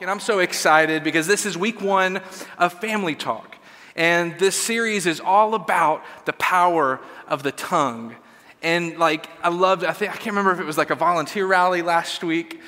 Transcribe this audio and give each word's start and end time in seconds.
And 0.00 0.08
I'm 0.08 0.20
so 0.20 0.38
excited 0.38 1.02
because 1.02 1.26
this 1.26 1.44
is 1.44 1.58
week 1.58 1.80
one 1.80 2.20
of 2.56 2.72
Family 2.74 3.16
Talk. 3.16 3.56
And 3.96 4.38
this 4.38 4.54
series 4.54 5.06
is 5.06 5.18
all 5.18 5.54
about 5.54 6.04
the 6.24 6.32
power 6.34 7.00
of 7.26 7.42
the 7.42 7.50
tongue. 7.50 8.14
And 8.62 8.96
like, 8.96 9.28
I 9.42 9.48
loved, 9.48 9.82
I 9.82 9.92
think, 9.92 10.12
I 10.12 10.14
can't 10.14 10.36
remember 10.36 10.52
if 10.52 10.60
it 10.60 10.66
was 10.66 10.78
like 10.78 10.90
a 10.90 10.94
volunteer 10.94 11.46
rally 11.46 11.82
last 11.82 12.22
week 12.22 12.60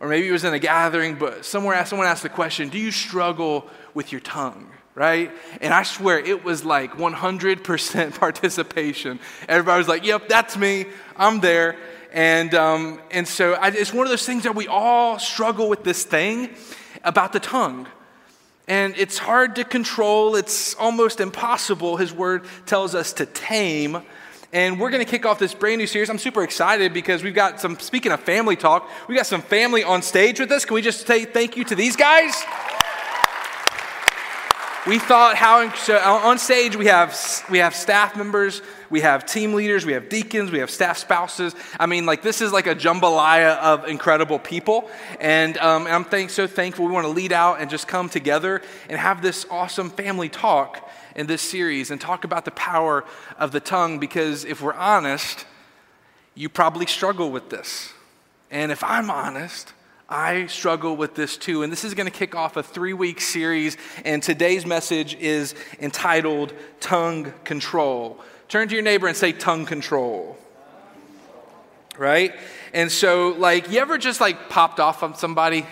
or 0.00 0.08
maybe 0.08 0.28
it 0.28 0.32
was 0.32 0.44
in 0.44 0.54
a 0.54 0.58
gathering, 0.58 1.16
but 1.16 1.44
somewhere 1.44 1.84
someone 1.84 2.06
asked 2.06 2.22
the 2.22 2.30
question 2.30 2.70
Do 2.70 2.78
you 2.78 2.90
struggle 2.90 3.68
with 3.92 4.10
your 4.10 4.22
tongue? 4.22 4.70
Right? 4.94 5.30
And 5.60 5.74
I 5.74 5.82
swear 5.82 6.18
it 6.18 6.42
was 6.42 6.64
like 6.64 6.94
100% 6.94 8.14
participation. 8.18 9.20
Everybody 9.46 9.78
was 9.78 9.88
like, 9.88 10.06
Yep, 10.06 10.28
that's 10.28 10.56
me. 10.56 10.86
I'm 11.16 11.40
there. 11.40 11.76
And, 12.12 12.54
um, 12.54 13.00
and 13.10 13.28
so 13.28 13.54
I, 13.54 13.68
it's 13.68 13.92
one 13.92 14.06
of 14.06 14.10
those 14.10 14.24
things 14.24 14.44
that 14.44 14.54
we 14.54 14.66
all 14.66 15.18
struggle 15.18 15.68
with 15.68 15.84
this 15.84 16.04
thing 16.04 16.50
about 17.04 17.32
the 17.32 17.40
tongue. 17.40 17.86
And 18.66 18.94
it's 18.96 19.18
hard 19.18 19.56
to 19.56 19.64
control, 19.64 20.36
it's 20.36 20.74
almost 20.74 21.20
impossible. 21.20 21.96
His 21.96 22.12
word 22.12 22.44
tells 22.66 22.94
us 22.94 23.12
to 23.14 23.26
tame. 23.26 24.02
And 24.52 24.80
we're 24.80 24.90
going 24.90 25.04
to 25.04 25.10
kick 25.10 25.26
off 25.26 25.38
this 25.38 25.54
brand 25.54 25.78
new 25.78 25.86
series. 25.86 26.08
I'm 26.08 26.18
super 26.18 26.42
excited 26.42 26.94
because 26.94 27.22
we've 27.22 27.34
got 27.34 27.60
some, 27.60 27.78
speaking 27.78 28.12
of 28.12 28.20
family 28.20 28.56
talk, 28.56 28.88
we 29.06 29.14
got 29.14 29.26
some 29.26 29.42
family 29.42 29.84
on 29.84 30.00
stage 30.00 30.40
with 30.40 30.50
us. 30.50 30.64
Can 30.64 30.74
we 30.74 30.82
just 30.82 31.06
say 31.06 31.24
thank 31.26 31.56
you 31.56 31.64
to 31.64 31.74
these 31.74 31.96
guys? 31.96 32.34
We 34.86 34.98
thought 34.98 35.36
how 35.36 35.68
on 36.26 36.38
stage 36.38 36.74
we 36.74 36.86
have 36.86 37.14
we 37.50 37.58
have 37.58 37.74
staff 37.74 38.16
members, 38.16 38.62
we 38.90 39.00
have 39.00 39.26
team 39.26 39.54
leaders, 39.54 39.84
we 39.84 39.92
have 39.92 40.08
deacons, 40.08 40.50
we 40.50 40.58
have 40.58 40.70
staff 40.70 40.98
spouses. 40.98 41.54
I 41.78 41.86
mean, 41.86 42.06
like 42.06 42.22
this 42.22 42.40
is 42.40 42.52
like 42.52 42.66
a 42.66 42.74
jambalaya 42.74 43.58
of 43.58 43.86
incredible 43.86 44.38
people, 44.38 44.90
and, 45.20 45.56
um, 45.58 45.86
I'm 45.86 46.04
thank, 46.04 46.30
so 46.30 46.46
thankful. 46.46 46.86
We 46.86 46.92
want 46.92 47.06
to 47.06 47.12
lead 47.12 47.32
out 47.32 47.60
and 47.60 47.70
just 47.70 47.88
come 47.88 48.08
together 48.08 48.62
and 48.88 48.98
have 48.98 49.22
this 49.22 49.46
awesome 49.50 49.90
family 49.90 50.28
talk 50.28 50.88
in 51.14 51.26
this 51.26 51.42
series 51.42 51.90
and 51.90 52.00
talk 52.00 52.24
about 52.24 52.44
the 52.44 52.50
power 52.52 53.04
of 53.38 53.52
the 53.52 53.60
tongue. 53.60 53.98
Because 53.98 54.44
if 54.44 54.62
we're 54.62 54.74
honest, 54.74 55.46
you 56.34 56.48
probably 56.48 56.86
struggle 56.86 57.30
with 57.30 57.50
this, 57.50 57.92
and 58.50 58.72
if 58.72 58.82
I'm 58.84 59.10
honest. 59.10 59.72
I 60.10 60.46
struggle 60.46 60.96
with 60.96 61.14
this 61.14 61.36
too. 61.36 61.62
And 61.62 61.70
this 61.70 61.84
is 61.84 61.92
going 61.92 62.06
to 62.06 62.10
kick 62.10 62.34
off 62.34 62.56
a 62.56 62.62
three 62.62 62.94
week 62.94 63.20
series. 63.20 63.76
And 64.06 64.22
today's 64.22 64.64
message 64.64 65.14
is 65.16 65.54
entitled 65.80 66.54
Tongue 66.80 67.34
Control. 67.44 68.18
Turn 68.48 68.68
to 68.68 68.74
your 68.74 68.82
neighbor 68.82 69.06
and 69.06 69.16
say, 69.16 69.32
Tongue 69.32 69.66
Control. 69.66 70.36
Right? 71.96 72.34
And 72.72 72.90
so, 72.90 73.34
like, 73.38 73.70
you 73.70 73.80
ever 73.80 73.98
just 73.98 74.20
like 74.20 74.48
popped 74.48 74.80
off 74.80 75.02
on 75.02 75.14
somebody? 75.14 75.66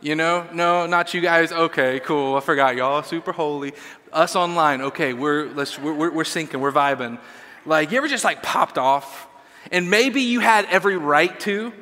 You 0.00 0.14
know? 0.14 0.46
No, 0.52 0.86
not 0.86 1.12
you 1.14 1.20
guys. 1.20 1.52
Okay, 1.52 2.00
cool. 2.00 2.36
I 2.36 2.40
forgot. 2.40 2.76
Y'all 2.76 3.02
super 3.02 3.32
holy. 3.32 3.72
Us 4.12 4.34
online. 4.34 4.80
Okay, 4.80 5.12
we're, 5.12 5.46
let's, 5.50 5.78
we're, 5.78 6.10
we're, 6.10 6.24
syncing. 6.24 6.60
We're 6.60 6.72
vibing. 6.72 7.18
Like, 7.66 7.92
you 7.92 7.98
ever 7.98 8.08
just 8.08 8.24
like 8.24 8.42
popped 8.42 8.78
off? 8.78 9.28
And 9.70 9.90
maybe 9.90 10.22
you 10.22 10.40
had 10.40 10.64
every 10.66 10.96
right 10.96 11.38
to 11.40 11.72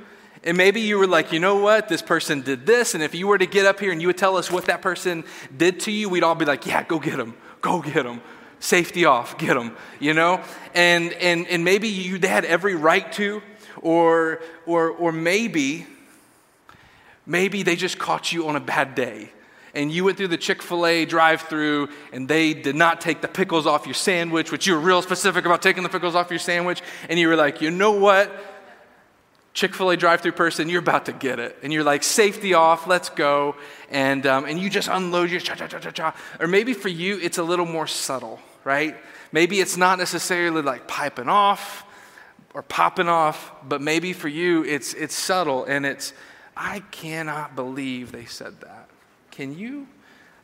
and 0.45 0.57
maybe 0.57 0.81
you 0.81 0.99
were 0.99 1.07
like, 1.07 1.33
you 1.33 1.41
know 1.41 1.57
what? 1.57 1.89
This 1.89 2.03
person 2.03 2.43
did 2.43 2.65
this. 2.65 2.95
And 2.95 3.03
if 3.03 3.15
you 3.15 3.27
were 3.27 3.39
to 3.39 3.47
get 3.47 3.67
up 3.67 3.81
here 3.81 3.93
and 3.93 4.01
you 4.01 4.09
would 4.09 4.19
tell 4.19 4.37
us 4.37 4.51
what 4.51 4.67
that 4.67 4.83
person 4.83 5.25
did 5.57 5.81
to 5.81 5.93
you, 5.93 6.09
we'd 6.09 6.23
all 6.23 6.35
be 6.35 6.45
like, 6.45 6.67
yeah, 6.67 6.83
go 6.85 6.99
get 6.99 7.17
them. 7.17 7.35
Go 7.61 7.83
get 7.83 8.05
them. 8.05 8.21
Safety 8.61 9.05
off. 9.05 9.39
Get 9.39 9.55
them. 9.55 9.77
You 10.01 10.15
know? 10.15 10.43
And, 10.75 11.13
and, 11.15 11.47
and 11.49 11.65
maybe 11.65 11.89
you 11.89 12.19
they 12.19 12.29
had 12.29 12.45
every 12.45 12.75
right 12.75 13.11
to, 13.13 13.43
or, 13.81 14.41
or, 14.67 14.91
or 14.91 15.13
maybe, 15.13 15.87
maybe 17.27 17.63
they 17.63 17.77
just 17.77 17.99
caught 17.99 18.33
you 18.33 18.49
on 18.49 18.57
a 18.57 18.61
bad 18.61 18.95
day. 18.95 19.31
And 19.75 19.93
you 19.93 20.05
went 20.05 20.17
through 20.17 20.29
the 20.29 20.37
Chick 20.39 20.63
fil 20.63 20.87
A 20.87 21.05
drive 21.05 21.43
through 21.43 21.91
and 22.13 22.27
they 22.27 22.55
did 22.55 22.75
not 22.75 23.01
take 23.01 23.21
the 23.21 23.29
pickles 23.29 23.67
off 23.67 23.87
your 23.87 23.95
sandwich, 23.95 24.51
which 24.51 24.67
you 24.67 24.75
were 24.75 24.81
real 24.81 25.03
specific 25.03 25.45
about 25.45 25.63
taking 25.63 25.83
the 25.83 25.89
pickles 25.89 26.15
off 26.15 26.31
your 26.31 26.39
sandwich. 26.39 26.83
And 27.09 27.19
you 27.19 27.29
were 27.29 27.37
like, 27.37 27.61
you 27.61 27.71
know 27.71 27.93
what? 27.93 28.33
Chick 29.55 29.75
fil 29.75 29.91
A 29.91 29.97
drive 29.97 30.21
through 30.21 30.33
person, 30.33 30.69
you're 30.69 30.81
about 30.81 31.07
to 31.07 31.13
get 31.13 31.39
it. 31.39 31.59
And 31.63 31.73
you're 31.73 31.85
like, 31.85 32.03
safety 32.03 32.55
off, 32.55 32.87
let's 32.87 33.09
go. 33.09 33.57
And, 33.91 34.27
um, 34.27 34.45
and 34.45 34.59
you 34.59 34.71
just 34.71 34.89
unload 34.89 35.31
your 35.31 35.41
cha 35.41 35.55
cha 35.55 35.67
cha 35.67 35.79
cha 35.79 35.91
cha. 35.91 36.17
Or 36.41 36.47
maybe 36.47 36.75
for 36.75 36.89
you, 36.89 37.19
it's 37.21 37.39
a 37.39 37.43
little 37.43 37.67
more 37.67 37.87
subtle, 37.87 38.41
right? 38.69 38.99
Maybe 39.33 39.61
it's 39.61 39.79
not 39.79 39.97
necessarily 39.97 40.61
like 40.61 40.87
piping 40.87 41.31
off 41.31 41.87
or 42.53 42.61
popping 42.61 43.09
off, 43.09 43.51
but 43.67 43.81
maybe 43.81 44.13
for 44.13 44.29
you, 44.29 44.63
it's, 44.63 44.93
it's 44.93 45.15
subtle 45.15 45.65
and 45.65 45.87
it's, 45.87 46.13
I 46.55 46.81
cannot 46.91 47.57
believe 47.57 48.13
they 48.13 48.27
said 48.27 48.61
that. 48.61 48.91
Can 49.31 49.57
you? 49.57 49.89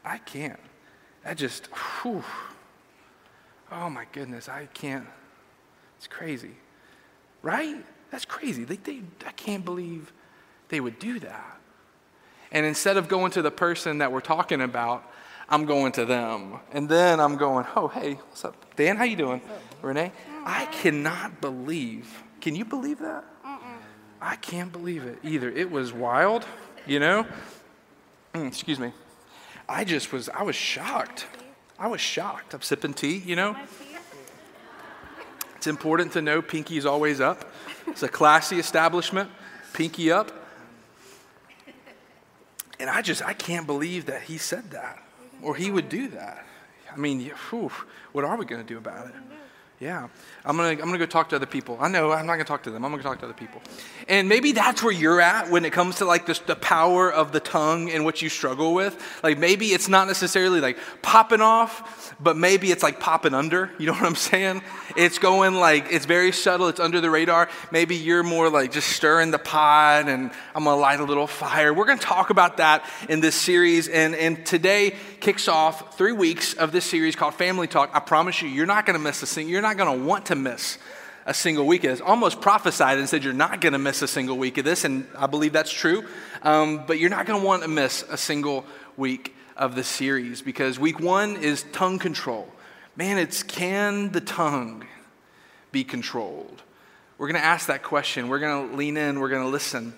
I 0.07 0.17
can't. 0.17 0.59
I 1.23 1.35
just, 1.35 1.67
whew. 1.67 2.25
oh 3.71 3.91
my 3.91 4.07
goodness, 4.13 4.49
I 4.49 4.69
can't. 4.73 5.07
It's 5.99 6.07
crazy, 6.07 6.53
right? 7.43 7.77
That's 8.11 8.25
crazy. 8.25 8.65
They, 8.65 8.77
they, 8.77 9.03
I 9.27 9.33
can't 9.33 9.67
believe 9.67 10.15
they 10.71 10.81
would 10.81 10.99
do 10.99 11.21
that. 11.21 11.61
And 12.51 12.65
instead 12.65 12.97
of 12.97 13.07
going 13.07 13.33
to 13.33 13.43
the 13.43 13.51
person 13.51 13.99
that 13.99 14.13
we're 14.13 14.21
talking 14.21 14.63
about, 14.63 15.13
I'm 15.49 15.67
going 15.67 15.93
to 15.93 16.05
them. 16.05 16.59
And 16.73 16.89
then 16.89 17.21
I'm 17.21 17.37
going, 17.37 17.67
oh, 17.77 17.89
hey, 17.89 18.15
what's 18.15 18.45
up? 18.45 18.57
Dan, 18.77 18.97
how 18.97 19.05
you 19.05 19.17
doing? 19.17 19.41
Renee? 19.83 20.13
I 20.45 20.67
cannot 20.67 21.41
believe. 21.41 22.23
Can 22.41 22.57
you 22.57 22.65
believe 22.65 22.99
that? 23.01 23.25
I 24.21 24.37
can't 24.37 24.73
believe 24.73 25.05
it 25.05 25.19
either. 25.23 25.51
It 25.51 25.71
was 25.71 25.93
wild, 25.93 26.47
you 26.87 26.99
know? 26.99 27.27
Mm, 28.35 28.49
excuse 28.49 28.79
me. 28.79 28.93
I 29.69 29.85
just 29.85 30.13
was, 30.13 30.31
I 30.31 30.43
was 30.43 30.57
shocked. 30.57 31.27
I 31.79 31.89
was 31.89 32.01
shocked. 32.01 32.55
I'm 32.55 32.63
sipping 32.63 32.95
tea, 32.95 33.19
you 33.19 33.37
know? 33.37 33.55
It's 35.57 35.67
important 35.67 36.13
to 36.13 36.23
know 36.23 36.41
Pinky's 36.41 36.87
always 36.87 37.21
up. 37.21 37.51
It's 37.87 38.03
a 38.03 38.09
classy 38.09 38.59
establishment, 38.59 39.31
pinky 39.75 40.11
up. 40.11 40.33
And 42.81 42.89
I 42.89 43.03
just, 43.03 43.23
I 43.23 43.35
can't 43.35 43.67
believe 43.67 44.07
that 44.07 44.23
he 44.23 44.39
said 44.39 44.71
that 44.71 45.03
or 45.43 45.55
he 45.55 45.71
would 45.71 45.89
do 45.89 46.09
that. 46.09 46.47
I 46.93 46.97
mean, 46.97 47.31
whew, 47.51 47.71
what 48.13 48.25
are 48.25 48.37
we 48.37 48.45
going 48.45 48.63
to 48.63 48.67
do 48.67 48.79
about 48.79 49.09
it? 49.09 49.15
Yeah. 49.85 50.09
I'm 50.47 50.57
going 50.57 50.79
to 50.79 50.83
I'm 50.83 50.89
going 50.89 50.99
to 50.99 51.07
go 51.07 51.11
talk 51.11 51.29
to 51.29 51.37
other 51.37 51.45
people. 51.45 51.77
I 51.79 51.89
know 51.89 52.11
I'm 52.11 52.25
not 52.25 52.35
going 52.35 52.45
to 52.47 52.49
talk 52.49 52.63
to 52.63 52.71
them. 52.71 52.87
I'm 52.87 52.91
going 52.91 53.03
to 53.03 53.07
talk 53.07 53.19
to 53.19 53.27
other 53.27 53.35
people. 53.35 53.61
And 54.09 54.31
maybe 54.31 54.53
that's 54.53 54.83
where 54.83 54.93
you're 54.93 55.21
at 55.21 55.51
when 55.51 55.67
it 55.67 55.75
comes 55.75 55.97
to 55.97 56.07
like 56.07 56.25
this, 56.25 56.39
the 56.39 56.57
power 56.57 57.13
of 57.13 57.33
the 57.33 57.41
tongue 57.41 57.91
and 57.91 58.03
what 58.03 58.23
you 58.23 58.31
struggle 58.31 58.73
with. 58.73 58.99
Like 59.23 59.39
maybe 59.39 59.69
it's 59.69 59.89
not 59.89 60.07
necessarily 60.07 60.61
like 60.61 60.79
popping 61.03 61.43
off, 61.43 62.15
but 62.19 62.37
maybe 62.37 62.71
it's 62.71 62.83
like 62.83 62.99
popping 62.99 63.35
under. 63.35 63.71
You 63.79 63.87
know 63.87 63.93
what 63.93 64.05
I'm 64.05 64.15
saying? 64.15 64.63
It's 64.97 65.19
going 65.19 65.55
like, 65.55 65.87
it's 65.91 66.07
very 66.07 66.33
subtle. 66.33 66.69
It's 66.69 66.81
under 66.81 67.03
the 67.03 67.11
radar. 67.11 67.51
Maybe 67.71 67.97
you're 67.97 68.23
more 68.23 68.49
like 68.49 68.73
just 68.73 68.89
stirring 68.89 69.33
the 69.33 69.39
pot 69.39 70.09
and 70.09 70.31
I'm 70.55 70.65
going 70.65 70.77
to 70.77 70.81
light 70.81 71.01
a 71.01 71.05
little 71.05 71.27
fire. 71.27 71.75
We're 71.75 71.87
going 71.87 71.99
to 71.99 72.05
talk 72.05 72.31
about 72.31 72.57
that 72.57 72.89
in 73.11 73.21
this 73.21 73.35
series. 73.35 73.89
And, 73.89 74.15
and 74.15 74.47
today 74.47 74.95
kicks 75.21 75.49
off 75.49 75.97
three 75.97 76.13
weeks 76.13 76.55
of 76.55 76.73
this 76.73 76.85
series 76.85 77.17
called 77.17 77.35
Family 77.35 77.67
Talk. 77.67 77.91
I 77.95 78.01
promise 78.01 78.43
you, 78.43 78.49
you're 78.49 78.67
not 78.67 78.87
going 78.87 78.99
to 78.99 79.03
miss 79.03 79.23
a 79.23 79.27
thing. 79.27 79.49
You're 79.49 79.63
not 79.63 79.74
going 79.75 79.99
to 79.99 80.05
want 80.05 80.27
to 80.27 80.35
miss 80.35 80.79
a 81.27 81.35
single 81.35 81.67
week 81.67 81.85
of 81.85 81.91
this. 81.91 82.01
Almost 82.01 82.41
prophesied 82.41 82.99
and 82.99 83.09
said 83.09 83.25
you're 83.25 83.33
not 83.33 83.61
going 83.61 83.73
to 83.73 83.79
miss 83.79 84.03
a 84.03 84.09
single 84.09 84.37
week 84.37 84.59
of 84.59 84.65
this, 84.65 84.85
and 84.85 85.07
I 85.17 85.27
believe 85.27 85.53
that's 85.53 85.73
true. 85.73 86.05
Um, 86.43 86.85
but 86.87 86.99
you're 86.99 87.11
not 87.11 87.27
going 87.27 87.41
to 87.41 87.47
want 87.47 87.63
to 87.63 87.69
miss 87.69 88.05
a 88.09 88.17
single 88.17 88.65
week 88.97 89.35
of 89.57 89.75
the 89.75 89.85
series 89.85 90.43
because 90.43 90.79
week 90.79 91.01
one 91.01 91.37
is 91.37 91.65
tongue 91.73 91.99
control. 91.99 92.49
Man, 92.97 93.19
it's 93.19 93.43
can 93.43 94.13
the 94.13 94.21
tongue 94.21 94.87
be 95.73 95.85
controlled? 95.85 96.63
We're 97.19 97.29
going 97.29 97.41
to 97.41 97.47
ask 97.47 97.67
that 97.69 97.83
question. 97.83 98.29
We're 98.29 98.41
going 98.41 98.71
to 98.71 98.77
lean 98.77 98.97
in. 98.97 99.21
We're 99.21 99.29
going 99.29 99.45
to 99.45 99.49
listen. 99.49 99.95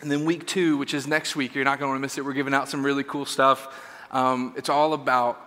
And 0.00 0.10
then 0.10 0.24
week 0.24 0.46
two, 0.46 0.76
which 0.76 0.94
is 0.94 1.06
next 1.06 1.36
week, 1.36 1.54
you're 1.54 1.64
not 1.64 1.78
going 1.78 1.88
to 1.88 1.92
want 1.92 1.98
to 1.98 2.02
miss 2.02 2.18
it. 2.18 2.24
We're 2.24 2.32
giving 2.32 2.54
out 2.54 2.68
some 2.68 2.84
really 2.84 3.04
cool 3.04 3.24
stuff. 3.24 3.74
Um, 4.10 4.54
it's 4.56 4.68
all 4.68 4.92
about 4.92 5.45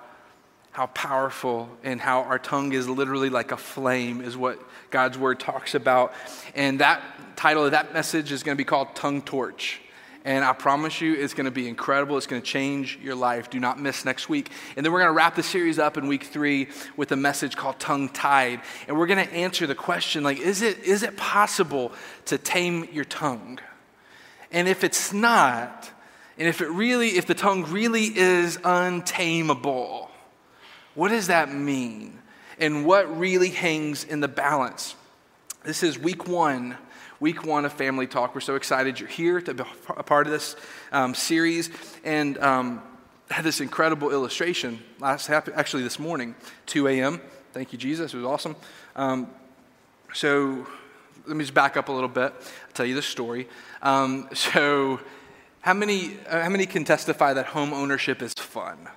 how 0.80 0.86
powerful 0.86 1.68
and 1.84 2.00
how 2.00 2.22
our 2.22 2.40
tongue 2.40 2.72
is 2.72 2.88
literally 2.88 3.30
like 3.30 3.52
a 3.52 3.58
flame, 3.58 4.22
is 4.22 4.38
what 4.38 4.58
God's 4.92 5.18
word 5.18 5.38
talks 5.38 5.76
about. 5.76 6.14
And 6.56 6.80
that 6.80 7.04
title 7.36 7.66
of 7.66 7.72
that 7.72 7.94
message 7.94 8.32
is 8.32 8.44
going 8.44 8.56
to 8.56 8.58
be 8.58 8.64
called 8.64 8.96
Tongue 8.96 9.22
Torch. 9.22 9.82
And 10.24 10.46
I 10.46 10.54
promise 10.54 11.02
you, 11.02 11.16
it's 11.16 11.34
going 11.34 11.48
to 11.48 11.52
be 11.52 11.68
incredible. 11.68 12.16
It's 12.16 12.28
going 12.28 12.42
to 12.42 12.48
change 12.48 12.98
your 13.04 13.14
life. 13.14 13.50
Do 13.50 13.60
not 13.60 13.78
miss 13.78 14.06
next 14.06 14.30
week. 14.30 14.52
And 14.78 14.86
then 14.86 14.94
we're 14.94 15.00
going 15.00 15.10
to 15.10 15.18
wrap 15.18 15.36
the 15.36 15.44
series 15.44 15.80
up 15.80 15.98
in 15.98 16.08
week 16.08 16.24
three 16.24 16.70
with 16.96 17.12
a 17.12 17.18
message 17.18 17.58
called 17.58 17.78
Tongue 17.78 18.08
Tied. 18.08 18.62
And 18.88 18.98
we're 18.98 19.08
going 19.08 19.28
to 19.28 19.34
answer 19.34 19.68
the 19.68 19.76
question 19.76 20.24
like, 20.24 20.40
is 20.40 20.62
it, 20.62 20.80
is 20.86 21.04
it 21.04 21.18
possible 21.18 21.92
to 22.28 22.38
tame 22.38 22.88
your 22.94 23.04
tongue? 23.04 23.60
And 24.50 24.70
if 24.70 24.86
it's 24.86 25.12
not, 25.12 25.92
and 26.38 26.48
if 26.48 26.62
it 26.62 26.70
really, 26.70 27.18
if 27.18 27.26
the 27.26 27.36
tongue 27.36 27.66
really 27.66 28.06
is 28.06 28.58
untamable, 28.64 30.09
what 31.00 31.12
does 31.12 31.28
that 31.28 31.54
mean? 31.54 32.20
And 32.60 32.86
what 32.86 33.18
really 33.18 33.52
hangs 33.52 34.04
in 34.04 34.20
the 34.20 34.28
balance? 34.28 34.96
This 35.64 35.82
is 35.82 35.98
week 35.98 36.28
one. 36.28 36.76
week 37.22 37.46
one 37.46 37.64
of 37.64 37.72
Family 37.72 38.06
Talk. 38.06 38.36
We're 38.36 38.42
so 38.42 38.56
excited 38.56 39.00
you're 39.00 39.08
here 39.08 39.40
to 39.40 39.54
be 39.54 39.64
a 39.96 40.04
part 40.04 40.28
of 40.28 40.34
this 40.34 40.58
um, 40.92 41.16
series. 41.16 41.70
And 42.04 42.38
um, 42.40 42.82
had 43.32 43.46
this 43.46 43.62
incredible 43.62 44.12
illustration 44.12 44.84
last, 45.00 45.30
actually 45.30 45.84
this 45.84 46.00
morning, 46.00 46.36
2 46.66 46.90
a.m. 46.90 47.22
Thank 47.54 47.72
you, 47.72 47.80
Jesus. 47.80 48.14
It 48.14 48.18
was 48.18 48.26
awesome. 48.26 48.58
Um, 48.98 49.30
so 50.14 50.68
let 51.28 51.38
me 51.38 51.46
just 51.46 51.54
back 51.54 51.78
up 51.78 51.88
a 51.88 51.94
little 51.94 52.10
bit. 52.10 52.34
I'll 52.34 52.74
tell 52.74 52.86
you 52.86 52.96
the 52.96 53.02
story. 53.02 53.48
Um, 53.82 54.28
so, 54.34 55.00
how 55.62 55.74
many, 55.74 56.18
uh, 56.28 56.42
how 56.42 56.50
many 56.50 56.66
can 56.66 56.84
testify 56.84 57.32
that 57.36 57.46
home 57.46 57.74
ownership 57.74 58.22
is 58.22 58.34
fun? 58.34 58.90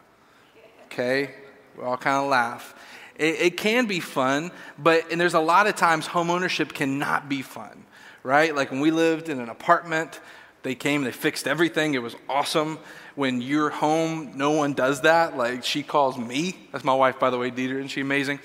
Okay, 0.87 1.33
we 1.77 1.85
all 1.85 1.97
kind 1.97 2.17
of 2.17 2.31
laugh. 2.31 2.75
It, 3.17 3.41
it, 3.41 3.57
can 3.57 3.87
be 3.87 4.01
fun, 4.01 4.51
but 4.79 5.11
and 5.13 5.21
there's 5.21 5.35
a 5.35 5.41
lot 5.41 5.67
of 5.67 5.77
times 5.77 6.07
home 6.07 6.31
ownership 6.31 6.73
cannot 6.73 7.29
be 7.29 7.43
fun, 7.43 7.85
right? 8.23 8.55
Like 8.55 8.71
when 8.71 8.81
we 8.81 8.91
lived 8.91 9.29
in 9.29 9.39
an 9.39 9.49
apartment, 9.49 10.21
they 10.63 10.75
came, 10.75 11.05
they 11.05 11.13
fixed 11.13 11.47
everything. 11.47 11.95
It 11.95 12.03
was 12.03 12.17
awesome. 12.29 12.79
When 13.15 13.43
you're 13.43 13.71
home, 13.71 14.33
no 14.37 14.53
one 14.53 14.73
does 14.73 15.03
that. 15.03 15.37
Like 15.37 15.65
she 15.65 15.83
calls 15.83 16.17
me. 16.17 16.57
That's 16.73 16.85
my 16.85 16.95
wife, 16.95 17.19
by 17.19 17.31
the 17.31 17.39
way, 17.39 17.51
Dieter. 17.51 17.77
Isn't 17.77 17.89
she 17.89 18.01
amazing? 18.01 18.41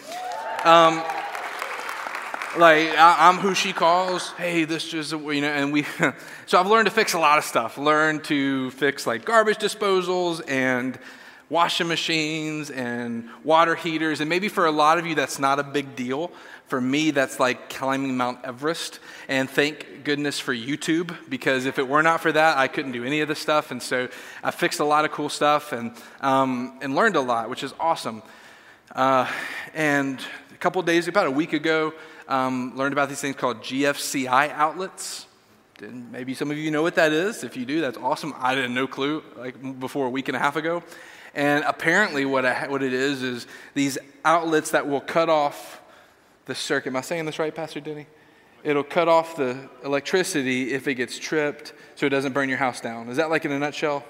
Um, 0.65 1.01
like 2.57 2.89
I, 2.97 3.29
am 3.29 3.35
who 3.37 3.53
she 3.53 3.71
calls. 3.71 4.31
Hey, 4.31 4.65
this 4.65 4.89
just 4.89 5.11
you 5.11 5.41
know, 5.41 5.47
and 5.47 5.71
we. 5.71 5.83
so 6.45 6.59
I've 6.59 6.67
learned 6.67 6.87
to 6.87 6.93
fix 6.93 7.13
a 7.13 7.19
lot 7.19 7.37
of 7.37 7.43
stuff. 7.43 7.77
Learned 7.77 8.23
to 8.25 8.71
fix 8.71 9.07
like 9.07 9.23
garbage 9.23 9.57
disposals 9.57 10.41
and 10.49 10.97
washing 11.49 11.87
machines 11.87 12.69
and 12.69 13.29
water 13.43 13.75
heaters. 13.75 14.19
And 14.19 14.29
maybe 14.29 14.49
for 14.49 14.65
a 14.65 14.71
lot 14.71 14.97
of 14.97 15.05
you, 15.05 15.15
that's 15.15 15.39
not 15.39 15.59
a 15.59 15.63
big 15.63 15.95
deal. 15.95 16.31
For 16.67 16.81
me, 16.81 17.11
that's 17.11 17.39
like 17.39 17.69
climbing 17.69 18.17
Mount 18.17 18.43
Everest. 18.43 18.99
And 19.29 19.49
thank 19.49 20.03
goodness 20.03 20.39
for 20.39 20.53
YouTube, 20.53 21.15
because 21.29 21.65
if 21.65 21.79
it 21.79 21.87
were 21.87 22.03
not 22.03 22.21
for 22.21 22.31
that, 22.31 22.57
I 22.57 22.67
couldn't 22.67 22.91
do 22.91 23.05
any 23.05 23.21
of 23.21 23.29
this 23.29 23.39
stuff. 23.39 23.71
And 23.71 23.81
so 23.81 24.09
I 24.43 24.51
fixed 24.51 24.81
a 24.81 24.85
lot 24.85 25.05
of 25.05 25.11
cool 25.11 25.29
stuff 25.29 25.71
and, 25.71 25.93
um, 26.19 26.77
and 26.81 26.95
learned 26.95 27.15
a 27.15 27.21
lot, 27.21 27.49
which 27.49 27.63
is 27.63 27.73
awesome. 27.79 28.21
Uh, 28.93 29.31
and 29.73 30.19
a 30.53 30.57
couple 30.57 30.81
days, 30.81 31.07
about 31.07 31.27
a 31.27 31.31
week 31.31 31.53
ago, 31.53 31.93
um, 32.27 32.75
learned 32.75 32.91
about 32.91 33.07
these 33.07 33.21
things 33.21 33.37
called 33.37 33.61
GFCI 33.61 34.51
outlets. 34.51 35.25
And 35.79 36.11
maybe 36.11 36.33
some 36.33 36.51
of 36.51 36.57
you 36.57 36.71
know 36.71 36.81
what 36.81 36.95
that 36.95 37.13
is. 37.13 37.43
If 37.43 37.55
you 37.55 37.65
do, 37.65 37.79
that's 37.79 37.97
awesome. 37.97 38.33
I 38.37 38.55
had 38.55 38.71
no 38.71 38.87
clue 38.87 39.23
like 39.37 39.79
before 39.79 40.07
a 40.07 40.09
week 40.09 40.27
and 40.27 40.35
a 40.35 40.39
half 40.39 40.55
ago. 40.55 40.83
And 41.37 41.63
apparently, 41.65 42.25
what, 42.25 42.47
I, 42.47 42.67
what 42.67 42.81
it 42.81 42.93
is 42.93 43.21
is 43.21 43.45
these 43.75 43.99
outlets 44.25 44.71
that 44.71 44.87
will 44.87 44.99
cut 44.99 45.29
off 45.29 45.79
the 46.47 46.55
circuit. 46.55 46.89
Am 46.89 46.95
I 46.95 47.01
saying 47.01 47.25
this 47.25 47.37
right, 47.37 47.53
Pastor 47.53 47.79
Denny? 47.79 48.07
It'll 48.63 48.83
cut 48.83 49.07
off 49.07 49.35
the 49.35 49.69
electricity 49.85 50.73
if 50.73 50.87
it 50.87 50.95
gets 50.95 51.19
tripped 51.19 51.73
so 51.93 52.07
it 52.07 52.09
doesn't 52.09 52.33
burn 52.33 52.49
your 52.49 52.57
house 52.57 52.81
down. 52.81 53.07
Is 53.07 53.17
that 53.17 53.29
like 53.29 53.45
in 53.45 53.51
a 53.51 53.59
nutshell? 53.59 54.03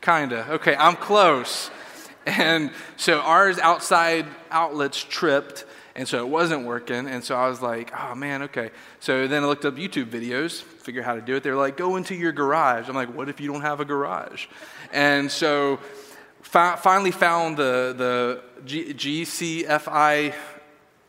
Kinda. 0.00 0.40
Kinda. 0.40 0.54
Okay, 0.54 0.74
I'm 0.74 0.96
close. 0.96 1.70
And 2.26 2.72
so 2.96 3.20
ours 3.20 3.60
outside 3.60 4.26
outlets 4.50 4.98
tripped 4.98 5.64
and 5.94 6.08
so 6.08 6.24
it 6.24 6.28
wasn't 6.28 6.64
working. 6.64 7.06
And 7.06 7.22
so 7.22 7.36
I 7.36 7.48
was 7.48 7.60
like, 7.60 7.92
oh 7.98 8.14
man, 8.14 8.42
okay. 8.44 8.70
So 9.00 9.26
then 9.26 9.42
I 9.42 9.46
looked 9.46 9.64
up 9.64 9.76
YouTube 9.76 10.06
videos, 10.06 10.62
figure 10.62 11.02
out 11.02 11.06
how 11.06 11.14
to 11.14 11.20
do 11.20 11.36
it. 11.36 11.42
They're 11.42 11.56
like, 11.56 11.76
go 11.76 11.96
into 11.96 12.14
your 12.14 12.32
garage. 12.32 12.88
I'm 12.88 12.94
like, 12.94 13.14
what 13.14 13.28
if 13.28 13.40
you 13.40 13.52
don't 13.52 13.60
have 13.60 13.80
a 13.80 13.84
garage? 13.84 14.46
And 14.92 15.30
so 15.30 15.80
fi- 16.42 16.76
finally 16.76 17.10
found 17.10 17.56
the, 17.56 17.94
the 17.96 18.42
G- 18.64 18.94
GCFI 18.94 20.34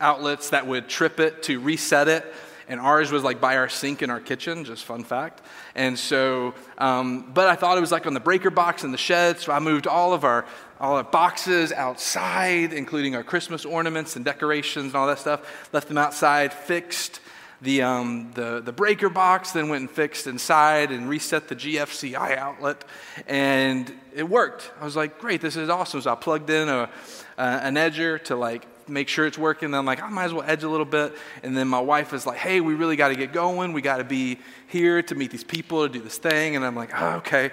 outlets 0.00 0.50
that 0.50 0.66
would 0.66 0.88
trip 0.88 1.20
it 1.20 1.42
to 1.44 1.60
reset 1.60 2.08
it 2.08 2.34
and 2.68 2.80
ours 2.80 3.12
was 3.12 3.22
like 3.22 3.40
by 3.40 3.56
our 3.56 3.68
sink 3.68 4.02
in 4.02 4.10
our 4.10 4.20
kitchen, 4.20 4.64
just 4.64 4.84
fun 4.84 5.04
fact. 5.04 5.42
And 5.74 5.98
so, 5.98 6.54
um, 6.78 7.30
but 7.32 7.48
I 7.48 7.56
thought 7.56 7.76
it 7.76 7.80
was 7.80 7.92
like 7.92 8.06
on 8.06 8.14
the 8.14 8.20
breaker 8.20 8.50
box 8.50 8.84
in 8.84 8.92
the 8.92 8.98
shed, 8.98 9.40
so 9.40 9.52
I 9.52 9.58
moved 9.58 9.86
all 9.86 10.12
of 10.12 10.24
our 10.24 10.46
all 10.80 10.96
our 10.96 11.04
boxes 11.04 11.72
outside, 11.72 12.72
including 12.72 13.14
our 13.14 13.22
Christmas 13.22 13.64
ornaments 13.64 14.16
and 14.16 14.24
decorations 14.24 14.86
and 14.86 14.96
all 14.96 15.06
that 15.06 15.18
stuff. 15.18 15.68
Left 15.72 15.88
them 15.88 15.98
outside, 15.98 16.52
fixed 16.52 17.20
the, 17.64 17.82
um, 17.82 18.30
the, 18.34 18.60
the 18.60 18.72
breaker 18.72 19.08
box, 19.08 19.52
then 19.52 19.68
went 19.68 19.80
and 19.80 19.90
fixed 19.90 20.26
inside 20.26 20.90
and 20.90 21.08
reset 21.08 21.48
the 21.48 21.56
GFCI 21.56 22.36
outlet, 22.36 22.84
and 23.26 23.92
it 24.14 24.28
worked. 24.28 24.70
I 24.80 24.84
was 24.84 24.94
like, 24.94 25.18
great, 25.18 25.40
this 25.40 25.56
is 25.56 25.68
awesome. 25.68 26.02
So 26.02 26.12
I 26.12 26.14
plugged 26.14 26.50
in 26.50 26.68
a, 26.68 26.90
uh, 27.36 27.60
an 27.62 27.74
edger 27.74 28.22
to 28.24 28.36
like 28.36 28.66
make 28.88 29.08
sure 29.08 29.26
it's 29.26 29.38
working. 29.38 29.70
Then 29.70 29.78
I'm 29.78 29.86
like, 29.86 30.02
I 30.02 30.08
might 30.08 30.24
as 30.24 30.34
well 30.34 30.44
edge 30.46 30.62
a 30.62 30.68
little 30.68 30.86
bit. 30.86 31.16
And 31.42 31.56
then 31.56 31.68
my 31.68 31.80
wife 31.80 32.12
is 32.12 32.26
like, 32.26 32.38
hey, 32.38 32.60
we 32.60 32.74
really 32.74 32.96
got 32.96 33.08
to 33.08 33.16
get 33.16 33.32
going. 33.32 33.72
We 33.72 33.82
got 33.82 33.96
to 33.96 34.04
be 34.04 34.38
here 34.68 35.02
to 35.02 35.14
meet 35.14 35.30
these 35.30 35.44
people 35.44 35.86
to 35.86 35.92
do 35.92 36.00
this 36.00 36.18
thing. 36.18 36.56
And 36.56 36.64
I'm 36.64 36.76
like, 36.76 36.90
oh, 36.94 37.16
okay. 37.16 37.50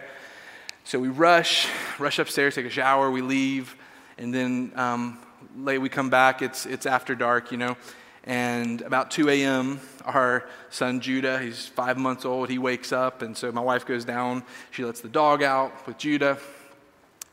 So 0.84 1.00
we 1.00 1.08
rush, 1.08 1.68
rush 2.00 2.20
upstairs, 2.20 2.56
take 2.56 2.66
a 2.66 2.70
shower, 2.70 3.10
we 3.10 3.22
leave, 3.22 3.76
and 4.18 4.34
then 4.34 4.74
um, 4.76 5.20
late 5.56 5.78
we 5.78 5.90
come 5.90 6.10
back. 6.10 6.42
It's, 6.42 6.66
it's 6.66 6.86
after 6.86 7.16
dark, 7.16 7.52
you 7.52 7.58
know. 7.58 7.78
And 8.32 8.80
about 8.84 9.12
2 9.12 9.28
a.m., 9.28 9.82
our 10.06 10.48
son 10.70 11.02
Judah, 11.02 11.38
he's 11.38 11.68
five 11.68 11.98
months 11.98 12.24
old, 12.24 12.50
he 12.50 12.58
wakes 12.58 12.94
up. 12.94 13.22
And 13.22 13.36
so 13.36 13.52
my 13.52 13.60
wife 13.60 13.86
goes 13.86 14.06
down. 14.06 14.44
She 14.72 14.86
lets 14.86 15.02
the 15.02 15.10
dog 15.10 15.44
out 15.44 15.86
with 15.86 15.98
Judah 15.98 16.38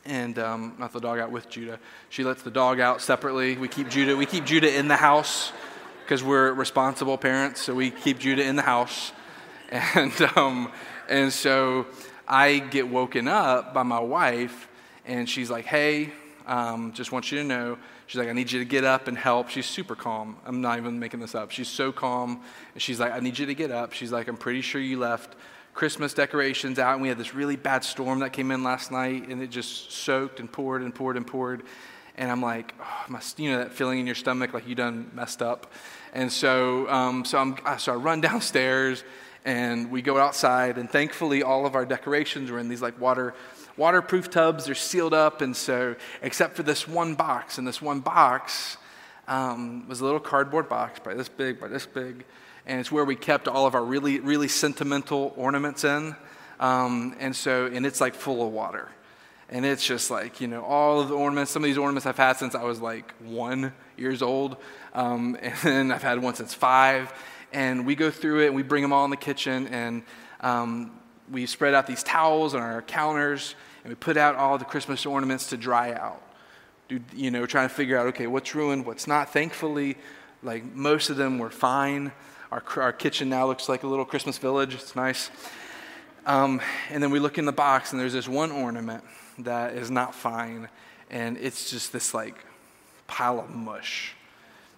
and 0.04 0.36
um, 0.40 0.74
not 0.76 0.92
the 0.92 0.98
dog 0.98 1.20
out 1.20 1.30
with 1.30 1.48
Judah. 1.48 1.78
She 2.08 2.24
lets 2.24 2.42
the 2.42 2.50
dog 2.50 2.80
out 2.80 3.00
separately. 3.00 3.56
We 3.56 3.68
keep 3.68 3.88
Judah. 3.88 4.16
We 4.16 4.26
keep 4.26 4.44
Judah 4.44 4.76
in 4.76 4.88
the 4.88 4.96
house 4.96 5.52
because 6.02 6.24
we're 6.24 6.52
responsible 6.52 7.16
parents. 7.16 7.60
So 7.60 7.76
we 7.76 7.92
keep 7.92 8.18
Judah 8.18 8.42
in 8.42 8.56
the 8.56 8.62
house, 8.62 9.12
and 9.70 10.20
um, 10.36 10.72
and 11.08 11.32
so 11.32 11.86
I 12.26 12.58
get 12.58 12.88
woken 12.88 13.28
up 13.28 13.72
by 13.72 13.84
my 13.84 14.00
wife, 14.00 14.66
and 15.06 15.30
she's 15.30 15.48
like, 15.48 15.64
"Hey, 15.64 16.12
um, 16.44 16.92
just 16.92 17.12
want 17.12 17.30
you 17.30 17.38
to 17.38 17.44
know." 17.44 17.78
She's 18.08 18.18
like, 18.18 18.28
"I 18.28 18.32
need 18.32 18.50
you 18.50 18.58
to 18.58 18.64
get 18.64 18.84
up 18.84 19.06
and 19.06 19.16
help." 19.16 19.50
She's 19.50 19.66
super 19.66 19.94
calm. 19.94 20.38
I'm 20.44 20.60
not 20.60 20.78
even 20.78 20.98
making 20.98 21.20
this 21.20 21.34
up. 21.34 21.52
She's 21.52 21.68
so 21.68 21.92
calm, 21.92 22.42
and 22.72 22.82
she's 22.82 22.98
like, 22.98 23.12
"I 23.12 23.20
need 23.20 23.38
you 23.38 23.46
to 23.46 23.54
get 23.54 23.70
up." 23.70 23.92
She's 23.92 24.10
like, 24.10 24.26
"I'm 24.28 24.36
pretty 24.36 24.62
sure 24.62 24.80
you 24.80 24.98
left." 24.98 25.36
Christmas 25.74 26.12
decorations 26.12 26.80
out, 26.80 26.94
and 26.94 27.02
we 27.02 27.06
had 27.06 27.18
this 27.18 27.34
really 27.34 27.54
bad 27.54 27.84
storm 27.84 28.18
that 28.18 28.32
came 28.32 28.50
in 28.50 28.64
last 28.64 28.90
night, 28.90 29.28
and 29.28 29.40
it 29.40 29.48
just 29.48 29.92
soaked 29.92 30.40
and 30.40 30.50
poured 30.50 30.82
and 30.82 30.92
poured 30.92 31.16
and 31.16 31.24
poured. 31.24 31.62
And 32.16 32.32
I'm 32.32 32.42
like, 32.42 32.74
oh, 32.80 33.04
my, 33.08 33.20
you 33.36 33.52
know, 33.52 33.58
that 33.58 33.72
feeling 33.72 34.00
in 34.00 34.06
your 34.06 34.16
stomach, 34.16 34.52
like 34.52 34.66
you 34.66 34.74
done 34.74 35.08
messed 35.14 35.40
up. 35.40 35.70
And 36.12 36.32
so, 36.32 36.88
um, 36.88 37.24
so, 37.24 37.38
I'm, 37.38 37.78
so 37.78 37.92
I 37.92 37.94
run 37.94 38.20
downstairs, 38.22 39.04
and 39.44 39.90
we 39.92 40.02
go 40.02 40.18
outside, 40.18 40.78
and 40.78 40.90
thankfully, 40.90 41.44
all 41.44 41.64
of 41.64 41.76
our 41.76 41.86
decorations 41.86 42.50
were 42.50 42.58
in 42.58 42.68
these 42.68 42.82
like 42.82 43.00
water 43.00 43.34
waterproof 43.78 44.28
tubs. 44.28 44.66
They're 44.66 44.74
sealed 44.74 45.14
up, 45.14 45.40
and 45.40 45.56
so 45.56 45.96
except 46.20 46.56
for 46.56 46.62
this 46.62 46.86
one 46.86 47.14
box, 47.14 47.56
and 47.56 47.66
this 47.66 47.80
one 47.80 48.00
box 48.00 48.76
um, 49.26 49.88
was 49.88 50.00
a 50.00 50.04
little 50.04 50.20
cardboard 50.20 50.68
box, 50.68 51.00
by 51.00 51.14
this 51.14 51.28
big, 51.28 51.58
by 51.58 51.68
this 51.68 51.86
big 51.86 52.24
and 52.68 52.78
it's 52.78 52.92
where 52.92 53.04
we 53.04 53.16
kept 53.16 53.48
all 53.48 53.66
of 53.66 53.74
our 53.74 53.82
really, 53.82 54.20
really 54.20 54.46
sentimental 54.46 55.32
ornaments 55.36 55.84
in. 55.84 56.14
Um, 56.60 57.16
and 57.18 57.34
so, 57.34 57.66
and 57.66 57.86
it's 57.86 58.00
like 58.00 58.14
full 58.14 58.46
of 58.46 58.52
water. 58.52 58.90
And 59.48 59.64
it's 59.64 59.84
just 59.84 60.10
like, 60.10 60.42
you 60.42 60.48
know, 60.48 60.62
all 60.62 61.00
of 61.00 61.08
the 61.08 61.14
ornaments, 61.14 61.50
some 61.50 61.64
of 61.64 61.66
these 61.66 61.78
ornaments 61.78 62.04
I've 62.04 62.18
had 62.18 62.36
since 62.36 62.54
I 62.54 62.64
was 62.64 62.80
like 62.80 63.14
one 63.20 63.72
years 63.96 64.20
old. 64.20 64.58
Um, 64.92 65.38
and 65.42 65.54
then 65.62 65.90
I've 65.90 66.02
had 66.02 66.22
one 66.22 66.34
since 66.34 66.52
five. 66.52 67.10
And 67.54 67.86
we 67.86 67.94
go 67.94 68.10
through 68.10 68.42
it 68.42 68.48
and 68.48 68.54
we 68.54 68.62
bring 68.62 68.82
them 68.82 68.92
all 68.92 69.06
in 69.06 69.10
the 69.10 69.16
kitchen 69.16 69.68
and 69.68 70.02
um, 70.40 70.92
we 71.30 71.46
spread 71.46 71.74
out 71.74 71.86
these 71.86 72.02
towels 72.02 72.54
on 72.54 72.62
our 72.62 72.82
counters 72.82 73.54
and 73.84 73.90
we 73.90 73.94
put 73.94 74.16
out 74.16 74.36
all 74.36 74.58
the 74.58 74.64
Christmas 74.64 75.06
ornaments 75.06 75.48
to 75.50 75.56
dry 75.56 75.92
out. 75.92 76.22
You 77.14 77.30
know, 77.30 77.44
trying 77.44 77.68
to 77.68 77.74
figure 77.74 77.98
out, 77.98 78.06
okay, 78.08 78.26
what's 78.26 78.54
ruined, 78.54 78.86
what's 78.86 79.06
not. 79.06 79.32
Thankfully, 79.32 79.96
like 80.42 80.64
most 80.74 81.10
of 81.10 81.16
them 81.16 81.38
were 81.38 81.50
fine. 81.50 82.12
Our, 82.50 82.62
our 82.76 82.92
kitchen 82.92 83.28
now 83.28 83.46
looks 83.46 83.68
like 83.68 83.82
a 83.82 83.86
little 83.86 84.06
Christmas 84.06 84.38
village. 84.38 84.74
It's 84.74 84.96
nice. 84.96 85.30
Um, 86.24 86.60
and 86.90 87.02
then 87.02 87.10
we 87.10 87.18
look 87.18 87.38
in 87.38 87.44
the 87.44 87.52
box, 87.52 87.92
and 87.92 88.00
there's 88.00 88.12
this 88.12 88.28
one 88.28 88.50
ornament 88.50 89.04
that 89.38 89.74
is 89.74 89.90
not 89.90 90.14
fine, 90.14 90.68
and 91.10 91.36
it's 91.38 91.70
just 91.70 91.92
this 91.92 92.14
like 92.14 92.44
pile 93.06 93.40
of 93.40 93.50
mush. 93.50 94.14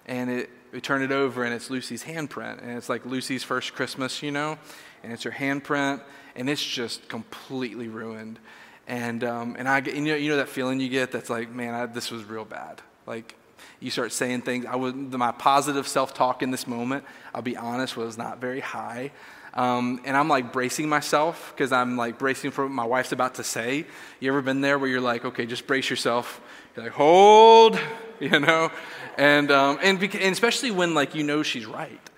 And 0.07 0.31
it, 0.31 0.51
we 0.73 0.81
turn 0.81 1.03
it 1.03 1.13
over, 1.13 1.45
and 1.45 1.55
it's 1.55 1.71
Lucy's 1.71 2.05
handprint, 2.05 2.63
and 2.63 2.77
it's 2.77 2.89
like 2.89 3.05
Lucy's 3.07 3.43
first 3.43 3.75
Christmas, 3.75 4.23
you 4.23 4.31
know, 4.31 4.59
and 5.03 5.13
it's 5.13 5.23
her 5.23 5.31
handprint, 5.31 6.01
and 6.37 6.49
it's 6.49 6.65
just 6.65 7.09
completely 7.09 7.89
ruined. 7.89 8.39
And 8.87 9.23
um, 9.25 9.57
and 9.59 9.69
I, 9.69 9.79
you 9.79 10.01
know, 10.01 10.17
you 10.17 10.31
know 10.31 10.37
that 10.37 10.49
feeling 10.49 10.81
you 10.81 10.89
get 10.89 11.13
that's 11.13 11.31
like, 11.31 11.51
man, 11.51 11.75
I, 11.75 11.87
this 11.87 12.11
was 12.11 12.25
real 12.25 12.45
bad. 12.45 12.83
Like 13.07 13.37
you 13.81 13.91
start 13.91 14.13
saying 14.13 14.43
things. 14.43 14.67
I 14.67 14.77
was, 14.77 14.95
my 14.95 15.33
positive 15.33 15.89
self 15.89 16.15
talk 16.15 16.43
in 16.43 16.51
this 16.51 16.67
moment, 16.67 17.05
I'll 17.35 17.43
be 17.43 17.57
honest, 17.57 17.97
was 17.97 18.19
not 18.19 18.41
very 18.41 18.61
high. 18.61 19.13
Um, 19.55 20.01
and 20.05 20.17
I'm 20.17 20.29
like 20.29 20.53
bracing 20.53 20.89
myself 20.89 21.53
because 21.55 21.73
I'm 21.73 21.97
like 21.97 22.19
bracing 22.19 22.53
for 22.53 22.65
what 22.65 22.73
my 22.73 22.85
wife's 22.85 23.13
about 23.13 23.37
to 23.37 23.45
say. 23.45 23.87
You 24.21 24.31
ever 24.31 24.43
been 24.43 24.61
there 24.61 24.79
where 24.79 24.89
you're 24.89 25.01
like, 25.01 25.25
okay, 25.25 25.47
just 25.47 25.67
brace 25.67 25.91
yourself? 25.91 26.41
You're 26.77 26.85
like, 26.85 26.93
hold, 26.93 27.79
you 28.21 28.39
know? 28.39 28.71
And, 29.17 29.51
um, 29.51 29.79
and, 29.83 30.01
and 30.03 30.33
especially 30.33 30.71
when 30.71 30.95
like 30.95 31.15
you 31.15 31.25
know 31.25 31.43
she's 31.43 31.67
right. 31.67 32.10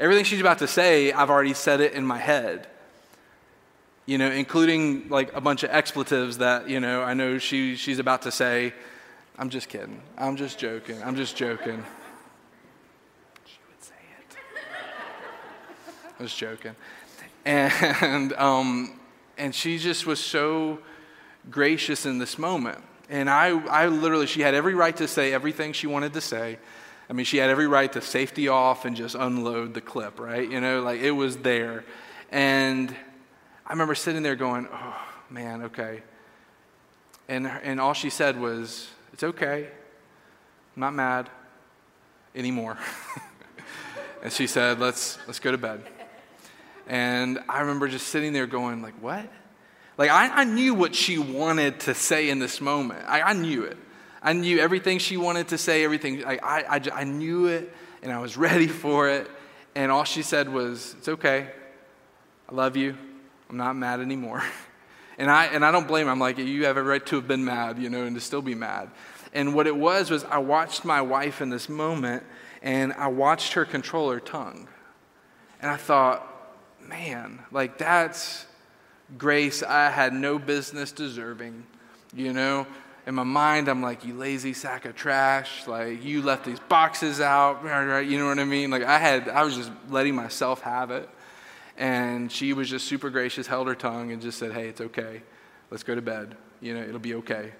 Everything 0.00 0.24
she's 0.24 0.40
about 0.40 0.58
to 0.60 0.66
say, 0.66 1.12
I've 1.12 1.28
already 1.28 1.52
said 1.52 1.82
it 1.82 1.92
in 1.92 2.06
my 2.06 2.16
head. 2.16 2.66
You 4.06 4.16
know, 4.16 4.30
including 4.30 5.10
like 5.10 5.30
a 5.34 5.42
bunch 5.42 5.62
of 5.62 5.68
expletives 5.68 6.38
that, 6.38 6.70
you 6.70 6.80
know, 6.80 7.02
I 7.02 7.12
know 7.12 7.36
she, 7.36 7.76
she's 7.76 7.98
about 7.98 8.22
to 8.22 8.32
say. 8.32 8.72
I'm 9.38 9.50
just 9.50 9.68
kidding. 9.68 10.00
I'm 10.16 10.36
just 10.36 10.58
joking. 10.58 11.02
I'm 11.02 11.16
just 11.16 11.36
joking. 11.36 11.84
She 13.44 13.58
would 13.68 13.82
say 13.82 13.94
it. 14.18 14.36
I 16.18 16.22
was 16.22 16.34
joking. 16.34 16.74
And, 17.44 18.32
um, 18.32 18.98
and 19.36 19.54
she 19.54 19.78
just 19.78 20.06
was 20.06 20.18
so 20.18 20.78
gracious 21.50 22.06
in 22.06 22.18
this 22.18 22.38
moment. 22.38 22.78
And 23.10 23.28
I, 23.28 23.48
I 23.68 23.88
literally, 23.88 24.26
she 24.26 24.40
had 24.40 24.54
every 24.54 24.74
right 24.74 24.96
to 24.96 25.06
say 25.06 25.34
everything 25.34 25.74
she 25.74 25.86
wanted 25.86 26.14
to 26.14 26.22
say. 26.22 26.58
I 27.10 27.12
mean, 27.12 27.26
she 27.26 27.38
had 27.38 27.50
every 27.50 27.66
right 27.66 27.92
to 27.92 28.00
safety 28.00 28.46
off 28.46 28.84
and 28.84 28.94
just 28.94 29.16
unload 29.16 29.74
the 29.74 29.80
clip, 29.80 30.20
right? 30.20 30.48
You 30.48 30.60
know, 30.60 30.80
like 30.80 31.00
it 31.00 31.10
was 31.10 31.38
there. 31.38 31.84
And 32.30 32.94
I 33.66 33.72
remember 33.72 33.96
sitting 33.96 34.22
there 34.22 34.36
going, 34.36 34.68
oh, 34.72 34.96
man, 35.28 35.62
okay. 35.62 36.04
And, 37.28 37.48
and 37.48 37.80
all 37.80 37.94
she 37.94 38.10
said 38.10 38.40
was, 38.40 38.88
it's 39.12 39.24
okay. 39.24 39.66
I'm 40.76 40.80
not 40.80 40.94
mad 40.94 41.28
anymore. 42.36 42.78
and 44.22 44.32
she 44.32 44.46
said, 44.46 44.78
let's, 44.78 45.18
let's 45.26 45.40
go 45.40 45.50
to 45.50 45.58
bed. 45.58 45.82
And 46.86 47.40
I 47.48 47.62
remember 47.62 47.88
just 47.88 48.06
sitting 48.06 48.32
there 48.32 48.46
going, 48.46 48.82
like, 48.82 48.94
what? 49.02 49.28
Like, 49.98 50.10
I, 50.10 50.28
I 50.28 50.44
knew 50.44 50.74
what 50.74 50.94
she 50.94 51.18
wanted 51.18 51.80
to 51.80 51.94
say 51.94 52.30
in 52.30 52.38
this 52.38 52.60
moment. 52.60 53.04
I, 53.08 53.22
I 53.22 53.32
knew 53.32 53.64
it. 53.64 53.78
I 54.22 54.32
knew 54.32 54.58
everything 54.58 54.98
she 54.98 55.16
wanted 55.16 55.48
to 55.48 55.58
say, 55.58 55.84
everything. 55.84 56.24
I, 56.24 56.38
I, 56.42 56.80
I 56.92 57.04
knew 57.04 57.46
it, 57.46 57.72
and 58.02 58.12
I 58.12 58.18
was 58.18 58.36
ready 58.48 58.68
for 58.68 59.08
it. 59.08 59.30
And 59.74 59.90
all 59.90 60.04
she 60.04 60.22
said 60.22 60.48
was, 60.48 60.94
It's 60.98 61.08
okay. 61.08 61.48
I 62.48 62.54
love 62.54 62.76
you. 62.76 62.96
I'm 63.48 63.56
not 63.56 63.76
mad 63.76 64.00
anymore. 64.00 64.42
And 65.18 65.30
I, 65.30 65.46
and 65.48 65.66
I 65.66 65.70
don't 65.70 65.86
blame 65.86 66.06
her. 66.06 66.12
I'm 66.12 66.18
like, 66.18 66.38
You 66.38 66.64
have 66.64 66.78
a 66.78 66.82
right 66.82 67.04
to 67.04 67.16
have 67.16 67.28
been 67.28 67.44
mad, 67.44 67.78
you 67.78 67.90
know, 67.90 68.04
and 68.04 68.16
to 68.16 68.22
still 68.22 68.40
be 68.40 68.54
mad. 68.54 68.90
And 69.34 69.54
what 69.54 69.66
it 69.66 69.76
was 69.76 70.10
was 70.10 70.24
I 70.24 70.38
watched 70.38 70.82
my 70.82 71.02
wife 71.02 71.42
in 71.42 71.50
this 71.50 71.68
moment, 71.68 72.22
and 72.62 72.94
I 72.94 73.08
watched 73.08 73.52
her 73.52 73.66
control 73.66 74.10
her 74.10 74.18
tongue. 74.18 74.66
And 75.60 75.70
I 75.70 75.76
thought, 75.76 76.26
man, 76.80 77.40
like 77.52 77.76
that's 77.76 78.46
grace 79.18 79.62
I 79.62 79.90
had 79.90 80.14
no 80.14 80.38
business 80.38 80.92
deserving, 80.92 81.66
you 82.14 82.32
know? 82.32 82.66
In 83.06 83.14
my 83.14 83.24
mind, 83.24 83.68
I'm 83.68 83.82
like, 83.82 84.04
you 84.04 84.14
lazy 84.14 84.52
sack 84.52 84.84
of 84.84 84.94
trash. 84.94 85.66
Like, 85.66 86.04
you 86.04 86.22
left 86.22 86.44
these 86.44 86.60
boxes 86.60 87.20
out. 87.20 87.62
You 88.10 88.18
know 88.18 88.26
what 88.26 88.38
I 88.38 88.44
mean? 88.44 88.70
Like, 88.70 88.82
I 88.82 88.98
had, 88.98 89.28
I 89.28 89.42
was 89.42 89.56
just 89.56 89.70
letting 89.88 90.14
myself 90.14 90.60
have 90.62 90.90
it. 90.90 91.08
And 91.76 92.30
she 92.30 92.52
was 92.52 92.68
just 92.68 92.86
super 92.86 93.08
gracious, 93.08 93.46
held 93.46 93.66
her 93.68 93.74
tongue, 93.74 94.12
and 94.12 94.20
just 94.20 94.38
said, 94.38 94.52
hey, 94.52 94.68
it's 94.68 94.80
okay. 94.80 95.22
Let's 95.70 95.82
go 95.82 95.94
to 95.94 96.02
bed. 96.02 96.36
You 96.60 96.74
know, 96.74 96.82
it'll 96.82 96.98
be 96.98 97.14
okay. 97.14 97.52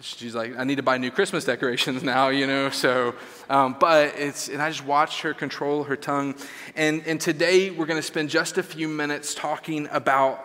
She's 0.00 0.34
like, 0.34 0.56
I 0.56 0.64
need 0.64 0.76
to 0.76 0.82
buy 0.82 0.98
new 0.98 1.10
Christmas 1.10 1.44
decorations 1.44 2.02
now, 2.14 2.28
you 2.28 2.46
know. 2.46 2.70
So, 2.70 3.14
um, 3.48 3.76
but 3.80 4.14
it's, 4.16 4.48
and 4.48 4.60
I 4.60 4.70
just 4.70 4.84
watched 4.84 5.22
her 5.22 5.32
control 5.34 5.84
her 5.84 5.96
tongue. 5.96 6.34
And, 6.76 7.06
and 7.06 7.20
today 7.20 7.70
we're 7.70 7.86
going 7.86 8.00
to 8.00 8.06
spend 8.06 8.30
just 8.30 8.58
a 8.58 8.62
few 8.62 8.86
minutes 8.86 9.34
talking 9.34 9.88
about 9.90 10.44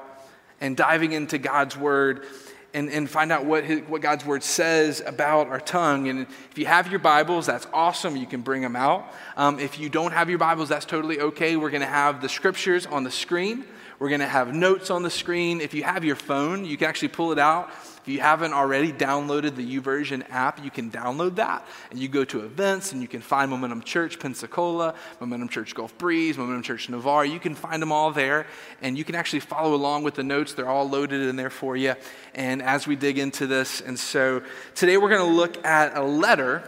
and 0.62 0.78
diving 0.78 1.12
into 1.12 1.38
God's 1.38 1.76
word 1.76 2.26
and, 2.74 2.90
and 2.90 3.10
find 3.10 3.32
out 3.32 3.46
what, 3.46 3.64
his, 3.64 3.82
what 3.82 4.02
God's 4.02 4.26
word 4.26 4.44
says 4.44 5.02
about 5.06 5.48
our 5.48 5.60
tongue. 5.60 6.08
And 6.10 6.22
if 6.52 6.58
you 6.58 6.66
have 6.66 6.90
your 6.90 7.00
Bibles, 7.00 7.46
that's 7.46 7.68
awesome. 7.74 8.16
You 8.16 8.26
can 8.26 8.42
bring 8.42 8.62
them 8.62 8.76
out. 8.76 9.14
Um, 9.38 9.60
if 9.60 9.80
you 9.80 9.90
don't 9.90 10.12
have 10.12 10.30
your 10.30 10.40
Bibles, 10.40 10.70
that's 10.70 10.86
totally 10.86 11.20
okay. 11.20 11.56
We're 11.56 11.70
going 11.70 11.82
to 11.82 11.88
have 11.88 12.22
the 12.22 12.30
scriptures 12.30 12.86
on 12.86 13.04
the 13.04 13.12
screen. 13.12 13.66
We're 14.00 14.10
going 14.10 14.22
to 14.22 14.28
have 14.28 14.54
notes 14.54 14.90
on 14.90 15.04
the 15.04 15.10
screen. 15.10 15.62
If 15.62 15.74
you 15.74 15.84
have 15.84 16.04
your 16.04 16.16
phone, 16.16 16.66
you 16.66 16.78
can 16.78 16.88
actually 16.88 17.10
pull 17.10 17.32
it 17.32 17.40
out 17.40 17.72
if 18.04 18.10
you 18.10 18.20
haven't 18.20 18.52
already 18.52 18.92
downloaded 18.92 19.56
the 19.56 19.80
YouVersion 19.80 20.30
app, 20.30 20.62
you 20.62 20.70
can 20.70 20.92
download 20.92 21.36
that 21.36 21.66
and 21.90 21.98
you 21.98 22.10
go 22.10 22.26
to 22.26 22.42
events 22.42 22.92
and 22.92 23.02
you 23.02 23.08
can 23.08 23.22
find 23.22 23.50
Momentum 23.50 23.82
Church 23.82 24.20
Pensacola, 24.20 24.94
Momentum 25.22 25.48
Church 25.48 25.74
Gulf 25.74 25.98
Breeze, 25.98 26.38
Momentum 26.38 26.64
Church 26.64 26.90
Navarre. 26.90 27.24
You 27.24 27.40
can 27.40 27.56
find 27.56 27.82
them 27.82 27.94
all 27.94 28.12
there 28.12 28.46
and 28.82 28.98
you 28.98 29.06
can 29.06 29.16
actually 29.16 29.40
follow 29.40 29.74
along 29.74 30.04
with 30.04 30.16
the 30.16 30.24
notes. 30.24 30.54
They're 30.54 30.68
all 30.68 30.90
loaded 30.90 31.22
in 31.22 31.38
there 31.38 31.50
for 31.50 31.78
you. 31.78 31.96
And 32.36 32.62
as 32.64 32.88
we 32.88 32.96
dig 32.96 33.20
into 33.20 33.46
this, 33.46 33.82
and 33.82 34.00
so 34.00 34.42
today 34.74 34.98
we're 34.98 35.10
going 35.10 35.30
to 35.30 35.36
look 35.36 35.64
at 35.66 35.98
a 35.98 36.02
letter 36.02 36.64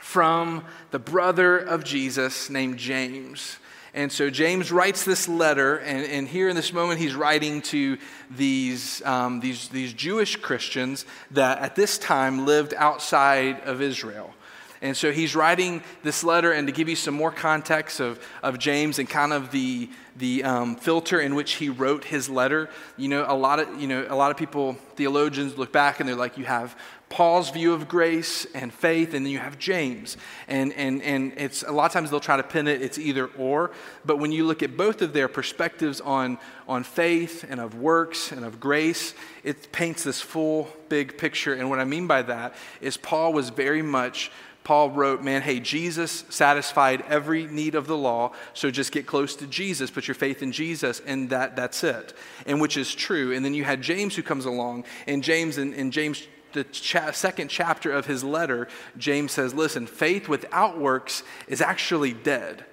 from 0.00 0.64
the 0.90 0.98
brother 0.98 1.58
of 1.58 1.84
Jesus 1.84 2.48
named 2.48 2.78
James. 2.78 3.58
And 3.94 4.10
so 4.10 4.28
James 4.28 4.72
writes 4.72 5.04
this 5.04 5.28
letter, 5.28 5.76
and, 5.76 6.04
and 6.06 6.26
here 6.26 6.48
in 6.48 6.56
this 6.56 6.72
moment, 6.72 6.98
he's 6.98 7.14
writing 7.14 7.62
to 7.62 7.96
these, 8.28 9.02
um, 9.04 9.38
these, 9.40 9.68
these 9.68 9.92
Jewish 9.92 10.36
Christians 10.36 11.06
that 11.30 11.58
at 11.58 11.76
this 11.76 11.96
time 11.96 12.44
lived 12.44 12.74
outside 12.76 13.60
of 13.60 13.80
Israel. 13.80 14.34
And 14.82 14.96
so 14.96 15.12
he's 15.12 15.36
writing 15.36 15.82
this 16.02 16.24
letter, 16.24 16.52
and 16.52 16.66
to 16.66 16.72
give 16.72 16.88
you 16.88 16.96
some 16.96 17.14
more 17.14 17.30
context 17.30 18.00
of, 18.00 18.18
of 18.42 18.58
James 18.58 18.98
and 18.98 19.08
kind 19.08 19.32
of 19.32 19.50
the, 19.52 19.88
the 20.16 20.44
um, 20.44 20.76
filter 20.76 21.20
in 21.20 21.34
which 21.34 21.54
he 21.54 21.68
wrote 21.68 22.04
his 22.04 22.28
letter, 22.28 22.68
you 22.96 23.08
know, 23.08 23.24
a 23.26 23.34
lot 23.34 23.58
of, 23.58 23.80
you 23.80 23.88
know, 23.88 24.06
a 24.08 24.14
lot 24.14 24.30
of 24.30 24.36
people, 24.36 24.74
theologians, 24.94 25.58
look 25.58 25.72
back 25.72 26.00
and 26.00 26.08
they're 26.08 26.16
like, 26.16 26.38
you 26.38 26.44
have 26.44 26.76
Paul's 27.14 27.50
view 27.50 27.72
of 27.72 27.86
grace 27.86 28.44
and 28.54 28.74
faith, 28.74 29.14
and 29.14 29.24
then 29.24 29.32
you 29.32 29.38
have 29.38 29.56
James. 29.56 30.16
And, 30.48 30.72
and, 30.72 31.00
and 31.02 31.32
it's 31.36 31.62
a 31.62 31.70
lot 31.70 31.84
of 31.84 31.92
times 31.92 32.10
they'll 32.10 32.18
try 32.18 32.36
to 32.36 32.42
pin 32.42 32.66
it, 32.66 32.82
it's 32.82 32.98
either 32.98 33.26
or. 33.38 33.70
But 34.04 34.18
when 34.18 34.32
you 34.32 34.44
look 34.44 34.64
at 34.64 34.76
both 34.76 35.00
of 35.00 35.12
their 35.12 35.28
perspectives 35.28 36.00
on, 36.00 36.38
on 36.66 36.82
faith 36.82 37.44
and 37.48 37.60
of 37.60 37.76
works 37.76 38.32
and 38.32 38.44
of 38.44 38.58
grace, 38.58 39.14
it 39.44 39.70
paints 39.70 40.02
this 40.02 40.20
full 40.20 40.68
big 40.88 41.16
picture. 41.16 41.54
And 41.54 41.70
what 41.70 41.78
I 41.78 41.84
mean 41.84 42.08
by 42.08 42.22
that 42.22 42.54
is 42.80 42.96
Paul 42.96 43.32
was 43.32 43.50
very 43.50 43.82
much 43.82 44.32
Paul 44.64 44.90
wrote, 44.90 45.22
Man, 45.22 45.42
hey, 45.42 45.60
Jesus 45.60 46.24
satisfied 46.30 47.04
every 47.08 47.46
need 47.46 47.74
of 47.74 47.86
the 47.86 47.96
law, 47.96 48.32
so 48.54 48.70
just 48.70 48.92
get 48.92 49.06
close 49.06 49.36
to 49.36 49.46
Jesus, 49.46 49.90
put 49.90 50.08
your 50.08 50.14
faith 50.14 50.42
in 50.42 50.52
Jesus, 50.52 51.00
and 51.06 51.30
that, 51.30 51.54
that's 51.54 51.84
it. 51.84 52.14
And 52.46 52.60
which 52.60 52.76
is 52.76 52.94
true. 52.94 53.32
And 53.32 53.44
then 53.44 53.54
you 53.54 53.62
had 53.62 53.82
James 53.82 54.16
who 54.16 54.22
comes 54.22 54.46
along, 54.46 54.84
and 55.06 55.22
James 55.22 55.58
in, 55.58 55.74
in 55.74 55.90
James 55.90 56.26
the 56.54 56.64
cha- 56.64 57.10
second 57.10 57.48
chapter 57.48 57.92
of 57.92 58.06
his 58.06 58.24
letter, 58.24 58.68
James 58.96 59.32
says, 59.32 59.52
listen, 59.52 59.86
faith 59.86 60.28
without 60.28 60.78
works 60.78 61.24
is 61.48 61.60
actually 61.60 62.12
dead. 62.12 62.64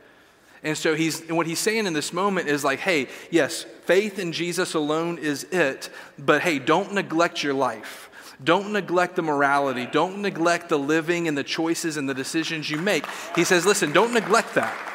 And 0.63 0.77
so 0.77 0.93
he's 0.93 1.21
and 1.21 1.36
what 1.36 1.48
he's 1.48 1.60
saying 1.60 1.88
in 1.88 1.93
this 1.93 2.13
moment 2.13 2.48
is 2.48 2.63
like, 2.63 2.79
hey, 2.79 3.07
yes, 3.31 3.63
faith 3.86 4.19
in 4.19 4.31
Jesus 4.31 4.75
alone 4.75 5.17
is 5.17 5.43
it, 5.45 5.89
but 6.19 6.43
hey, 6.43 6.60
don't 6.60 6.93
neglect 6.93 7.41
your 7.41 7.55
life. 7.55 8.11
Don't 8.43 8.71
neglect 8.71 9.15
the 9.15 9.21
morality. 9.21 9.88
Don't 9.91 10.21
neglect 10.21 10.69
the 10.69 10.79
living 10.79 11.27
and 11.27 11.38
the 11.38 11.43
choices 11.43 11.97
and 11.97 12.07
the 12.09 12.13
decisions 12.13 12.69
you 12.69 12.77
make. 12.77 13.05
He 13.35 13.43
says, 13.43 13.65
listen, 13.65 13.91
don't 13.91 14.13
neglect 14.13 14.55
that. 14.55 14.88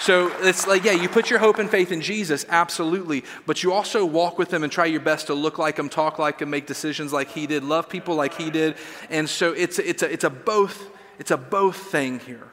So 0.00 0.32
it's 0.40 0.66
like, 0.66 0.82
yeah, 0.82 0.92
you 0.92 1.10
put 1.10 1.28
your 1.28 1.40
hope 1.40 1.58
and 1.58 1.68
faith 1.68 1.92
in 1.92 2.00
Jesus, 2.00 2.46
absolutely, 2.48 3.22
but 3.44 3.62
you 3.62 3.74
also 3.74 4.06
walk 4.06 4.38
with 4.38 4.50
him 4.50 4.64
and 4.64 4.72
try 4.72 4.86
your 4.86 5.02
best 5.02 5.26
to 5.26 5.34
look 5.34 5.58
like 5.58 5.78
him, 5.78 5.90
talk 5.90 6.18
like 6.18 6.40
him, 6.40 6.48
make 6.48 6.66
decisions 6.66 7.12
like 7.12 7.28
he 7.28 7.46
did, 7.46 7.62
love 7.62 7.86
people 7.86 8.14
like 8.14 8.32
he 8.32 8.48
did. 8.50 8.76
And 9.10 9.28
so 9.28 9.52
it's, 9.52 9.78
it's, 9.78 10.02
a, 10.02 10.10
it's 10.10 10.24
a 10.24 10.30
both, 10.30 10.90
it's 11.18 11.30
a 11.30 11.36
both 11.36 11.76
thing 11.76 12.18
here. 12.20 12.48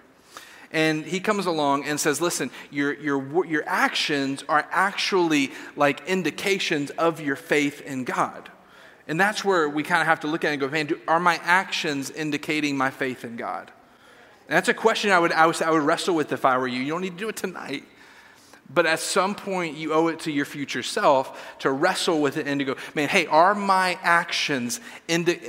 And 0.74 1.06
he 1.06 1.22
comes 1.22 1.46
along 1.46 1.86
and 1.86 1.98
says, 1.98 2.20
listen, 2.20 2.52
your, 2.70 2.94
your, 2.96 3.46
your 3.46 3.64
actions 3.66 4.44
are 4.50 4.68
actually 4.70 5.54
like 5.78 6.06
indications 6.06 6.90
of 6.92 7.22
your 7.22 7.38
faith 7.38 7.80
in 7.80 8.04
God. 8.04 8.52
And 9.08 9.20
that's 9.20 9.44
where 9.44 9.70
we 9.70 9.84
kind 9.84 10.02
of 10.02 10.08
have 10.08 10.20
to 10.22 10.28
look 10.28 10.44
at 10.44 10.50
it 10.50 10.54
and 10.54 10.62
go, 10.62 10.68
man, 10.68 10.88
do, 10.88 11.00
are 11.08 11.20
my 11.20 11.40
actions 11.44 12.12
indicating 12.12 12.78
my 12.78 12.90
faith 12.90 13.24
in 13.24 13.38
God? 13.38 13.72
And 14.48 14.56
that's 14.56 14.70
a 14.70 14.74
question 14.74 15.12
I 15.12 15.20
would, 15.20 15.32
I, 15.32 15.46
would, 15.46 15.62
I 15.62 15.72
would 15.72 15.84
wrestle 15.84 16.16
with 16.16 16.32
if 16.32 16.46
I 16.46 16.58
were 16.58 16.68
you. 16.68 16.82
You 16.82 16.92
don't 16.92 17.02
need 17.02 17.14
to 17.14 17.18
do 17.18 17.30
it 17.30 17.38
tonight. 17.38 17.84
But 18.74 18.86
at 18.86 19.00
some 19.00 19.34
point, 19.34 19.78
you 19.78 19.94
owe 19.94 20.08
it 20.08 20.20
to 20.22 20.32
your 20.32 20.44
future 20.44 20.84
self 20.84 21.58
to 21.60 21.72
wrestle 21.72 22.22
with 22.22 22.36
it 22.36 22.48
and 22.48 22.60
to 22.60 22.66
go, 22.66 22.76
man, 22.96 23.08
hey, 23.08 23.26
are 23.28 23.56
my 23.56 23.98
actions, 24.04 24.82
indi- 25.08 25.40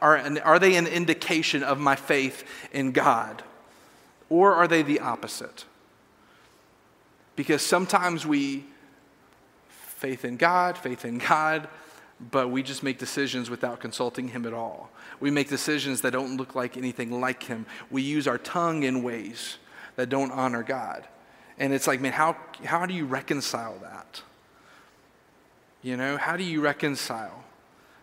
are, 0.00 0.18
are 0.44 0.58
they 0.60 0.76
an 0.76 0.86
indication 0.86 1.64
of 1.64 1.80
my 1.80 1.96
faith 1.96 2.44
in 2.72 2.92
God? 2.92 3.42
Or 4.30 4.54
are 4.54 4.68
they 4.68 4.82
the 4.82 5.00
opposite? 5.00 5.64
Because 7.34 7.62
sometimes 7.62 8.24
we, 8.24 8.64
faith 9.68 10.24
in 10.24 10.36
God, 10.36 10.78
faith 10.78 11.04
in 11.04 11.18
God, 11.18 11.68
but 12.30 12.50
we 12.50 12.62
just 12.62 12.82
make 12.82 12.98
decisions 12.98 13.50
without 13.50 13.80
consulting 13.80 14.28
Him 14.28 14.46
at 14.46 14.52
all. 14.52 14.90
We 15.20 15.30
make 15.30 15.48
decisions 15.48 16.00
that 16.02 16.12
don't 16.12 16.36
look 16.36 16.54
like 16.54 16.76
anything 16.76 17.20
like 17.20 17.42
Him. 17.44 17.66
We 17.90 18.02
use 18.02 18.26
our 18.26 18.38
tongue 18.38 18.82
in 18.82 19.02
ways 19.02 19.58
that 19.96 20.08
don't 20.08 20.30
honor 20.32 20.62
God. 20.62 21.06
And 21.58 21.72
it's 21.72 21.86
like, 21.86 22.00
man, 22.00 22.12
how, 22.12 22.36
how 22.64 22.86
do 22.86 22.94
you 22.94 23.04
reconcile 23.06 23.78
that? 23.82 24.22
You 25.82 25.96
know, 25.96 26.16
how 26.16 26.36
do 26.36 26.44
you 26.44 26.60
reconcile 26.60 27.41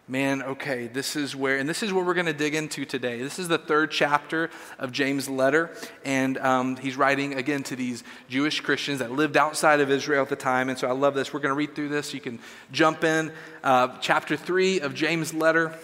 man, 0.10 0.42
okay, 0.42 0.88
this 0.88 1.16
is 1.16 1.36
where, 1.36 1.58
and 1.58 1.70
this 1.70 1.84
is 1.84 1.94
what 1.94 2.04
we're 2.04 2.16
going 2.16 2.25
to 2.25 2.34
dig 2.34 2.56
into 2.56 2.84
today. 2.84 3.22
This 3.22 3.38
is 3.38 3.48
the 3.48 3.60
third 3.60 3.92
chapter 3.92 4.50
of 4.80 4.92
James' 4.92 5.30
letter, 5.30 5.70
and 6.04 6.39
um, 6.39 6.78
he's 6.78 6.98
writing 6.98 7.36
again 7.36 7.62
to 7.63 7.75
these 7.75 8.04
Jewish 8.28 8.60
Christians 8.60 9.00
that 9.00 9.12
lived 9.12 9.38
outside 9.38 9.82
of 9.82 9.92
Israel 9.92 10.24
at 10.24 10.30
the 10.30 10.36
time. 10.36 10.68
And 10.68 10.80
so 10.80 10.88
I 10.88 10.94
love 10.94 11.13
this. 11.13 11.32
We're 11.32 11.42
going 11.42 11.51
to 11.51 11.56
read 11.56 11.75
through 11.75 11.89
this. 11.89 12.12
You 12.12 12.20
can 12.20 12.39
jump 12.72 13.04
in. 13.04 13.32
Uh, 13.63 13.89
chapter 14.01 14.36
three 14.36 14.80
of 14.80 14.96
James' 14.96 15.32
letter, 15.32 15.78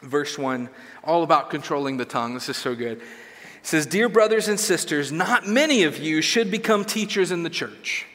verse 0.00 0.38
one, 0.38 0.70
all 1.02 1.24
about 1.24 1.50
controlling 1.50 1.96
the 1.96 2.04
tongue. 2.04 2.34
This 2.34 2.48
is 2.48 2.56
so 2.56 2.76
good. 2.76 2.98
It 2.98 3.66
says, 3.66 3.84
Dear 3.84 4.08
brothers 4.08 4.46
and 4.46 4.60
sisters, 4.60 5.10
not 5.10 5.48
many 5.48 5.82
of 5.82 5.98
you 5.98 6.22
should 6.22 6.52
become 6.52 6.84
teachers 6.84 7.32
in 7.32 7.42
the 7.42 7.50
church, 7.50 8.06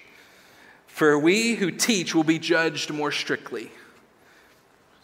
for 0.88 1.20
we 1.20 1.56
who 1.56 1.72
teach 1.72 2.15
will 2.15 2.24
be 2.24 2.39
judged 2.39 2.89
more 2.89 3.12
strictly. 3.12 3.70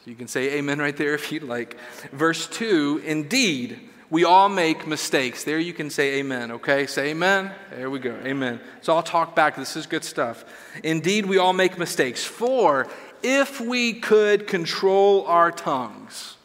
So 0.04 0.10
you 0.10 0.16
can 0.16 0.28
say 0.28 0.58
amen 0.58 0.80
right 0.80 0.98
there 0.98 1.14
if 1.14 1.32
you'd 1.32 1.44
like. 1.44 1.78
Verse 2.12 2.48
2 2.48 3.04
Indeed, 3.06 3.80
we 4.10 4.24
all 4.24 4.50
make 4.50 4.88
mistakes. 4.88 5.44
There 5.44 5.60
you 5.60 5.74
can 5.74 5.90
say 5.92 6.20
amen, 6.20 6.52
okay? 6.52 6.88
Say 6.88 7.12
amen. 7.12 7.52
There 7.70 7.90
we 7.90 8.00
go. 8.00 8.18
Amen. 8.26 8.60
So 8.82 8.96
I'll 8.96 9.04
talk 9.04 9.36
back. 9.36 9.56
This 9.56 9.76
is 9.76 9.86
good 9.86 10.04
stuff. 10.04 10.44
Indeed, 10.84 11.28
we 11.28 11.38
all 11.38 11.54
make 11.54 11.78
mistakes. 11.78 12.26
For 12.26 12.88
if 13.22 13.62
we 13.62 13.94
could 13.94 14.48
control 14.48 15.26
our 15.28 15.52
tongues, 15.52 16.36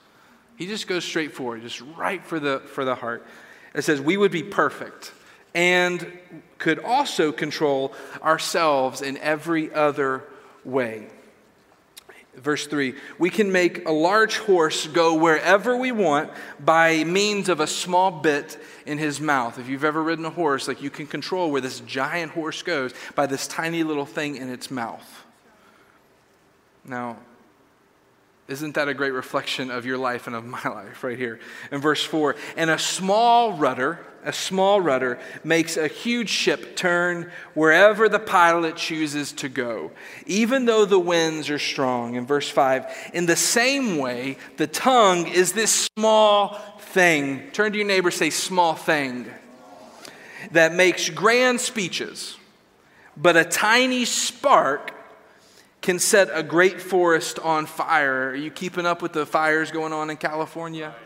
he 0.56 0.66
just 0.66 0.86
goes 0.86 1.04
straight 1.04 1.34
forward, 1.34 1.62
just 1.62 1.80
right 1.96 2.24
for 2.24 2.38
the, 2.38 2.60
for 2.66 2.84
the 2.84 2.94
heart. 2.94 3.26
It 3.74 3.82
says, 3.82 4.00
we 4.00 4.16
would 4.16 4.32
be 4.32 4.42
perfect 4.42 5.12
and 5.54 6.06
could 6.58 6.78
also 6.78 7.32
control 7.32 7.94
ourselves 8.22 9.00
in 9.00 9.16
every 9.18 9.72
other 9.72 10.24
way. 10.64 11.08
Verse 12.36 12.66
3 12.66 12.94
We 13.18 13.30
can 13.30 13.50
make 13.50 13.88
a 13.88 13.92
large 13.92 14.38
horse 14.38 14.86
go 14.86 15.14
wherever 15.14 15.76
we 15.76 15.90
want 15.90 16.30
by 16.60 17.02
means 17.04 17.48
of 17.48 17.60
a 17.60 17.66
small 17.66 18.10
bit 18.10 18.58
in 18.84 18.98
his 18.98 19.20
mouth. 19.20 19.58
If 19.58 19.68
you've 19.68 19.84
ever 19.84 20.02
ridden 20.02 20.24
a 20.24 20.30
horse, 20.30 20.68
like 20.68 20.82
you 20.82 20.90
can 20.90 21.06
control 21.06 21.50
where 21.50 21.60
this 21.60 21.80
giant 21.80 22.32
horse 22.32 22.62
goes 22.62 22.92
by 23.14 23.26
this 23.26 23.48
tiny 23.48 23.82
little 23.82 24.06
thing 24.06 24.36
in 24.36 24.50
its 24.50 24.70
mouth. 24.70 25.24
Now, 26.84 27.16
isn't 28.48 28.76
that 28.76 28.86
a 28.88 28.94
great 28.94 29.12
reflection 29.12 29.70
of 29.70 29.86
your 29.86 29.98
life 29.98 30.26
and 30.26 30.36
of 30.36 30.44
my 30.44 30.62
life 30.64 31.02
right 31.02 31.18
here? 31.18 31.40
In 31.72 31.80
verse 31.80 32.04
4 32.04 32.36
And 32.56 32.70
a 32.70 32.78
small 32.78 33.54
rudder, 33.54 33.98
a 34.26 34.32
small 34.32 34.80
rudder 34.80 35.18
makes 35.44 35.76
a 35.76 35.86
huge 35.86 36.28
ship 36.28 36.76
turn 36.76 37.30
wherever 37.54 38.08
the 38.08 38.18
pilot 38.18 38.76
chooses 38.76 39.32
to 39.32 39.48
go, 39.48 39.92
even 40.26 40.66
though 40.66 40.84
the 40.84 40.98
winds 40.98 41.48
are 41.48 41.60
strong. 41.60 42.16
In 42.16 42.26
verse 42.26 42.48
5 42.48 43.10
In 43.14 43.26
the 43.26 43.36
same 43.36 43.98
way, 43.98 44.36
the 44.56 44.66
tongue 44.66 45.28
is 45.28 45.52
this 45.52 45.88
small 45.94 46.58
thing. 46.78 47.50
Turn 47.52 47.70
to 47.72 47.78
your 47.78 47.86
neighbor, 47.86 48.10
say, 48.10 48.30
small 48.30 48.74
thing, 48.74 49.30
that 50.50 50.74
makes 50.74 51.08
grand 51.08 51.60
speeches, 51.60 52.36
but 53.16 53.36
a 53.36 53.44
tiny 53.44 54.04
spark 54.04 54.92
can 55.82 56.00
set 56.00 56.28
a 56.32 56.42
great 56.42 56.82
forest 56.82 57.38
on 57.38 57.64
fire. 57.64 58.30
Are 58.30 58.34
you 58.34 58.50
keeping 58.50 58.86
up 58.86 59.02
with 59.02 59.12
the 59.12 59.24
fires 59.24 59.70
going 59.70 59.92
on 59.92 60.10
in 60.10 60.16
California? 60.16 60.96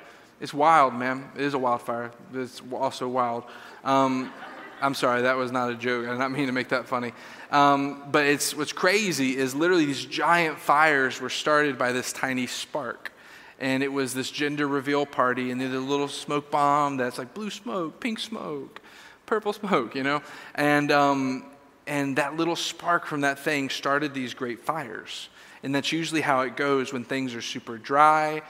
It's 0.41 0.55
wild, 0.55 0.95
man. 0.95 1.31
It 1.37 1.43
is 1.43 1.55
a 1.55 1.59
wildfire. 1.59 2.13
It's 2.33 2.63
also 2.73 3.07
wild. 3.09 3.45
Um, 3.85 4.33
I'm 4.81 4.95
sorry, 4.95 5.23
that 5.23 5.37
was 5.37 5.53
not 5.53 5.71
a 5.71 5.75
joke. 5.75 6.07
I 6.07 6.13
did 6.13 6.19
not 6.19 6.33
mean 6.33 6.47
to 6.47 6.53
make 6.53 6.71
that 6.71 6.87
funny. 6.87 7.13
Um, 7.51 8.05
but 8.11 8.25
it's 8.25 8.57
what's 8.57 8.73
crazy 8.73 9.37
is 9.37 9.55
literally 9.55 9.85
these 9.85 10.05
giant 10.05 10.59
fires 10.59 11.21
were 11.21 11.29
started 11.29 11.77
by 11.77 11.93
this 11.93 12.13
tiny 12.13 12.47
spark. 12.47 13.13
And 13.59 13.83
it 13.83 13.93
was 13.93 14.15
this 14.15 14.31
gender 14.31 14.67
reveal 14.67 15.05
party, 15.05 15.51
and 15.51 15.61
there's 15.61 15.75
a 15.75 15.79
little 15.79 16.09
smoke 16.09 16.51
bomb 16.51 16.97
that's 16.97 17.19
like 17.19 17.35
blue 17.35 17.51
smoke, 17.51 18.01
pink 18.01 18.19
smoke, 18.19 18.81
purple 19.27 19.53
smoke, 19.53 19.95
you 19.95 20.03
know? 20.03 20.23
And 20.55 20.91
um, 20.91 21.45
and 21.87 22.17
that 22.17 22.37
little 22.37 22.57
spark 22.57 23.05
from 23.05 23.21
that 23.23 23.39
thing 23.39 23.69
started 23.69 24.15
these 24.15 24.33
great 24.33 24.61
fires. 24.61 25.29
And 25.63 25.75
that's 25.75 25.93
usually 25.93 26.23
how 26.23 26.41
it 26.41 26.57
goes 26.57 26.91
when 26.91 27.05
things 27.05 27.35
are 27.35 27.43
super 27.43 27.77
dry, 27.77 28.41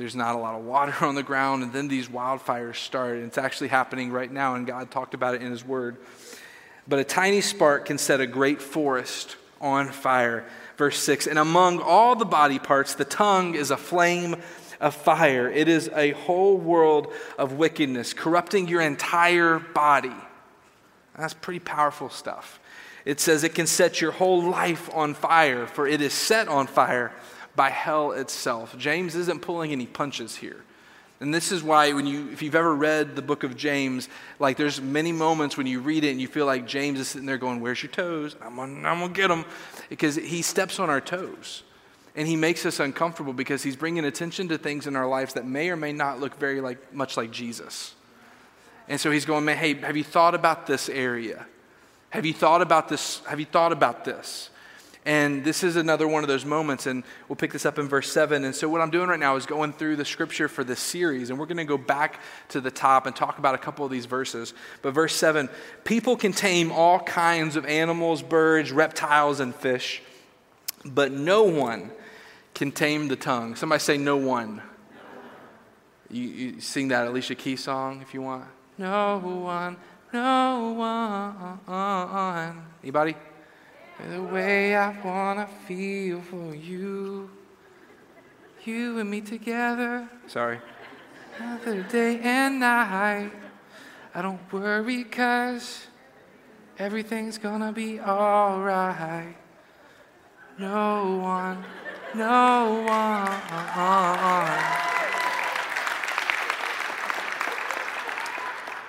there's 0.00 0.16
not 0.16 0.34
a 0.34 0.38
lot 0.38 0.54
of 0.54 0.64
water 0.64 0.94
on 1.04 1.14
the 1.14 1.22
ground, 1.22 1.62
and 1.62 1.72
then 1.72 1.86
these 1.86 2.08
wildfires 2.08 2.76
start. 2.76 3.16
And 3.16 3.26
it's 3.26 3.38
actually 3.38 3.68
happening 3.68 4.10
right 4.10 4.32
now, 4.32 4.54
and 4.54 4.66
God 4.66 4.90
talked 4.90 5.14
about 5.14 5.34
it 5.34 5.42
in 5.42 5.50
His 5.50 5.64
Word. 5.64 5.98
But 6.88 6.98
a 6.98 7.04
tiny 7.04 7.42
spark 7.42 7.84
can 7.84 7.98
set 7.98 8.20
a 8.20 8.26
great 8.26 8.62
forest 8.62 9.36
on 9.60 9.90
fire. 9.90 10.46
Verse 10.78 10.98
6 10.98 11.26
And 11.26 11.38
among 11.38 11.80
all 11.80 12.16
the 12.16 12.24
body 12.24 12.58
parts, 12.58 12.94
the 12.94 13.04
tongue 13.04 13.54
is 13.54 13.70
a 13.70 13.76
flame 13.76 14.36
of 14.80 14.94
fire. 14.94 15.50
It 15.50 15.68
is 15.68 15.90
a 15.94 16.12
whole 16.12 16.56
world 16.56 17.12
of 17.38 17.52
wickedness, 17.52 18.14
corrupting 18.14 18.68
your 18.68 18.80
entire 18.80 19.58
body. 19.58 20.16
That's 21.16 21.34
pretty 21.34 21.60
powerful 21.60 22.08
stuff. 22.08 22.58
It 23.04 23.20
says 23.20 23.44
it 23.44 23.54
can 23.54 23.66
set 23.66 24.00
your 24.00 24.12
whole 24.12 24.42
life 24.42 24.88
on 24.94 25.12
fire, 25.12 25.66
for 25.66 25.86
it 25.86 26.00
is 26.00 26.14
set 26.14 26.48
on 26.48 26.66
fire 26.66 27.12
by 27.60 27.68
hell 27.68 28.12
itself. 28.12 28.74
James 28.78 29.14
isn't 29.14 29.42
pulling 29.42 29.70
any 29.70 29.84
punches 29.84 30.34
here. 30.34 30.62
And 31.20 31.34
this 31.34 31.52
is 31.52 31.62
why 31.62 31.92
when 31.92 32.06
you 32.06 32.30
if 32.32 32.40
you've 32.40 32.54
ever 32.54 32.74
read 32.74 33.16
the 33.16 33.20
book 33.20 33.44
of 33.44 33.54
James, 33.54 34.08
like 34.38 34.56
there's 34.56 34.80
many 34.80 35.12
moments 35.12 35.58
when 35.58 35.66
you 35.66 35.80
read 35.80 36.02
it 36.04 36.10
and 36.10 36.18
you 36.22 36.26
feel 36.26 36.46
like 36.46 36.66
James 36.66 36.98
is 36.98 37.08
sitting 37.08 37.26
there 37.26 37.36
going, 37.36 37.60
"Where's 37.60 37.82
your 37.82 37.92
toes? 37.92 38.34
I'm 38.40 38.56
gonna, 38.56 38.88
I'm 38.88 39.00
gonna 39.00 39.12
get 39.12 39.28
them," 39.28 39.44
because 39.90 40.16
he 40.16 40.40
steps 40.40 40.78
on 40.78 40.88
our 40.88 41.02
toes, 41.02 41.62
and 42.16 42.26
he 42.26 42.34
makes 42.34 42.64
us 42.64 42.80
uncomfortable 42.80 43.34
because 43.34 43.62
he's 43.62 43.76
bringing 43.76 44.06
attention 44.06 44.48
to 44.48 44.56
things 44.56 44.86
in 44.86 44.96
our 44.96 45.06
lives 45.06 45.34
that 45.34 45.44
may 45.44 45.68
or 45.68 45.76
may 45.76 45.92
not 45.92 46.18
look 46.18 46.38
very 46.38 46.62
like 46.62 46.94
much 46.94 47.18
like 47.18 47.30
Jesus. 47.30 47.94
And 48.88 48.98
so 48.98 49.10
he's 49.10 49.26
going, 49.26 49.46
"Hey, 49.46 49.74
have 49.74 49.98
you 49.98 50.04
thought 50.04 50.34
about 50.34 50.66
this 50.66 50.88
area?" 50.88 51.46
Have 52.08 52.24
you 52.24 52.32
thought 52.32 52.62
about 52.62 52.88
this? 52.88 53.20
Have 53.26 53.38
you 53.38 53.46
thought 53.46 53.70
about 53.70 54.06
this? 54.06 54.48
And 55.06 55.44
this 55.44 55.64
is 55.64 55.76
another 55.76 56.06
one 56.06 56.22
of 56.22 56.28
those 56.28 56.44
moments, 56.44 56.86
and 56.86 57.04
we'll 57.28 57.36
pick 57.36 57.52
this 57.52 57.64
up 57.64 57.78
in 57.78 57.88
verse 57.88 58.12
7. 58.12 58.44
And 58.44 58.54
so, 58.54 58.68
what 58.68 58.82
I'm 58.82 58.90
doing 58.90 59.08
right 59.08 59.18
now 59.18 59.36
is 59.36 59.46
going 59.46 59.72
through 59.72 59.96
the 59.96 60.04
scripture 60.04 60.46
for 60.46 60.62
this 60.62 60.80
series, 60.80 61.30
and 61.30 61.38
we're 61.38 61.46
going 61.46 61.56
to 61.56 61.64
go 61.64 61.78
back 61.78 62.20
to 62.50 62.60
the 62.60 62.70
top 62.70 63.06
and 63.06 63.16
talk 63.16 63.38
about 63.38 63.54
a 63.54 63.58
couple 63.58 63.84
of 63.84 63.90
these 63.90 64.04
verses. 64.04 64.52
But, 64.82 64.92
verse 64.92 65.14
7 65.16 65.48
people 65.84 66.16
can 66.16 66.32
tame 66.32 66.70
all 66.70 67.00
kinds 67.00 67.56
of 67.56 67.64
animals, 67.64 68.22
birds, 68.22 68.72
reptiles, 68.72 69.40
and 69.40 69.54
fish, 69.54 70.02
but 70.84 71.12
no 71.12 71.44
one 71.44 71.90
can 72.52 72.70
tame 72.70 73.08
the 73.08 73.16
tongue. 73.16 73.56
Somebody 73.56 73.80
say, 73.80 73.96
No 73.96 74.16
one. 74.16 74.60
You, 76.10 76.24
you 76.24 76.60
sing 76.60 76.88
that 76.88 77.06
Alicia 77.06 77.36
Keys 77.36 77.62
song 77.62 78.02
if 78.02 78.12
you 78.12 78.20
want. 78.20 78.44
No 78.76 79.18
one 79.18 79.76
no 80.12 81.58
one. 81.66 82.62
Anybody? 82.82 83.14
The 84.08 84.22
way 84.22 84.74
I 84.76 84.98
wanna 85.02 85.46
feel 85.66 86.20
for 86.22 86.54
you, 86.54 87.30
you 88.64 88.98
and 88.98 89.10
me 89.10 89.20
together. 89.20 90.08
Sorry. 90.26 90.58
Another 91.38 91.82
day 91.82 92.18
and 92.20 92.60
night. 92.60 93.30
I 94.14 94.22
don't 94.22 94.40
worry, 94.52 95.04
cause 95.04 95.86
everything's 96.78 97.38
gonna 97.38 97.72
be 97.72 98.00
alright. 98.00 99.36
No 100.58 101.16
one, 101.18 101.64
no 102.14 102.84
one. 102.88 103.30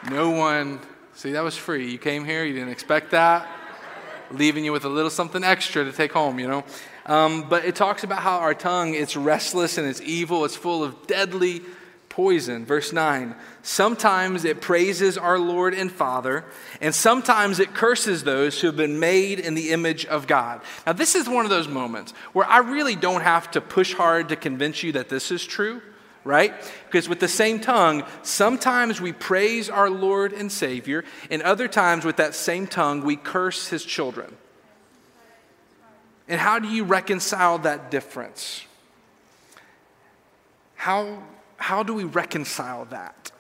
No 0.09 0.29
one 0.31 0.79
See, 1.21 1.33
that 1.33 1.43
was 1.43 1.55
free. 1.55 1.91
You 1.91 1.99
came 1.99 2.25
here, 2.25 2.43
you 2.43 2.53
didn't 2.53 2.69
expect 2.69 3.11
that. 3.11 3.47
Leaving 4.33 4.65
you 4.65 4.71
with 4.71 4.85
a 4.85 4.89
little 4.89 5.09
something 5.09 5.43
extra 5.43 5.83
to 5.83 5.91
take 5.91 6.11
home, 6.11 6.39
you 6.39 6.47
know? 6.47 6.63
Um, 7.05 7.47
but 7.49 7.65
it 7.65 7.75
talks 7.75 8.03
about 8.03 8.19
how 8.19 8.39
our 8.39 8.53
tongue, 8.53 8.93
it's 8.93 9.15
restless 9.15 9.77
and 9.77 9.87
it's 9.87 10.01
evil, 10.01 10.45
it's 10.45 10.55
full 10.55 10.83
of 10.83 11.07
deadly 11.07 11.61
poison. 12.09 12.65
Verse 12.65 12.93
9 12.93 13.35
Sometimes 13.63 14.43
it 14.45 14.61
praises 14.61 15.17
our 15.17 15.39
Lord 15.39 15.73
and 15.73 15.91
Father, 15.91 16.45
and 16.79 16.93
sometimes 16.93 17.59
it 17.59 17.73
curses 17.73 18.23
those 18.23 18.59
who 18.59 18.67
have 18.67 18.77
been 18.77 18.99
made 18.99 19.39
in 19.39 19.53
the 19.53 19.71
image 19.71 20.05
of 20.05 20.27
God. 20.27 20.61
Now, 20.85 20.93
this 20.93 21.15
is 21.15 21.27
one 21.27 21.45
of 21.45 21.51
those 21.51 21.67
moments 21.67 22.13
where 22.33 22.45
I 22.45 22.59
really 22.59 22.95
don't 22.95 23.21
have 23.21 23.51
to 23.51 23.61
push 23.61 23.93
hard 23.93 24.29
to 24.29 24.35
convince 24.35 24.83
you 24.83 24.91
that 24.93 25.09
this 25.09 25.31
is 25.31 25.45
true 25.45 25.81
right? 26.23 26.53
Because 26.85 27.09
with 27.09 27.19
the 27.19 27.27
same 27.27 27.59
tongue, 27.59 28.03
sometimes 28.21 29.01
we 29.01 29.11
praise 29.11 29.69
our 29.69 29.89
Lord 29.89 30.33
and 30.33 30.51
Savior, 30.51 31.03
and 31.29 31.41
other 31.41 31.67
times 31.67 32.05
with 32.05 32.17
that 32.17 32.35
same 32.35 32.67
tongue, 32.67 33.03
we 33.03 33.15
curse 33.15 33.67
his 33.67 33.83
children. 33.83 34.35
And 36.27 36.39
how 36.39 36.59
do 36.59 36.67
you 36.67 36.83
reconcile 36.83 37.57
that 37.59 37.91
difference? 37.91 38.65
How, 40.75 41.23
how 41.57 41.83
do 41.83 41.93
we 41.93 42.05
reconcile 42.05 42.85
that? 42.85 43.31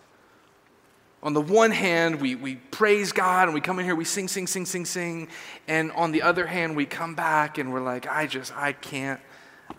On 1.23 1.33
the 1.33 1.41
one 1.41 1.71
hand, 1.71 2.19
we, 2.19 2.33
we 2.33 2.55
praise 2.55 3.11
God 3.11 3.47
and 3.47 3.53
we 3.53 3.61
come 3.61 3.77
in 3.77 3.85
here, 3.85 3.95
we 3.95 4.05
sing, 4.05 4.27
sing, 4.27 4.47
sing, 4.47 4.65
sing, 4.65 4.85
sing. 4.85 5.27
And 5.67 5.91
on 5.91 6.11
the 6.11 6.23
other 6.23 6.47
hand, 6.47 6.75
we 6.75 6.85
come 6.85 7.13
back 7.13 7.59
and 7.59 7.71
we're 7.71 7.81
like, 7.81 8.07
I 8.07 8.25
just, 8.25 8.55
I 8.57 8.73
can't, 8.73 9.19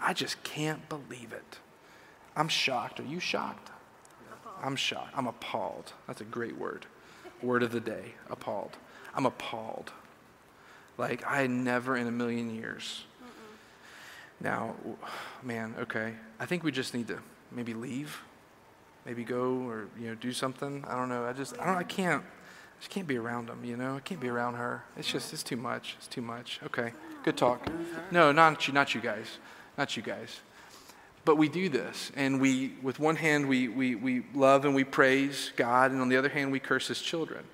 I 0.01 0.13
just 0.13 0.43
can't 0.45 0.89
believe 0.89 1.33
it. 1.33 1.59
I'm 2.37 2.49
shocked. 2.49 3.01
Are 3.01 3.05
you 3.05 3.21
shocked? 3.21 3.71
I'm 4.63 4.77
shocked. 4.77 5.13
I'm 5.17 5.27
appalled. 5.27 5.93
That's 6.07 6.21
a 6.21 6.25
great 6.25 6.57
word. 6.57 6.87
Word 7.43 7.63
of 7.63 7.73
the 7.73 7.81
day 7.81 8.15
appalled. 8.31 8.77
I'm 9.15 9.27
appalled. 9.27 9.93
Like, 10.97 11.25
I 11.27 11.47
never 11.47 11.97
in 11.97 12.07
a 12.07 12.13
million 12.13 12.55
years. 12.55 13.05
Now, 14.41 14.75
man, 15.43 15.75
okay. 15.79 16.15
I 16.39 16.47
think 16.47 16.65
we 16.65 16.73
just 16.73 16.95
need 16.95 17.09
to 17.09 17.19
maybe 17.51 17.75
leave, 17.75 18.21
maybe 19.05 19.25
go 19.25 19.55
or, 19.69 19.89
you 19.99 20.09
know, 20.09 20.15
do 20.15 20.33
something. 20.33 20.85
I 20.89 20.97
don't 20.97 21.09
know. 21.09 21.25
I 21.25 21.33
just, 21.33 21.59
I 21.61 21.67
don't, 21.67 21.77
I 21.77 21.83
can't, 21.83 22.23
I 22.23 22.81
just 22.81 22.91
can't 22.91 23.07
be 23.07 23.17
around 23.17 23.49
them, 23.49 23.65
you 23.65 23.77
know? 23.77 23.97
I 23.97 24.01
can't 24.01 24.21
be 24.21 24.29
around 24.29 24.55
her. 24.55 24.85
It's 24.97 25.11
just, 25.11 25.33
it's 25.33 25.43
too 25.43 25.57
much. 25.57 25.97
It's 25.99 26.09
too 26.09 26.23
much. 26.23 26.61
Okay. 26.65 26.93
Good 27.25 27.37
talk. 27.37 27.69
No, 28.11 28.33
not 28.33 28.67
you, 28.67 28.75
not 28.75 28.95
you 28.95 29.01
guys. 29.01 29.39
Not 29.79 29.97
you 29.97 30.03
guys. 30.03 30.41
But 31.25 31.37
we 31.37 31.49
do 31.49 31.69
this, 31.69 32.11
and 32.17 32.41
we, 32.41 32.73
with 32.83 32.99
one 32.99 33.15
hand, 33.15 33.49
we, 33.49 33.69
we, 33.69 33.95
we 33.95 34.23
love 34.35 34.65
and 34.65 34.75
we 34.75 34.83
praise 34.83 35.53
God, 35.55 35.93
and 35.93 36.01
on 36.01 36.09
the 36.09 36.17
other 36.17 36.29
hand, 36.29 36.51
we 36.51 36.59
curse 36.59 36.89
His 36.89 37.01
children. 37.01 37.45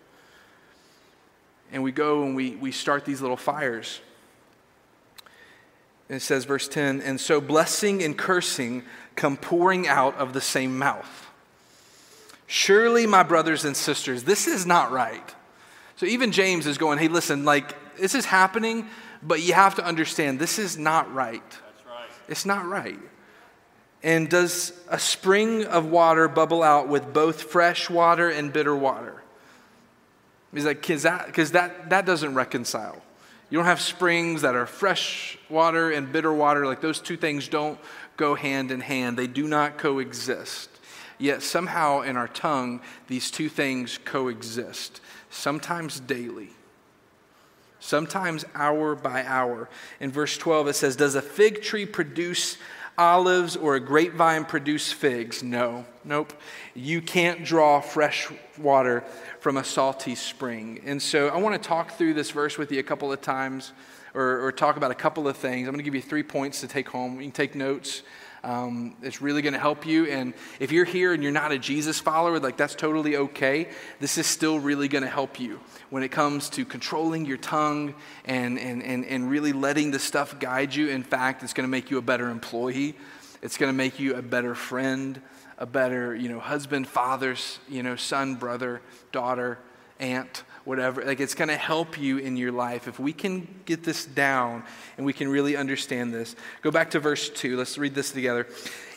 And 1.71 1.83
we 1.83 1.93
go 1.93 2.23
and 2.23 2.35
we, 2.35 2.57
we 2.57 2.73
start 2.73 3.05
these 3.05 3.21
little 3.21 3.37
fires. 3.37 4.01
And 6.09 6.17
it 6.17 6.21
says, 6.21 6.47
verse 6.47 6.67
10 6.67 7.03
And 7.03 7.21
so 7.21 7.41
blessing 7.41 8.03
and 8.03 8.17
cursing 8.17 8.85
come 9.17 9.37
pouring 9.37 9.87
out 9.87 10.17
of 10.17 10.33
the 10.33 10.41
same 10.41 10.79
mouth. 10.79 11.27
Surely, 12.47 13.07
my 13.07 13.23
brothers 13.23 13.67
and 13.67 13.77
sisters, 13.77 14.25
this 14.25 14.47
is 14.47 14.65
not 14.65 14.91
right. 14.91 15.35
So 15.97 16.07
even 16.07 16.33
James 16.33 16.67
is 16.67 16.79
going, 16.79 16.99
hey, 16.99 17.09
listen, 17.09 17.45
like, 17.45 17.99
this 17.99 18.15
is 18.15 18.25
happening, 18.25 18.89
but 19.23 19.43
you 19.43 19.53
have 19.53 19.75
to 19.75 19.85
understand 19.85 20.39
this 20.39 20.59
is 20.59 20.79
not 20.79 21.13
right. 21.13 21.43
That's 21.51 21.87
right. 21.87 22.09
It's 22.29 22.47
not 22.47 22.65
right. 22.65 22.99
And 24.03 24.29
does 24.29 24.73
a 24.89 24.99
spring 24.99 25.65
of 25.65 25.87
water 25.87 26.29
bubble 26.29 26.63
out 26.63 26.89
with 26.89 27.13
both 27.13 27.43
fresh 27.43 27.91
water 27.91 28.31
and 28.31 28.53
bitter 28.53 28.77
water? 28.77 29.23
He's 30.53 30.65
like, 30.65 30.81
because 30.81 31.03
that, 31.03 31.35
that, 31.35 31.91
that 31.91 32.07
doesn't 32.07 32.35
reconcile. 32.35 33.03
You 33.51 33.59
don't 33.59 33.67
have 33.67 33.81
springs 33.81 34.43
that 34.43 34.55
are 34.55 34.67
fresh 34.67 35.39
water 35.49 35.91
and 35.91 36.13
bitter 36.13 36.33
water. 36.33 36.67
Like 36.67 36.81
those 36.81 37.01
two 37.01 37.17
things 37.17 37.49
don't 37.49 37.79
go 38.17 38.35
hand 38.35 38.71
in 38.71 38.81
hand, 38.81 39.17
they 39.17 39.27
do 39.27 39.47
not 39.47 39.79
coexist. 39.79 40.71
Yet 41.19 41.43
somehow 41.43 42.03
in 42.03 42.17
our 42.17 42.29
tongue, 42.29 42.81
these 43.09 43.31
two 43.31 43.49
things 43.49 43.99
coexist, 44.05 45.01
sometimes 45.31 45.99
daily, 45.99 46.51
sometimes 47.81 48.45
hour 48.55 48.95
by 48.95 49.25
hour. 49.25 49.69
In 49.99 50.13
verse 50.13 50.37
12, 50.37 50.69
it 50.69 50.75
says, 50.75 50.95
Does 50.95 51.17
a 51.17 51.23
fig 51.23 51.63
tree 51.63 51.87
produce 51.87 52.57
olives 52.99 53.57
or 53.57 53.77
a 53.77 53.81
grapevine 53.81 54.45
produce 54.45 54.93
figs? 54.93 55.43
No, 55.43 55.87
nope. 56.05 56.33
You 56.75 57.01
can't 57.01 57.45
draw 57.45 57.81
fresh 57.81 58.29
water 58.59 59.05
from 59.41 59.57
a 59.57 59.65
salty 59.65 60.15
spring. 60.15 60.81
And 60.85 61.01
so 61.01 61.29
I 61.29 61.39
want 61.39 61.61
to 61.61 61.69
talk 61.69 61.93
through 61.93 62.15
this 62.15 62.31
verse 62.33 62.59
with 62.59 62.73
you 62.73 62.81
a 62.81 62.83
couple 62.83 63.13
of 63.13 63.21
times 63.21 63.73
or, 64.15 64.45
or 64.45 64.53
talk 64.53 64.77
about 64.77 64.91
a 64.91 64.97
couple 64.97 65.29
of 65.29 65.37
things. 65.37 65.69
I'm 65.69 65.73
going 65.73 65.79
to 65.79 65.85
give 65.85 65.95
you 65.95 66.03
three 66.03 66.23
points 66.23 66.61
to 66.61 66.69
take 66.69 66.89
home. 66.89 67.17
You 67.17 67.23
can 67.23 67.31
take 67.31 67.55
notes. 67.55 68.03
Um, 68.45 68.97
it's 69.03 69.21
really 69.21 69.43
going 69.43 69.55
to 69.55 69.59
help 69.59 69.87
you. 69.87 70.07
And 70.07 70.35
if 70.61 70.71
you're 70.71 70.85
here 70.85 71.13
and 71.13 71.23
you're 71.23 71.33
not 71.33 71.53
a 71.53 71.59
Jesus 71.59 71.99
follower, 71.99 72.39
like 72.39 72.57
that's 72.57 72.75
totally 72.75 73.17
okay. 73.17 73.69
This 74.01 74.19
is 74.19 74.27
still 74.27 74.59
really 74.61 74.89
going 74.89 75.05
to 75.05 75.11
help 75.11 75.41
you 75.41 75.61
when 75.91 76.03
it 76.03 76.11
comes 76.11 76.49
to 76.51 76.65
controlling 76.65 77.25
your 77.25 77.37
tongue 77.37 77.95
and, 78.25 78.59
and, 78.59 78.83
and, 78.83 79.05
and 79.05 79.29
really 79.29 79.53
letting 79.53 79.91
the 79.91 79.99
stuff 79.99 80.39
guide 80.39 80.75
you. 80.75 80.89
In 80.89 81.03
fact, 81.03 81.43
it's 81.43 81.53
going 81.53 81.67
to 81.67 81.71
make 81.71 81.91
you 81.91 81.99
a 81.99 82.03
better 82.03 82.31
employee, 82.31 82.97
it's 83.43 83.57
going 83.57 83.71
to 83.71 83.77
make 83.77 83.99
you 83.99 84.15
a 84.17 84.23
better 84.23 84.55
friend, 84.55 85.21
a 85.59 85.67
better 85.67 86.15
you 86.15 86.29
know, 86.29 86.41
husband, 86.41 86.87
father, 86.87 87.37
you 87.69 87.83
know, 87.83 87.97
son, 87.97 88.37
brother, 88.37 88.81
daughter, 89.13 89.59
aunt 89.99 90.45
whatever. 90.69 91.03
Like 91.03 91.19
it's 91.19 91.35
going 91.35 91.49
to 91.49 91.57
help 91.57 91.99
you 91.99 92.19
in 92.19 92.37
your 92.37 92.53
life. 92.53 92.87
If 92.89 93.01
we 93.01 93.15
can 93.15 93.49
get 93.65 93.85
this 93.85 94.05
down 94.05 94.63
and 94.99 95.07
we 95.07 95.15
can 95.15 95.29
really 95.29 95.57
understand 95.57 96.13
this. 96.13 96.37
Go 96.61 96.71
back 96.71 96.91
to 96.91 97.01
verse 97.01 97.31
2. 97.31 97.57
Let's 97.57 97.79
read 97.79 97.95
this 97.95 98.13
together. 98.13 98.47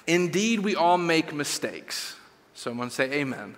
Indeed, 0.05 0.59
we 0.59 0.75
all 0.75 0.97
make 0.97 1.33
mistakes. 1.33 2.17
Someone 2.53 2.89
say 2.89 3.13
amen. 3.13 3.55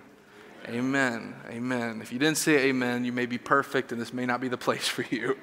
Amen. 0.68 1.34
Amen. 1.50 2.00
If 2.00 2.12
you 2.12 2.20
didn't 2.20 2.38
say 2.38 2.68
amen, 2.68 3.04
you 3.04 3.12
may 3.12 3.26
be 3.26 3.36
perfect 3.36 3.90
and 3.90 4.00
this 4.00 4.12
may 4.12 4.26
not 4.26 4.40
be 4.40 4.48
the 4.48 4.56
place 4.56 4.86
for 4.86 5.04
you. 5.10 5.36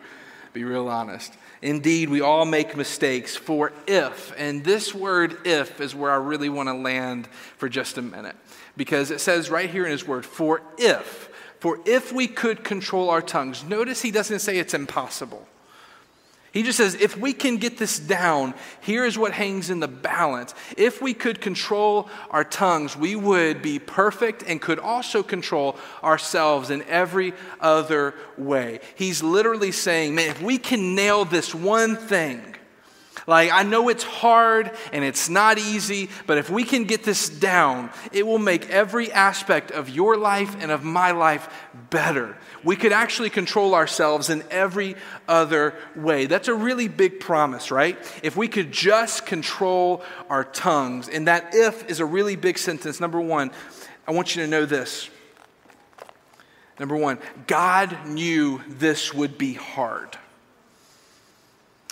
Be 0.54 0.64
real 0.64 0.88
honest. 0.88 1.34
Indeed, 1.62 2.10
we 2.10 2.22
all 2.22 2.46
make 2.46 2.78
mistakes. 2.78 3.36
For 3.36 3.74
if, 3.86 4.34
and 4.38 4.64
this 4.64 4.96
word 4.96 5.46
if 5.46 5.82
is 5.82 5.94
where 5.94 6.12
I 6.12 6.16
really 6.16 6.50
want 6.50 6.70
to 6.70 6.74
land 6.74 7.28
for 7.58 7.68
just 7.68 7.98
a 7.98 8.02
minute. 8.02 8.36
Because 8.78 9.12
it 9.12 9.20
says 9.20 9.50
right 9.50 9.70
here 9.70 9.86
in 9.86 9.92
his 9.92 10.08
word, 10.08 10.26
for 10.26 10.62
if 10.78 11.31
for 11.62 11.80
if 11.86 12.12
we 12.12 12.28
could 12.28 12.64
control 12.64 13.12
our 13.12 13.22
tongues, 13.22 13.64
notice 13.64 14.02
he 14.02 14.10
doesn't 14.10 14.40
say 14.40 14.58
it's 14.58 14.74
impossible. 14.74 15.48
He 16.52 16.64
just 16.64 16.78
says, 16.78 16.96
if 16.96 17.16
we 17.16 17.34
can 17.34 17.58
get 17.58 17.78
this 17.78 18.00
down, 18.00 18.56
here 18.82 19.06
is 19.06 19.16
what 19.16 19.32
hangs 19.32 19.70
in 19.70 19.80
the 19.80 19.88
balance. 19.88 20.56
If 20.76 21.04
we 21.04 21.14
could 21.14 21.40
control 21.40 22.10
our 22.32 22.44
tongues, 22.44 22.98
we 22.98 23.16
would 23.16 23.62
be 23.62 23.78
perfect 23.78 24.44
and 24.46 24.60
could 24.60 24.80
also 24.80 25.22
control 25.22 25.78
ourselves 26.04 26.72
in 26.72 26.82
every 26.90 27.34
other 27.62 28.16
way. 28.40 28.80
He's 28.96 29.22
literally 29.22 29.72
saying, 29.72 30.16
man, 30.16 30.32
if 30.32 30.42
we 30.42 30.58
can 30.58 30.96
nail 30.96 31.26
this 31.26 31.54
one 31.54 31.96
thing, 31.96 32.51
like, 33.28 33.52
I 33.52 33.64
know 33.64 33.90
it's 33.90 34.04
hard 34.04 34.72
and 34.92 35.04
it's 35.04 35.30
not 35.30 35.58
easy, 35.58 36.10
but 36.26 36.38
if 36.38 36.50
we 36.50 36.64
can 36.64 36.86
get 36.86 37.04
this 37.04 37.30
down, 37.30 37.90
it 38.12 38.26
will 38.26 38.40
make 38.40 38.70
every 38.70 39.12
aspect 39.12 39.72
of 39.72 39.90
your 39.90 40.18
life 40.18 40.56
and 40.60 40.72
of 40.72 40.84
my 40.84 41.12
life 41.12 41.50
better. 41.90 42.38
We 42.64 42.76
could 42.76 42.92
actually 42.92 43.30
control 43.30 43.76
ourselves 43.76 44.30
in 44.30 44.44
every 44.52 44.96
other 45.28 45.76
way. 45.96 46.26
That's 46.26 46.48
a 46.48 46.56
really 46.56 46.88
big 46.88 47.20
promise, 47.20 47.72
right? 47.72 47.98
If 48.24 48.36
we 48.36 48.48
could 48.48 48.72
just 48.72 49.26
control 49.26 50.04
our 50.30 50.44
tongues. 50.44 51.10
And 51.10 51.28
that 51.28 51.54
if 51.54 51.90
is 51.90 52.00
a 52.00 52.06
really 52.06 52.36
big 52.36 52.58
sentence. 52.58 53.00
Number 53.00 53.20
one, 53.20 53.52
I 54.08 54.12
want 54.12 54.36
you 54.36 54.42
to 54.44 54.48
know 54.48 54.66
this. 54.66 55.10
Number 56.80 56.96
one, 56.96 57.20
God 57.46 58.08
knew 58.08 58.62
this 58.68 59.14
would 59.14 59.38
be 59.38 59.54
hard. 59.54 60.18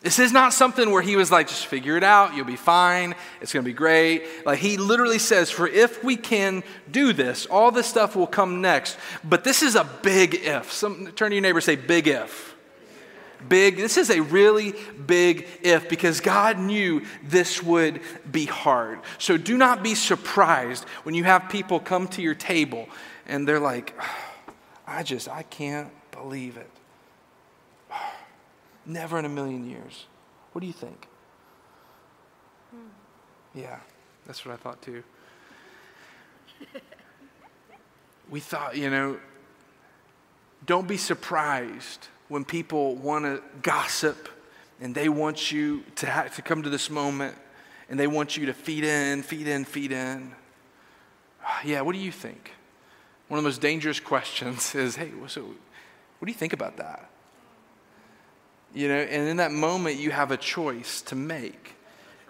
This 0.02 0.18
is 0.18 0.32
not 0.32 0.54
something 0.54 0.92
where 0.92 1.02
he 1.02 1.18
was 1.18 1.30
like, 1.30 1.50
just 1.50 1.66
figure 1.66 1.98
it 1.98 2.04
out, 2.04 2.34
you'll 2.34 2.46
be 2.46 2.56
fine, 2.56 3.16
it's 3.42 3.52
gonna 3.52 3.64
be 3.64 3.74
great. 3.74 4.24
Like 4.46 4.60
he 4.60 4.78
literally 4.78 5.20
says, 5.20 5.52
for 5.52 5.68
if 5.68 6.02
we 6.04 6.16
can 6.16 6.64
do 6.90 7.12
this, 7.12 7.46
all 7.46 7.72
this 7.72 7.88
stuff 7.88 8.16
will 8.16 8.28
come 8.28 8.62
next. 8.62 8.98
But 9.26 9.44
this 9.44 9.62
is 9.62 9.76
a 9.76 9.84
big 10.02 10.36
if. 10.36 10.72
Some, 10.72 11.08
turn 11.08 11.32
to 11.32 11.36
your 11.36 11.42
neighbor 11.42 11.60
say, 11.60 11.76
big 11.76 12.08
if. 12.08 12.56
Big, 13.48 13.76
this 13.76 13.98
is 13.98 14.10
a 14.10 14.22
really 14.22 14.74
big 15.06 15.48
if 15.62 15.90
because 15.90 16.22
God 16.22 16.60
knew 16.60 17.06
this 17.24 17.62
would 17.62 18.02
be 18.30 18.46
hard. 18.46 19.00
So 19.18 19.38
do 19.38 19.58
not 19.58 19.84
be 19.84 19.96
surprised 19.96 20.86
when 21.04 21.16
you 21.16 21.26
have 21.26 21.50
people 21.50 21.80
come 21.80 22.08
to 22.10 22.22
your 22.22 22.36
table 22.36 22.88
and 23.26 23.48
they're 23.48 23.60
like, 23.60 23.94
ah, 24.00 24.18
I 24.88 25.04
just, 25.04 25.30
I 25.30 25.44
can't 25.44 25.92
believe 26.12 26.58
it. 26.58 26.70
Never 28.86 29.20
in 29.20 29.26
a 29.26 29.30
million 29.30 29.70
years. 29.70 30.06
What 30.52 30.62
do 30.62 30.68
you 30.68 30.74
think? 30.74 31.08
Hmm. 32.72 32.88
Yeah, 33.54 33.80
that's 34.26 34.46
what 34.46 34.54
I 34.54 34.58
thought 34.58 34.82
too. 34.82 35.04
we 38.30 38.40
thought, 38.40 38.78
you 38.78 38.90
know, 38.90 39.18
don't 40.66 40.88
be 40.88 40.98
surprised 40.98 42.08
when 42.28 42.46
people 42.46 42.96
want 42.96 43.26
to 43.26 43.42
gossip 43.62 44.30
and 44.82 44.94
they 44.94 45.10
want 45.10 45.52
you 45.52 45.84
to, 45.96 46.06
have, 46.06 46.36
to 46.36 46.42
come 46.42 46.64
to 46.64 46.70
this 46.70 46.90
moment 46.90 47.36
and 47.90 48.00
they 48.00 48.08
want 48.08 48.38
you 48.38 48.46
to 48.46 48.54
feed 48.54 48.84
in, 48.84 49.24
feed 49.24 49.48
in, 49.48 49.66
feed 49.66 49.92
in. 49.92 50.34
Yeah, 51.66 51.82
what 51.82 51.94
do 51.94 52.00
you 52.00 52.12
think? 52.12 52.52
One 53.28 53.40
of 53.40 53.44
the 53.44 53.48
most 53.48 53.62
dangerous 53.62 54.00
questions 54.14 54.76
is 54.76 54.96
hey, 54.96 55.12
so 55.28 55.42
what 55.42 56.26
do 56.26 56.32
you 56.32 56.38
think 56.38 56.54
about 56.54 56.78
that? 56.78 57.10
You 58.74 58.88
know, 58.88 58.96
and 58.96 59.28
in 59.28 59.38
that 59.38 59.52
moment, 59.52 59.98
you 59.98 60.12
have 60.12 60.32
a 60.32 60.38
choice 60.38 61.02
to 61.04 61.16
make. 61.16 61.76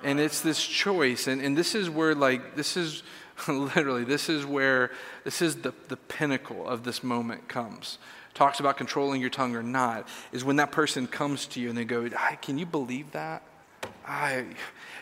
And 0.04 0.20
it's 0.20 0.42
this 0.42 0.64
choice. 0.66 1.28
And, 1.28 1.42
and 1.42 1.58
this 1.58 1.76
is 1.76 1.90
where, 1.90 2.16
like, 2.16 2.56
this 2.56 2.78
is 2.78 3.04
literally, 3.48 4.04
this 4.04 4.30
is 4.30 4.46
where, 4.46 4.92
this 5.24 5.42
is 5.42 5.58
the, 5.58 5.74
the 5.88 5.98
pinnacle 5.98 6.68
of 6.68 6.84
this 6.84 7.04
moment 7.04 7.48
comes. 7.48 7.98
Talks 8.34 8.60
about 8.60 8.78
controlling 8.78 9.20
your 9.22 9.30
tongue 9.30 9.56
or 9.56 9.64
not, 9.64 10.08
is 10.32 10.44
when 10.44 10.56
that 10.58 10.72
person 10.72 11.08
comes 11.08 11.46
to 11.48 11.60
you 11.60 11.70
and 11.70 11.78
they 11.78 11.84
go, 11.84 12.10
Can 12.42 12.58
you 12.58 12.66
believe 12.66 13.12
that? 13.12 13.44
I, 14.06 14.46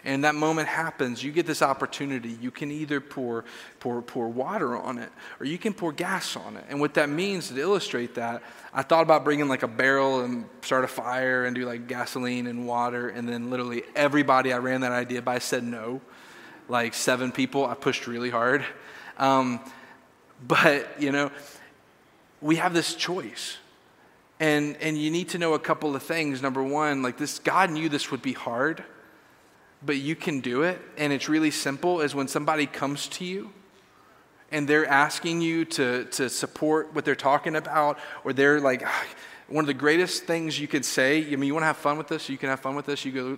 and 0.03 0.23
that 0.23 0.35
moment 0.35 0.67
happens, 0.67 1.23
you 1.23 1.31
get 1.31 1.45
this 1.45 1.61
opportunity. 1.61 2.37
You 2.41 2.51
can 2.51 2.71
either 2.71 2.99
pour, 2.99 3.45
pour, 3.79 4.01
pour 4.01 4.27
water 4.27 4.75
on 4.75 4.97
it 4.97 5.09
or 5.39 5.45
you 5.45 5.57
can 5.57 5.73
pour 5.73 5.93
gas 5.93 6.35
on 6.35 6.57
it. 6.57 6.65
And 6.69 6.79
what 6.79 6.93
that 6.95 7.09
means 7.09 7.47
to 7.49 7.59
illustrate 7.59 8.15
that, 8.15 8.43
I 8.73 8.83
thought 8.83 9.03
about 9.03 9.23
bringing 9.23 9.47
like 9.47 9.63
a 9.63 9.67
barrel 9.67 10.21
and 10.21 10.45
start 10.61 10.83
a 10.83 10.87
fire 10.87 11.45
and 11.45 11.55
do 11.55 11.65
like 11.65 11.87
gasoline 11.87 12.47
and 12.47 12.67
water. 12.67 13.09
And 13.09 13.27
then 13.27 13.49
literally 13.49 13.83
everybody 13.95 14.51
I 14.51 14.57
ran 14.57 14.81
that 14.81 14.91
idea 14.91 15.21
by 15.21 15.39
said 15.39 15.63
no. 15.63 16.01
Like 16.69 16.93
seven 16.93 17.31
people, 17.31 17.65
I 17.65 17.75
pushed 17.75 18.07
really 18.07 18.29
hard. 18.29 18.65
Um, 19.17 19.61
but, 20.45 21.01
you 21.01 21.11
know, 21.11 21.31
we 22.41 22.57
have 22.57 22.73
this 22.73 22.93
choice. 22.93 23.57
And, 24.39 24.78
and 24.78 24.97
you 24.97 25.10
need 25.10 25.30
to 25.30 25.38
know 25.38 25.54
a 25.56 25.60
couple 25.60 25.95
of 25.95 26.04
things. 26.04 26.41
Number 26.41 26.62
one, 26.62 27.02
like 27.02 27.17
this, 27.17 27.39
God 27.39 27.71
knew 27.71 27.89
this 27.89 28.12
would 28.12 28.21
be 28.21 28.34
hard 28.34 28.84
but 29.86 29.97
you 29.97 30.15
can 30.15 30.39
do 30.39 30.63
it. 30.63 30.80
And 30.97 31.13
it's 31.13 31.30
really 31.30 31.52
simple 31.52 32.02
is 32.02 32.15
when 32.15 32.28
somebody 32.28 32.65
comes 32.65 33.08
to 33.10 33.26
you 33.26 33.52
and 34.52 34.67
they're 34.67 34.86
asking 34.86 35.41
you 35.41 35.65
to, 35.65 36.06
to 36.06 36.30
support 36.30 36.93
what 36.93 37.06
they're 37.06 37.15
talking 37.15 37.56
about, 37.56 38.00
or 38.23 38.32
they're 38.34 38.62
like, 38.62 38.84
ah, 38.86 39.06
one 39.50 39.63
of 39.63 39.67
the 39.67 39.73
greatest 39.73 40.23
things 40.23 40.60
you 40.60 40.67
could 40.67 40.86
say, 40.86 41.19
I 41.21 41.36
mean, 41.36 41.43
you 41.43 41.54
want 41.54 41.63
to 41.63 41.67
have 41.67 41.78
fun 41.78 41.97
with 41.97 42.08
this? 42.08 42.30
You 42.30 42.38
can 42.38 42.50
have 42.50 42.60
fun 42.60 42.76
with 42.76 42.86
this. 42.86 43.04
You 43.04 43.12
go, 43.12 43.38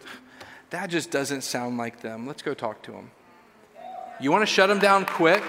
that 0.70 0.90
just 0.90 1.10
doesn't 1.10 1.42
sound 1.42 1.78
like 1.78 2.02
them. 2.02 2.28
Let's 2.28 2.42
go 2.42 2.54
talk 2.54 2.84
to 2.84 2.92
them. 2.92 3.12
You 4.22 4.32
want 4.32 4.44
to 4.44 4.46
shut 4.54 4.70
them 4.70 4.80
down 4.80 5.06
quick? 5.06 5.42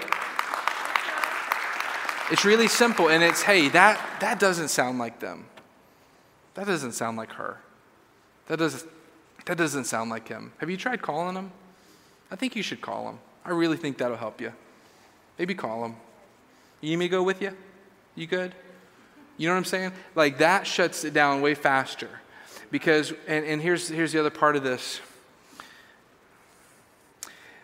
It's 2.31 2.45
really 2.45 2.69
simple, 2.69 3.09
and 3.09 3.21
it's, 3.21 3.41
hey, 3.41 3.67
that, 3.69 3.99
that 4.21 4.39
doesn't 4.39 4.69
sound 4.69 4.97
like 4.99 5.19
them. 5.19 5.47
That 6.53 6.65
doesn't 6.65 6.93
sound 6.93 7.17
like 7.17 7.33
her. 7.33 7.57
That 8.47 8.57
doesn't, 8.57 8.89
that 9.45 9.57
doesn't 9.57 9.83
sound 9.83 10.09
like 10.09 10.29
him. 10.29 10.53
Have 10.59 10.69
you 10.69 10.77
tried 10.77 11.01
calling 11.01 11.35
him? 11.35 11.51
I 12.31 12.37
think 12.37 12.55
you 12.55 12.63
should 12.63 12.79
call 12.79 13.09
him. 13.09 13.19
I 13.43 13.49
really 13.49 13.75
think 13.75 13.97
that'll 13.97 14.15
help 14.15 14.39
you. 14.39 14.53
Maybe 15.37 15.53
call 15.53 15.83
him. 15.83 15.97
You 16.79 16.91
need 16.91 16.97
me 16.97 17.05
to 17.05 17.09
go 17.09 17.23
with 17.23 17.41
you? 17.41 17.55
You 18.15 18.27
good? 18.27 18.55
You 19.37 19.47
know 19.47 19.53
what 19.53 19.59
I'm 19.59 19.65
saying? 19.65 19.91
Like 20.15 20.37
that 20.37 20.65
shuts 20.65 21.03
it 21.03 21.13
down 21.13 21.41
way 21.41 21.53
faster. 21.53 22.09
Because, 22.71 23.11
and, 23.27 23.45
and 23.45 23.61
here's, 23.61 23.89
here's 23.89 24.13
the 24.13 24.19
other 24.21 24.29
part 24.29 24.55
of 24.55 24.63
this. 24.63 25.01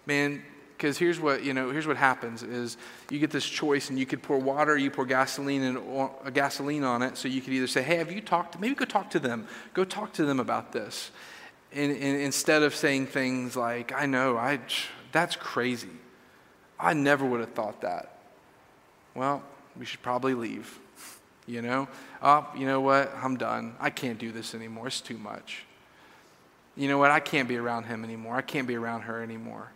Man, 0.06 0.44
because 0.78 0.98
here's 0.98 1.20
what 1.20 1.44
you 1.44 1.54
know 1.54 1.72
here's 1.72 1.88
what 1.88 1.98
happens 1.98 2.44
is 2.44 2.78
you 3.10 3.18
get 3.20 3.32
this 3.32 3.46
choice 3.46 3.90
and 3.90 3.98
you 3.98 4.06
could 4.06 4.22
pour 4.22 4.38
water 4.38 4.78
you 4.78 4.92
pour 4.92 5.06
gasoline 5.06 5.64
and 5.64 5.78
a 5.78 5.82
uh, 5.82 6.30
gasoline 6.30 6.84
on 6.84 7.02
it 7.02 7.18
so 7.18 7.28
you 7.28 7.42
could 7.42 7.54
either 7.54 7.68
say 7.68 7.82
hey 7.82 7.96
have 7.96 8.12
you 8.12 8.22
talked 8.22 8.60
maybe 8.60 8.76
go 8.76 8.86
talk 8.86 9.10
to 9.10 9.20
them 9.20 9.48
go 9.74 9.84
talk 9.84 10.14
to 10.14 10.24
them 10.24 10.40
about 10.40 10.72
this 10.72 11.12
in, 11.72 11.92
in, 11.92 12.16
instead 12.22 12.64
of 12.64 12.76
saying 12.76 13.08
things 13.08 13.56
like, 13.56 13.92
I 13.94 14.06
know, 14.06 14.38
I, 14.38 14.60
that's 15.12 15.36
crazy. 15.36 15.90
I 16.80 16.94
never 16.94 17.26
would 17.26 17.40
have 17.40 17.54
thought 17.54 17.82
that. 17.82 18.20
Well, 19.16 19.44
we 19.78 19.86
should 19.86 20.02
probably 20.02 20.34
leave. 20.34 20.80
You 21.46 21.62
know? 21.62 21.88
Oh, 22.22 22.48
you 22.58 22.66
know 22.66 22.82
what? 22.82 23.14
I'm 23.22 23.38
done. 23.38 23.76
I 23.80 23.90
can't 23.90 24.20
do 24.20 24.32
this 24.32 24.54
anymore. 24.54 24.88
It's 24.88 25.02
too 25.02 25.18
much. 25.18 25.64
You 26.76 26.88
know 26.88 26.98
what? 26.98 27.10
I 27.10 27.20
can't 27.20 27.48
be 27.48 27.58
around 27.58 27.86
him 27.86 28.04
anymore. 28.04 28.36
I 28.36 28.42
can't 28.42 28.68
be 28.68 28.76
around 28.76 29.02
her 29.02 29.24
anymore. 29.24 29.72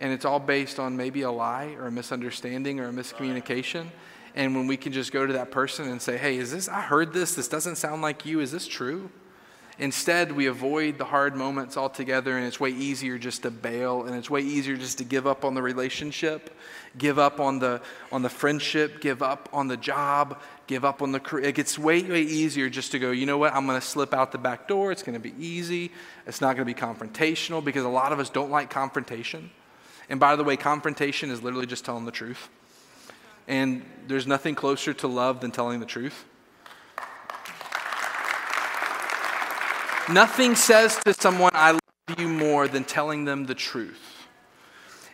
And 0.00 0.12
it's 0.12 0.24
all 0.24 0.40
based 0.40 0.78
on 0.78 0.96
maybe 0.96 1.22
a 1.22 1.30
lie 1.30 1.74
or 1.78 1.86
a 1.86 1.92
misunderstanding 1.92 2.80
or 2.80 2.88
a 2.88 2.92
miscommunication. 2.92 3.86
And 4.34 4.54
when 4.54 4.66
we 4.66 4.76
can 4.76 4.92
just 4.92 5.12
go 5.12 5.26
to 5.26 5.32
that 5.32 5.50
person 5.50 5.88
and 5.88 6.00
say, 6.00 6.18
hey, 6.18 6.36
is 6.36 6.52
this, 6.52 6.68
I 6.68 6.82
heard 6.82 7.14
this. 7.14 7.34
This 7.34 7.48
doesn't 7.48 7.76
sound 7.76 8.02
like 8.02 8.26
you. 8.26 8.40
Is 8.40 8.52
this 8.52 8.66
true? 8.66 9.10
Instead, 9.78 10.32
we 10.32 10.46
avoid 10.46 10.96
the 10.96 11.04
hard 11.04 11.36
moments 11.36 11.76
altogether, 11.76 12.38
and 12.38 12.46
it's 12.46 12.58
way 12.58 12.70
easier 12.70 13.18
just 13.18 13.42
to 13.42 13.50
bail, 13.50 14.04
and 14.04 14.16
it's 14.16 14.30
way 14.30 14.40
easier 14.40 14.74
just 14.74 14.96
to 14.98 15.04
give 15.04 15.26
up 15.26 15.44
on 15.44 15.52
the 15.52 15.60
relationship, 15.60 16.56
give 16.96 17.18
up 17.18 17.40
on 17.40 17.58
the, 17.58 17.82
on 18.10 18.22
the 18.22 18.28
friendship, 18.30 19.02
give 19.02 19.22
up 19.22 19.50
on 19.52 19.68
the 19.68 19.76
job, 19.76 20.40
give 20.66 20.86
up 20.86 21.02
on 21.02 21.12
the 21.12 21.20
career. 21.20 21.44
It 21.44 21.56
gets 21.56 21.78
way, 21.78 22.02
way 22.02 22.22
easier 22.22 22.70
just 22.70 22.90
to 22.92 22.98
go, 22.98 23.10
you 23.10 23.26
know 23.26 23.36
what, 23.36 23.52
I'm 23.52 23.66
going 23.66 23.78
to 23.78 23.86
slip 23.86 24.14
out 24.14 24.32
the 24.32 24.38
back 24.38 24.66
door. 24.66 24.92
It's 24.92 25.02
going 25.02 25.20
to 25.20 25.20
be 25.20 25.34
easy. 25.38 25.92
It's 26.26 26.40
not 26.40 26.56
going 26.56 26.66
to 26.66 26.74
be 26.74 26.80
confrontational 26.80 27.62
because 27.62 27.84
a 27.84 27.88
lot 27.88 28.12
of 28.12 28.18
us 28.18 28.30
don't 28.30 28.50
like 28.50 28.70
confrontation. 28.70 29.50
And 30.08 30.20
by 30.20 30.36
the 30.36 30.44
way, 30.44 30.56
confrontation 30.56 31.30
is 31.30 31.42
literally 31.42 31.66
just 31.66 31.84
telling 31.84 32.04
the 32.04 32.12
truth. 32.12 32.48
And 33.48 33.84
there's 34.06 34.26
nothing 34.26 34.54
closer 34.54 34.92
to 34.94 35.06
love 35.06 35.40
than 35.40 35.50
telling 35.50 35.80
the 35.80 35.86
truth. 35.86 36.24
Nothing 40.08 40.54
says 40.54 40.96
to 41.04 41.12
someone, 41.12 41.50
I 41.52 41.72
love 41.72 41.80
you 42.18 42.28
more 42.28 42.68
than 42.68 42.84
telling 42.84 43.24
them 43.24 43.46
the 43.46 43.54
truth. 43.54 44.00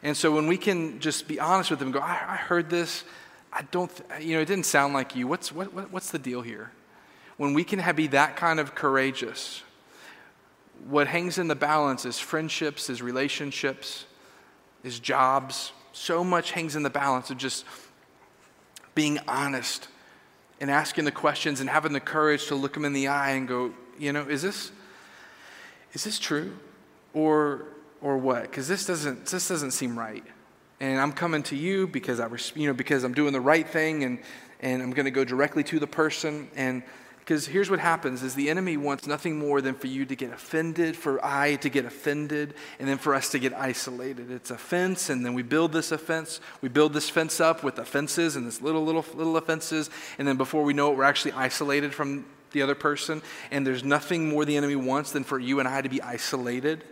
And 0.03 0.17
so 0.17 0.33
when 0.33 0.47
we 0.47 0.59
can 0.59 1.01
just 1.01 1.29
be 1.29 1.41
honest 1.41 1.71
with 1.71 1.79
them 1.79 1.89
and 1.89 1.95
go, 1.95 2.01
I, 2.01 2.13
I 2.29 2.37
heard 2.37 2.69
this, 2.69 3.05
I 3.53 3.63
don't, 3.71 3.91
th- 3.95 4.23
you 4.23 4.35
know, 4.35 4.43
it 4.43 4.47
didn't 4.47 4.67
sound 4.67 4.93
like 4.93 5.15
you. 5.15 5.27
What's, 5.27 5.53
what, 5.53 5.73
what, 5.73 5.93
what's 5.93 6.11
the 6.11 6.19
deal 6.19 6.43
here? 6.43 6.73
When 7.37 7.55
we 7.55 7.65
can 7.65 7.79
have, 7.79 7.97
be 7.97 8.09
that 8.09 8.37
kind 8.37 8.61
of 8.61 8.75
courageous, 8.75 9.63
what 10.89 11.07
hangs 11.07 11.39
in 11.39 11.49
the 11.49 11.55
balance 11.55 12.05
is 12.05 12.19
friendships, 12.19 12.91
is 12.91 13.01
relationships, 13.01 14.05
is 14.85 14.99
jobs. 14.99 15.73
So 15.93 16.25
much 16.25 16.53
hangs 16.53 16.77
in 16.77 16.83
the 16.83 16.91
balance 16.91 17.31
of 17.31 17.39
just 17.39 17.65
being 18.95 19.19
honest 19.27 19.89
and 20.61 20.71
asking 20.71 21.05
the 21.05 21.13
questions 21.13 21.61
and 21.61 21.69
having 21.69 21.93
the 21.93 22.01
courage 22.01 22.47
to 22.47 22.55
look 22.55 22.75
them 22.75 22.85
in 22.85 22.93
the 22.93 23.09
eye 23.09 23.31
and 23.31 23.49
go, 23.49 23.73
you 23.99 24.13
know, 24.13 24.23
is 24.23 24.43
this, 24.43 24.71
is 25.93 26.05
this 26.05 26.19
true? 26.19 26.57
Or, 27.15 27.67
or 28.01 28.17
what? 28.17 28.43
Because 28.43 28.69
this 28.69 28.87
doesn't, 28.87 29.27
this 29.27 29.49
doesn't 29.49 29.73
seem 29.73 29.99
right. 29.99 30.25
And 30.81 31.01
I'm 31.01 31.13
coming 31.13 31.43
to 31.45 31.57
you 31.57 31.87
because, 31.87 32.21
I, 32.21 32.29
you 32.55 32.67
know, 32.67 32.75
because 32.75 33.05
I'm 33.05 33.15
doing 33.15 33.33
the 33.33 33.41
right 33.41 33.69
thing 33.69 34.05
and, 34.05 34.19
and 34.61 34.83
I'm 34.83 34.93
going 34.93 35.05
to 35.05 35.11
go 35.11 35.25
directly 35.25 35.63
to 35.65 35.79
the 35.79 35.87
person. 35.87 36.49
And 36.57 36.83
because 37.25 37.47
here's 37.47 37.71
what 37.71 37.79
happens 37.79 38.25
is 38.25 38.35
the 38.35 38.51
enemy 38.51 38.77
wants 38.77 39.07
nothing 39.07 39.39
more 39.39 39.61
than 39.61 39.75
for 39.77 39.87
you 39.87 40.05
to 40.05 40.17
get 40.17 40.33
offended, 40.33 40.97
for 40.97 41.25
I 41.25 41.55
to 41.57 41.69
get 41.69 41.85
offended, 41.85 42.55
and 42.81 42.89
then 42.89 42.99
for 42.99 43.15
us 43.15 43.31
to 43.31 43.39
get 43.39 43.55
isolated. 43.55 44.33
It's 44.33 44.51
a 44.51 44.59
fence, 44.59 45.09
and 45.09 45.25
then 45.25 45.33
we 45.33 45.45
build 45.45 45.73
this 45.73 45.93
offense. 45.93 46.41
We 46.63 46.69
build 46.69 46.95
this 46.95 47.09
fence 47.09 47.41
up 47.41 47.63
with 47.63 47.79
offenses 47.79 48.35
and 48.35 48.45
this 48.45 48.61
little, 48.61 48.85
little, 48.85 49.05
little 49.15 49.37
offenses, 49.37 49.89
and 50.19 50.27
then 50.27 50.37
before 50.37 50.65
we 50.65 50.73
know 50.73 50.91
it, 50.91 50.97
we're 50.97 51.05
actually 51.05 51.33
isolated 51.33 51.95
from 51.95 52.25
the 52.51 52.61
other 52.61 52.75
person. 52.75 53.23
And 53.53 53.65
there's 53.65 53.85
nothing 53.85 54.29
more 54.29 54.45
the 54.45 54.57
enemy 54.57 54.77
wants 54.77 55.13
than 55.13 55.23
for 55.23 55.39
you 55.39 55.61
and 55.61 55.69
I 55.69 55.81
to 55.81 55.89
be 55.89 56.03
isolated. 56.03 56.85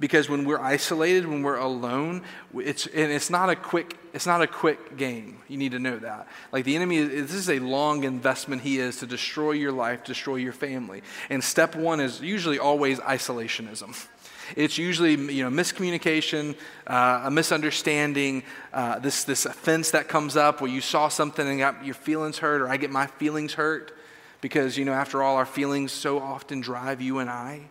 Because 0.00 0.30
when 0.30 0.46
we're 0.46 0.58
isolated, 0.58 1.28
when 1.28 1.42
we're 1.42 1.58
alone, 1.58 2.22
it's, 2.54 2.86
and 2.86 3.12
it's 3.12 3.28
not 3.28 3.50
a 3.50 3.54
quick, 3.54 3.96
it's 4.14 4.26
not 4.26 4.40
a 4.40 4.46
quick 4.46 4.96
game. 4.96 5.38
You 5.46 5.58
need 5.58 5.72
to 5.72 5.78
know 5.78 5.98
that. 5.98 6.26
Like 6.50 6.64
the 6.64 6.74
enemy, 6.74 7.02
this 7.02 7.34
is 7.34 7.50
a 7.50 7.58
long 7.58 8.04
investment 8.04 8.62
he 8.62 8.78
is 8.78 8.96
to 9.00 9.06
destroy 9.06 9.52
your 9.52 9.72
life, 9.72 10.02
destroy 10.02 10.36
your 10.36 10.54
family. 10.54 11.02
And 11.28 11.44
step 11.44 11.76
one 11.76 12.00
is 12.00 12.20
usually 12.22 12.58
always 12.58 12.98
isolationism. 12.98 14.06
It's 14.56 14.78
usually 14.78 15.12
you 15.12 15.48
know 15.48 15.50
miscommunication, 15.50 16.56
uh, 16.86 17.22
a 17.24 17.30
misunderstanding, 17.30 18.42
uh, 18.72 18.98
this 18.98 19.22
this 19.22 19.46
offense 19.46 19.92
that 19.92 20.08
comes 20.08 20.34
up 20.34 20.60
where 20.60 20.70
you 20.70 20.80
saw 20.80 21.08
something 21.08 21.46
and 21.46 21.58
got 21.58 21.84
your 21.84 21.94
feelings 21.94 22.38
hurt, 22.38 22.62
or 22.62 22.68
I 22.68 22.76
get 22.76 22.90
my 22.90 23.06
feelings 23.06 23.54
hurt 23.54 23.96
because, 24.40 24.76
you 24.76 24.84
know, 24.84 24.92
after 24.92 25.22
all, 25.22 25.36
our 25.36 25.46
feelings 25.46 25.92
so 25.92 26.18
often 26.18 26.60
drive 26.60 27.00
you 27.00 27.18
and 27.18 27.28
I. 27.28 27.68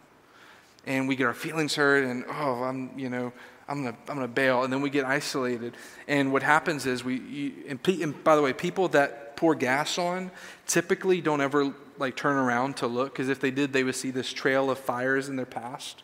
And 0.89 1.07
we 1.07 1.15
get 1.15 1.27
our 1.27 1.35
feelings 1.35 1.75
hurt, 1.75 2.03
and 2.03 2.25
oh, 2.27 2.63
I'm, 2.63 2.97
you 2.97 3.09
know, 3.09 3.31
I'm 3.67 3.83
gonna, 3.83 3.95
I'm 4.07 4.15
gonna 4.15 4.27
bail, 4.27 4.63
and 4.63 4.73
then 4.73 4.81
we 4.81 4.89
get 4.89 5.05
isolated. 5.05 5.75
And 6.07 6.33
what 6.33 6.41
happens 6.41 6.87
is 6.87 7.03
we, 7.03 7.19
you, 7.19 7.53
and, 7.67 7.87
and 7.87 8.23
by 8.23 8.35
the 8.35 8.41
way, 8.41 8.53
people 8.53 8.87
that 8.89 9.37
pour 9.37 9.53
gas 9.53 9.99
on 9.99 10.31
typically 10.65 11.21
don't 11.21 11.41
ever 11.41 11.73
like 11.99 12.15
turn 12.15 12.37
around 12.37 12.77
to 12.77 12.87
look, 12.87 13.13
because 13.13 13.29
if 13.29 13.39
they 13.39 13.51
did, 13.51 13.71
they 13.71 13.83
would 13.83 13.95
see 13.95 14.09
this 14.09 14.33
trail 14.33 14.71
of 14.71 14.79
fires 14.79 15.29
in 15.29 15.35
their 15.35 15.45
past, 15.45 16.01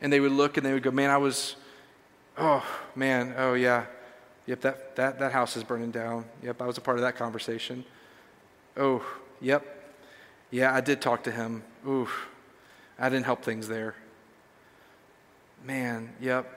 and 0.00 0.12
they 0.12 0.20
would 0.20 0.30
look 0.30 0.56
and 0.56 0.64
they 0.64 0.72
would 0.72 0.84
go, 0.84 0.92
"Man, 0.92 1.10
I 1.10 1.16
was, 1.16 1.56
oh 2.38 2.64
man, 2.94 3.34
oh 3.36 3.54
yeah, 3.54 3.86
yep, 4.46 4.60
that 4.60 4.94
that 4.94 5.18
that 5.18 5.32
house 5.32 5.56
is 5.56 5.64
burning 5.64 5.90
down. 5.90 6.26
Yep, 6.44 6.62
I 6.62 6.66
was 6.66 6.78
a 6.78 6.80
part 6.80 6.96
of 6.96 7.02
that 7.02 7.16
conversation. 7.16 7.84
Oh, 8.76 9.04
yep, 9.40 9.66
yeah, 10.52 10.72
I 10.72 10.80
did 10.80 11.00
talk 11.00 11.24
to 11.24 11.32
him. 11.32 11.64
Oof, 11.84 12.28
I 12.98 13.08
didn't 13.08 13.26
help 13.26 13.44
things 13.44 13.68
there. 13.68 13.94
Man, 15.64 16.10
yep. 16.20 16.50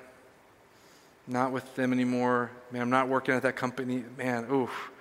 Not 1.27 1.51
with 1.51 1.75
them 1.75 1.93
anymore. 1.93 2.51
Man, 2.71 2.81
I'm 2.81 2.89
not 2.89 3.07
working 3.07 3.35
at 3.35 3.43
that 3.43 3.55
company. 3.55 4.03
Man, 4.17 4.47
oof. 4.51 4.91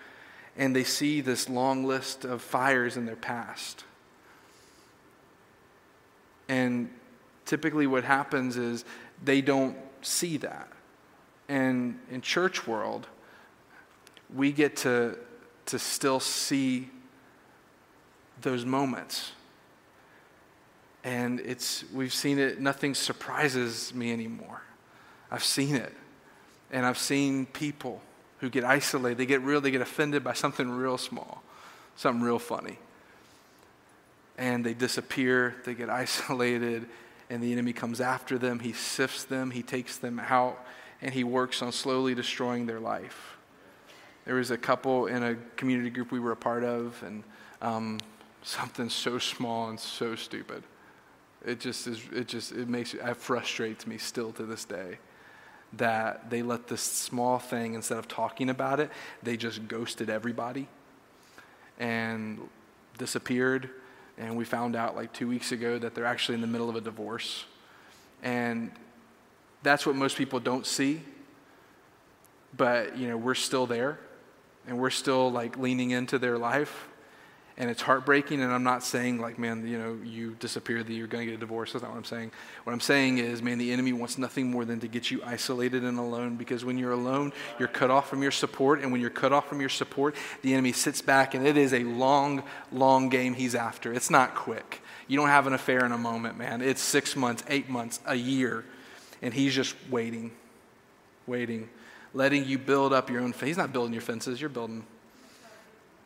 And 0.56 0.74
they 0.74 0.84
see 0.84 1.20
this 1.20 1.48
long 1.48 1.84
list 1.84 2.24
of 2.24 2.42
fires 2.42 2.96
in 2.96 3.06
their 3.06 3.16
past. 3.16 3.84
And 6.48 6.90
typically 7.44 7.86
what 7.86 8.04
happens 8.04 8.56
is 8.56 8.84
they 9.22 9.40
don't 9.40 9.76
see 10.02 10.36
that. 10.38 10.68
And 11.48 11.98
in 12.10 12.20
church 12.20 12.66
world, 12.66 13.06
we 14.34 14.52
get 14.52 14.76
to, 14.78 15.18
to 15.66 15.78
still 15.78 16.20
see 16.20 16.90
those 18.42 18.64
moments. 18.64 19.32
And 21.04 21.40
it's, 21.40 21.84
we've 21.92 22.12
seen 22.12 22.38
it, 22.38 22.60
nothing 22.60 22.94
surprises 22.94 23.94
me 23.94 24.12
anymore. 24.12 24.62
I've 25.30 25.44
seen 25.44 25.76
it. 25.76 25.94
And 26.70 26.84
I've 26.84 26.98
seen 26.98 27.46
people 27.46 28.02
who 28.38 28.50
get 28.50 28.64
isolated, 28.64 29.18
they 29.18 29.26
get 29.26 29.42
real, 29.42 29.60
they 29.60 29.70
get 29.70 29.80
offended 29.80 30.22
by 30.22 30.32
something 30.32 30.70
real 30.70 30.98
small, 30.98 31.42
something 31.96 32.22
real 32.22 32.38
funny. 32.38 32.78
And 34.36 34.64
they 34.64 34.74
disappear, 34.74 35.56
they 35.64 35.74
get 35.74 35.90
isolated, 36.04 36.86
and 37.30 37.42
the 37.42 37.52
enemy 37.52 37.72
comes 37.72 38.00
after 38.00 38.38
them. 38.38 38.60
He 38.60 38.72
sifts 38.72 39.24
them, 39.24 39.50
he 39.50 39.62
takes 39.62 39.98
them 39.98 40.20
out, 40.20 40.64
and 41.02 41.12
he 41.12 41.24
works 41.24 41.62
on 41.62 41.72
slowly 41.72 42.14
destroying 42.14 42.66
their 42.66 42.80
life. 42.80 43.36
There 44.24 44.34
was 44.34 44.50
a 44.50 44.58
couple 44.58 45.06
in 45.06 45.22
a 45.22 45.36
community 45.56 45.90
group 45.90 46.12
we 46.12 46.20
were 46.20 46.32
a 46.32 46.36
part 46.36 46.62
of, 46.62 47.02
and 47.04 47.24
um, 47.62 47.98
something 48.42 48.88
so 48.88 49.18
small 49.18 49.70
and 49.70 49.80
so 49.80 50.14
stupid. 50.14 50.62
It 51.48 51.60
just 51.60 51.86
is, 51.86 52.02
it 52.12 52.28
just, 52.28 52.52
it 52.52 52.68
makes, 52.68 52.92
it 52.92 53.16
frustrates 53.16 53.86
me 53.86 53.96
still 53.96 54.32
to 54.32 54.44
this 54.44 54.64
day 54.66 54.98
that 55.74 56.30
they 56.30 56.42
let 56.42 56.68
this 56.68 56.80
small 56.80 57.38
thing, 57.38 57.74
instead 57.74 57.98
of 57.98 58.08
talking 58.08 58.50
about 58.50 58.80
it, 58.80 58.90
they 59.22 59.36
just 59.36 59.66
ghosted 59.68 60.10
everybody 60.10 60.68
and 61.78 62.38
disappeared. 62.98 63.70
And 64.18 64.36
we 64.36 64.44
found 64.44 64.76
out 64.76 64.96
like 64.96 65.12
two 65.12 65.28
weeks 65.28 65.52
ago 65.52 65.78
that 65.78 65.94
they're 65.94 66.04
actually 66.04 66.34
in 66.36 66.40
the 66.40 66.46
middle 66.46 66.68
of 66.68 66.76
a 66.76 66.80
divorce. 66.80 67.44
And 68.22 68.70
that's 69.62 69.86
what 69.86 69.96
most 69.96 70.16
people 70.16 70.40
don't 70.40 70.66
see. 70.66 71.02
But, 72.56 72.96
you 72.96 73.08
know, 73.08 73.16
we're 73.16 73.34
still 73.34 73.66
there 73.66 73.98
and 74.66 74.78
we're 74.78 74.90
still 74.90 75.30
like 75.30 75.56
leaning 75.58 75.90
into 75.92 76.18
their 76.18 76.36
life 76.36 76.88
and 77.58 77.68
it's 77.68 77.82
heartbreaking. 77.82 78.40
And 78.40 78.52
I'm 78.52 78.62
not 78.62 78.84
saying, 78.84 79.20
like, 79.20 79.36
man, 79.36 79.66
you 79.66 79.78
know, 79.78 79.98
you 80.04 80.36
disappear, 80.38 80.82
that 80.82 80.92
you're 80.92 81.08
going 81.08 81.26
to 81.26 81.32
get 81.32 81.36
a 81.36 81.40
divorce. 81.40 81.72
That's 81.72 81.82
not 81.82 81.90
what 81.90 81.98
I'm 81.98 82.04
saying. 82.04 82.30
What 82.62 82.72
I'm 82.72 82.80
saying 82.80 83.18
is, 83.18 83.42
man, 83.42 83.58
the 83.58 83.72
enemy 83.72 83.92
wants 83.92 84.16
nothing 84.16 84.48
more 84.48 84.64
than 84.64 84.78
to 84.80 84.88
get 84.88 85.10
you 85.10 85.20
isolated 85.24 85.82
and 85.82 85.98
alone 85.98 86.36
because 86.36 86.64
when 86.64 86.78
you're 86.78 86.92
alone, 86.92 87.32
you're 87.58 87.68
cut 87.68 87.90
off 87.90 88.08
from 88.08 88.22
your 88.22 88.30
support. 88.30 88.80
And 88.80 88.92
when 88.92 89.00
you're 89.00 89.10
cut 89.10 89.32
off 89.32 89.48
from 89.48 89.58
your 89.58 89.68
support, 89.68 90.14
the 90.42 90.52
enemy 90.52 90.70
sits 90.70 91.02
back, 91.02 91.34
and 91.34 91.44
it 91.44 91.56
is 91.56 91.74
a 91.74 91.82
long, 91.82 92.44
long 92.70 93.08
game 93.08 93.34
he's 93.34 93.56
after. 93.56 93.92
It's 93.92 94.08
not 94.08 94.36
quick. 94.36 94.80
You 95.08 95.18
don't 95.18 95.28
have 95.28 95.48
an 95.48 95.52
affair 95.52 95.84
in 95.84 95.90
a 95.90 95.98
moment, 95.98 96.38
man. 96.38 96.62
It's 96.62 96.80
six 96.80 97.16
months, 97.16 97.42
eight 97.48 97.68
months, 97.68 97.98
a 98.06 98.14
year. 98.14 98.64
And 99.20 99.34
he's 99.34 99.52
just 99.52 99.74
waiting, 99.90 100.30
waiting, 101.26 101.68
letting 102.14 102.44
you 102.44 102.56
build 102.56 102.92
up 102.92 103.10
your 103.10 103.20
own. 103.20 103.32
He's 103.32 103.56
not 103.56 103.72
building 103.72 103.92
your 103.92 104.02
fences, 104.02 104.40
you're 104.40 104.48
building. 104.48 104.86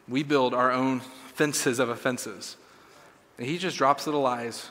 We 0.08 0.22
build 0.22 0.54
our 0.54 0.72
own 0.72 1.00
fences 1.34 1.78
of 1.78 1.88
offenses. 1.88 2.56
And 3.38 3.46
he 3.46 3.58
just 3.58 3.76
drops 3.76 4.06
little 4.06 4.20
lies. 4.20 4.70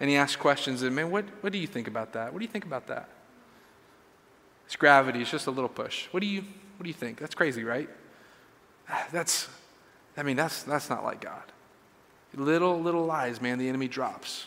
And 0.00 0.10
he 0.10 0.16
asks 0.16 0.36
questions, 0.36 0.82
and 0.82 0.94
man, 0.94 1.10
what, 1.10 1.24
what 1.42 1.52
do 1.52 1.58
you 1.58 1.66
think 1.66 1.88
about 1.88 2.12
that? 2.14 2.32
What 2.32 2.40
do 2.40 2.44
you 2.44 2.50
think 2.50 2.64
about 2.64 2.88
that? 2.88 3.08
It's 4.66 4.76
gravity, 4.76 5.20
it's 5.20 5.30
just 5.30 5.46
a 5.46 5.50
little 5.50 5.68
push. 5.68 6.06
What 6.10 6.20
do 6.20 6.26
you, 6.26 6.40
what 6.40 6.84
do 6.84 6.88
you 6.88 6.94
think? 6.94 7.18
That's 7.18 7.34
crazy, 7.34 7.62
right? 7.62 7.88
That's, 9.12 9.48
I 10.16 10.22
mean, 10.22 10.36
that's, 10.36 10.62
that's 10.64 10.90
not 10.90 11.04
like 11.04 11.20
God. 11.20 11.42
Little, 12.34 12.80
little 12.80 13.04
lies, 13.04 13.40
man, 13.40 13.58
the 13.58 13.68
enemy 13.68 13.88
drops. 13.88 14.46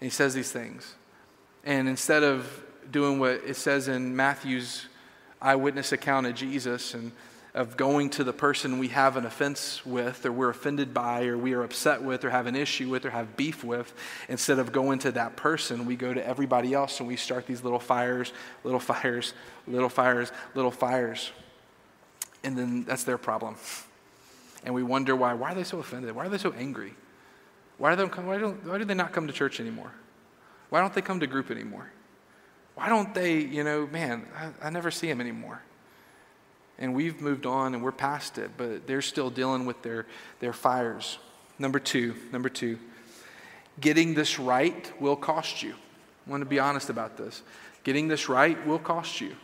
And 0.00 0.06
he 0.06 0.10
says 0.10 0.34
these 0.34 0.50
things. 0.50 0.94
And 1.64 1.88
instead 1.88 2.22
of 2.22 2.64
doing 2.90 3.18
what 3.18 3.42
it 3.46 3.56
says 3.56 3.88
in 3.88 4.16
Matthew's 4.16 4.86
eyewitness 5.40 5.92
account 5.92 6.26
of 6.26 6.34
Jesus 6.34 6.94
and 6.94 7.12
of 7.58 7.76
going 7.76 8.08
to 8.08 8.22
the 8.22 8.32
person 8.32 8.78
we 8.78 8.86
have 8.86 9.16
an 9.16 9.26
offense 9.26 9.84
with, 9.84 10.24
or 10.24 10.30
we're 10.30 10.48
offended 10.48 10.94
by, 10.94 11.24
or 11.24 11.36
we 11.36 11.54
are 11.54 11.64
upset 11.64 12.00
with, 12.00 12.24
or 12.24 12.30
have 12.30 12.46
an 12.46 12.54
issue 12.54 12.88
with, 12.88 13.04
or 13.04 13.10
have 13.10 13.36
beef 13.36 13.64
with, 13.64 13.92
instead 14.28 14.60
of 14.60 14.70
going 14.70 15.00
to 15.00 15.10
that 15.10 15.34
person, 15.34 15.84
we 15.84 15.96
go 15.96 16.14
to 16.14 16.24
everybody 16.24 16.72
else 16.72 17.00
and 17.00 17.08
we 17.08 17.16
start 17.16 17.48
these 17.48 17.64
little 17.64 17.80
fires, 17.80 18.32
little 18.62 18.78
fires, 18.78 19.34
little 19.66 19.88
fires, 19.88 20.30
little 20.54 20.70
fires. 20.70 21.32
And 22.44 22.56
then 22.56 22.84
that's 22.84 23.02
their 23.02 23.18
problem. 23.18 23.56
And 24.62 24.72
we 24.72 24.84
wonder 24.84 25.16
why. 25.16 25.34
Why 25.34 25.50
are 25.50 25.54
they 25.56 25.64
so 25.64 25.80
offended? 25.80 26.14
Why 26.14 26.26
are 26.26 26.28
they 26.28 26.38
so 26.38 26.52
angry? 26.52 26.94
Why, 27.76 27.96
they 27.96 28.04
why, 28.04 28.38
why 28.38 28.78
do 28.78 28.84
they 28.84 28.94
not 28.94 29.12
come 29.12 29.26
to 29.26 29.32
church 29.32 29.58
anymore? 29.58 29.90
Why 30.70 30.80
don't 30.80 30.94
they 30.94 31.02
come 31.02 31.18
to 31.18 31.26
group 31.26 31.50
anymore? 31.50 31.90
Why 32.76 32.88
don't 32.88 33.12
they, 33.14 33.40
you 33.40 33.64
know, 33.64 33.88
man, 33.88 34.28
I, 34.36 34.68
I 34.68 34.70
never 34.70 34.92
see 34.92 35.08
them 35.08 35.20
anymore 35.20 35.60
and 36.78 36.94
we've 36.94 37.20
moved 37.20 37.46
on 37.46 37.74
and 37.74 37.82
we're 37.82 37.92
past 37.92 38.38
it, 38.38 38.50
but 38.56 38.86
they're 38.86 39.02
still 39.02 39.30
dealing 39.30 39.66
with 39.66 39.82
their, 39.82 40.06
their 40.40 40.52
fires. 40.52 41.18
Number 41.58 41.78
two, 41.78 42.14
number 42.32 42.48
two, 42.48 42.78
getting 43.80 44.14
this 44.14 44.38
right 44.38 44.92
will 45.00 45.16
cost 45.16 45.62
you. 45.62 45.74
I 46.26 46.30
want 46.30 46.42
to 46.42 46.46
be 46.48 46.58
honest 46.58 46.90
about 46.90 47.16
this. 47.16 47.42
Getting 47.84 48.08
this 48.08 48.28
right 48.28 48.64
will 48.66 48.78
cost 48.78 49.20
you. 49.20 49.34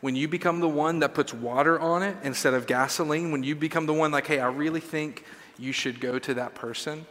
When 0.00 0.16
you 0.16 0.28
become 0.28 0.60
the 0.60 0.68
one 0.68 0.98
that 1.00 1.14
puts 1.14 1.32
water 1.32 1.78
on 1.78 2.02
it 2.02 2.16
instead 2.22 2.54
of 2.54 2.66
gasoline, 2.66 3.30
when 3.30 3.42
you 3.42 3.54
become 3.54 3.86
the 3.86 3.92
one 3.92 4.10
like, 4.10 4.26
hey, 4.26 4.40
I 4.40 4.48
really 4.48 4.80
think 4.80 5.24
you 5.58 5.72
should 5.72 6.00
go 6.00 6.18
to 6.18 6.34
that 6.34 6.54
person. 6.54 7.06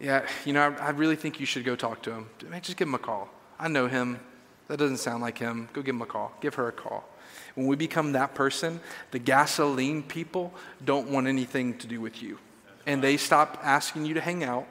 Yeah, 0.00 0.26
you 0.44 0.52
know, 0.52 0.74
I, 0.78 0.86
I 0.86 0.90
really 0.90 1.16
think 1.16 1.40
you 1.40 1.46
should 1.46 1.64
go 1.64 1.76
talk 1.76 2.02
to 2.02 2.12
him. 2.12 2.28
Just 2.60 2.76
give 2.76 2.88
him 2.88 2.94
a 2.94 2.98
call. 2.98 3.28
I 3.58 3.68
know 3.68 3.86
him. 3.86 4.20
That 4.68 4.78
doesn't 4.78 4.98
sound 4.98 5.22
like 5.22 5.38
him. 5.38 5.68
Go 5.72 5.82
give 5.82 5.94
him 5.94 6.02
a 6.02 6.06
call. 6.06 6.32
Give 6.40 6.54
her 6.54 6.68
a 6.68 6.72
call. 6.72 7.04
When 7.54 7.66
we 7.66 7.76
become 7.76 8.12
that 8.12 8.34
person, 8.34 8.80
the 9.10 9.18
gasoline 9.18 10.02
people 10.02 10.54
don't 10.84 11.10
want 11.10 11.26
anything 11.26 11.76
to 11.78 11.86
do 11.86 12.00
with 12.00 12.22
you. 12.22 12.38
And 12.86 13.02
they 13.02 13.16
stop 13.16 13.60
asking 13.62 14.06
you 14.06 14.14
to 14.14 14.20
hang 14.20 14.42
out. 14.42 14.66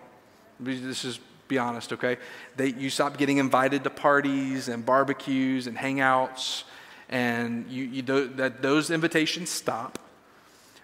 This 0.60 1.06
is 1.06 1.20
be 1.52 1.58
honest, 1.58 1.92
okay? 1.92 2.18
They, 2.56 2.68
you 2.68 2.90
stop 2.90 3.18
getting 3.18 3.38
invited 3.38 3.84
to 3.84 3.90
parties 3.90 4.70
and 4.70 4.86
barbecues 4.86 5.68
and 5.68 5.78
hangouts, 5.78 6.64
and 7.10 7.70
you, 7.70 7.84
you 7.84 8.02
do, 8.02 8.28
that 8.36 8.62
those 8.62 8.90
invitations 8.90 9.50
stop 9.50 10.00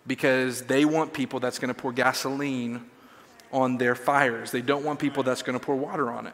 because 0.05 0.63
they 0.63 0.83
want 0.83 1.13
people 1.13 1.39
that's 1.39 1.57
going 1.57 1.73
to 1.73 1.73
pour 1.73 1.93
gasoline 1.93 2.83
on 3.53 3.77
their 3.77 3.95
fires. 3.95 4.51
They 4.51 4.61
don't 4.61 4.83
want 4.83 4.99
people 4.99 5.23
that's 5.23 5.41
going 5.41 5.57
to 5.57 5.65
pour 5.65 5.77
water 5.77 6.11
on 6.11 6.27
it. 6.27 6.33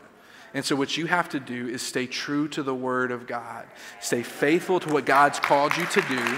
And 0.53 0.63
so, 0.63 0.75
what 0.75 0.97
you 0.97 1.07
have 1.07 1.29
to 1.29 1.39
do 1.39 1.67
is 1.67 1.81
stay 1.81 2.05
true 2.05 2.47
to 2.49 2.61
the 2.61 2.75
Word 2.75 3.11
of 3.11 3.25
God, 3.25 3.65
stay 3.99 4.21
faithful 4.21 4.79
to 4.81 4.93
what 4.93 5.05
God's 5.05 5.39
called 5.39 5.75
you 5.75 5.85
to 5.85 6.01
do, 6.01 6.37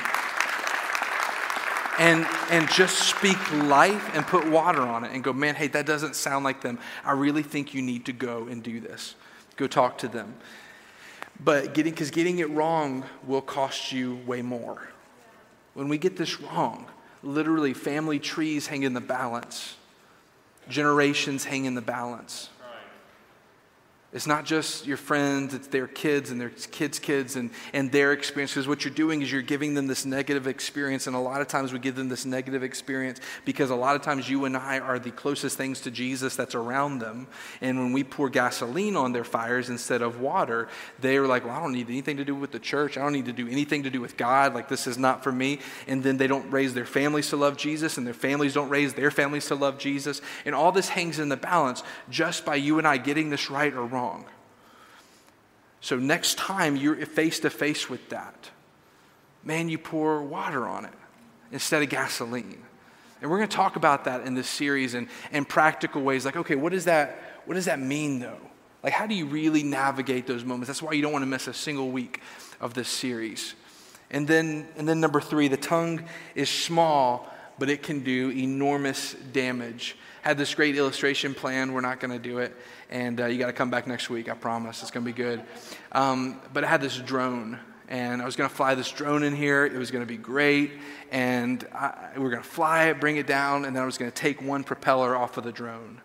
and, 1.99 2.25
and 2.49 2.69
just 2.69 2.99
speak 2.99 3.37
life 3.53 4.15
and 4.15 4.25
put 4.25 4.47
water 4.49 4.81
on 4.81 5.03
it 5.03 5.11
and 5.13 5.23
go, 5.23 5.33
man, 5.33 5.55
hey, 5.55 5.67
that 5.67 5.85
doesn't 5.85 6.15
sound 6.15 6.43
like 6.43 6.61
them. 6.61 6.79
I 7.03 7.11
really 7.13 7.43
think 7.43 7.73
you 7.73 7.81
need 7.81 8.05
to 8.05 8.13
go 8.13 8.47
and 8.47 8.61
do 8.61 8.79
this. 8.79 9.15
Go 9.55 9.67
talk 9.67 9.97
to 9.99 10.07
them. 10.07 10.35
But 11.43 11.73
getting, 11.73 11.93
because 11.93 12.11
getting 12.11 12.39
it 12.39 12.49
wrong 12.49 13.05
will 13.25 13.41
cost 13.41 13.91
you 13.91 14.19
way 14.25 14.41
more. 14.41 14.89
When 15.73 15.89
we 15.89 15.97
get 15.97 16.17
this 16.17 16.39
wrong, 16.39 16.85
literally 17.23 17.73
family 17.73 18.19
trees 18.19 18.67
hang 18.67 18.83
in 18.83 18.93
the 18.93 19.01
balance, 19.01 19.75
generations 20.69 21.45
hang 21.45 21.65
in 21.65 21.75
the 21.75 21.81
balance. 21.81 22.49
It's 24.15 24.27
not 24.27 24.45
just 24.45 24.87
your 24.87 24.95
friends, 24.95 25.53
it's 25.53 25.67
their 25.67 25.87
kids 25.87 26.31
and 26.31 26.39
their 26.39 26.49
kids' 26.49 26.99
kids 26.99 27.35
and, 27.35 27.49
and 27.73 27.91
their 27.91 28.13
experiences. 28.13 28.65
What 28.65 28.85
you're 28.85 28.93
doing 28.93 29.21
is 29.21 29.29
you're 29.29 29.41
giving 29.41 29.73
them 29.73 29.87
this 29.87 30.05
negative 30.05 30.47
experience. 30.47 31.05
And 31.05 31.17
a 31.17 31.19
lot 31.19 31.41
of 31.41 31.49
times 31.49 31.73
we 31.73 31.79
give 31.79 31.97
them 31.97 32.07
this 32.07 32.25
negative 32.25 32.63
experience 32.63 33.19
because 33.43 33.71
a 33.71 33.75
lot 33.75 33.97
of 33.97 34.03
times 34.03 34.29
you 34.29 34.45
and 34.45 34.55
I 34.55 34.79
are 34.79 34.99
the 34.99 35.11
closest 35.11 35.57
things 35.57 35.81
to 35.81 35.91
Jesus 35.91 36.37
that's 36.37 36.55
around 36.55 36.99
them. 36.99 37.27
And 37.59 37.77
when 37.77 37.91
we 37.91 38.05
pour 38.05 38.29
gasoline 38.29 38.95
on 38.95 39.11
their 39.11 39.25
fires 39.25 39.69
instead 39.69 40.01
of 40.01 40.21
water, 40.21 40.69
they're 41.01 41.27
like, 41.27 41.43
well, 41.43 41.53
I 41.53 41.59
don't 41.59 41.73
need 41.73 41.89
anything 41.89 42.15
to 42.15 42.23
do 42.23 42.35
with 42.35 42.53
the 42.53 42.59
church. 42.59 42.97
I 42.97 43.01
don't 43.01 43.11
need 43.11 43.25
to 43.25 43.33
do 43.33 43.49
anything 43.49 43.83
to 43.83 43.89
do 43.89 43.99
with 43.99 44.15
God. 44.15 44.53
Like, 44.53 44.69
this 44.69 44.87
is 44.87 44.97
not 44.97 45.25
for 45.25 45.31
me. 45.33 45.59
And 45.87 46.01
then 46.01 46.15
they 46.15 46.27
don't 46.27 46.49
raise 46.49 46.73
their 46.73 46.85
families 46.85 47.31
to 47.31 47.35
love 47.35 47.57
Jesus, 47.57 47.97
and 47.97 48.07
their 48.07 48.13
families 48.13 48.53
don't 48.53 48.69
raise 48.69 48.93
their 48.93 49.11
families 49.11 49.47
to 49.47 49.55
love 49.55 49.77
Jesus. 49.77 50.21
And 50.45 50.55
all 50.55 50.71
this 50.71 50.87
hangs 50.87 51.19
in 51.19 51.27
the 51.27 51.35
balance 51.35 51.83
just 52.09 52.45
by 52.45 52.55
you 52.55 52.77
and 52.77 52.87
I 52.87 52.95
getting 52.95 53.29
this 53.29 53.49
right 53.49 53.73
or 53.73 53.85
wrong 53.85 54.04
wrong. 54.05 54.25
So 55.81 55.97
next 55.97 56.37
time 56.37 56.75
you're 56.75 56.95
face 57.05 57.39
to 57.41 57.49
face 57.49 57.89
with 57.89 58.09
that, 58.09 58.49
man, 59.43 59.69
you 59.69 59.77
pour 59.77 60.21
water 60.21 60.67
on 60.67 60.85
it 60.85 60.93
instead 61.51 61.83
of 61.83 61.89
gasoline. 61.89 62.63
And 63.21 63.31
we're 63.31 63.37
going 63.37 63.49
to 63.49 63.55
talk 63.55 63.75
about 63.75 64.05
that 64.05 64.25
in 64.25 64.33
this 64.33 64.47
series 64.47 64.93
and 64.93 65.07
in 65.31 65.45
practical 65.45 66.01
ways. 66.01 66.25
Like, 66.25 66.37
okay, 66.37 66.55
what 66.55 66.71
does 66.71 66.85
that, 66.85 67.41
what 67.45 67.55
does 67.55 67.65
that 67.65 67.79
mean 67.79 68.19
though? 68.19 68.39
Like, 68.83 68.93
how 68.93 69.07
do 69.07 69.15
you 69.15 69.25
really 69.25 69.63
navigate 69.63 70.27
those 70.27 70.43
moments? 70.43 70.67
That's 70.67 70.81
why 70.81 70.93
you 70.93 71.01
don't 71.01 71.13
want 71.13 71.23
to 71.23 71.27
miss 71.27 71.47
a 71.47 71.53
single 71.53 71.89
week 71.89 72.21
of 72.61 72.73
this 72.73 72.87
series. 72.87 73.55
And 74.11 74.27
then, 74.27 74.67
and 74.77 74.87
then 74.87 74.99
number 74.99 75.19
three, 75.19 75.47
the 75.47 75.57
tongue 75.57 76.03
is 76.35 76.49
small, 76.49 77.27
but 77.57 77.69
it 77.69 77.81
can 77.81 78.01
do 78.01 78.29
enormous 78.29 79.15
damage. 79.33 79.97
Had 80.21 80.37
this 80.37 80.53
great 80.53 80.75
illustration 80.75 81.33
plan. 81.33 81.73
We're 81.73 81.81
not 81.81 81.99
going 81.99 82.11
to 82.11 82.19
do 82.19 82.39
it 82.39 82.55
and 82.95 83.19
uh, 83.19 83.25
you 83.25 83.37
got 83.37 83.47
to 83.47 83.53
come 83.53 83.69
back 83.69 83.87
next 83.87 84.09
week. 84.09 84.29
I 84.29 84.35
promise 84.35 84.81
it's 84.81 84.89
going 84.89 85.05
to 85.05 85.11
be 85.11 85.15
good. 85.15 85.43
Um, 85.91 86.39
but 86.53 86.63
I 86.63 86.67
had 86.67 86.79
this 86.79 86.97
drone, 86.97 87.59
and 87.89 88.21
I 88.21 88.25
was 88.25 88.37
going 88.37 88.49
to 88.49 88.55
fly 88.55 88.73
this 88.73 88.89
drone 88.89 89.21
in 89.21 89.35
here. 89.35 89.65
It 89.65 89.77
was 89.77 89.91
going 89.91 90.01
to 90.01 90.07
be 90.07 90.15
great, 90.15 90.71
and 91.11 91.67
I, 91.73 92.11
we 92.15 92.23
were 92.23 92.29
going 92.29 92.41
to 92.41 92.47
fly 92.47 92.85
it, 92.85 93.01
bring 93.01 93.17
it 93.17 93.27
down, 93.27 93.65
and 93.65 93.75
then 93.75 93.83
I 93.83 93.85
was 93.85 93.97
going 93.97 94.09
to 94.09 94.15
take 94.15 94.41
one 94.41 94.63
propeller 94.63 95.13
off 95.13 95.35
of 95.35 95.43
the 95.43 95.51
drone. 95.51 95.99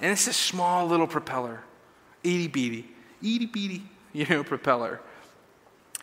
And 0.00 0.10
it's 0.10 0.24
this 0.26 0.36
small 0.36 0.88
little 0.88 1.06
propeller, 1.06 1.62
itty 2.24 2.48
bitty, 2.48 2.88
itty 3.22 3.46
bitty, 3.46 3.84
you 4.12 4.26
know, 4.26 4.42
propeller. 4.42 5.00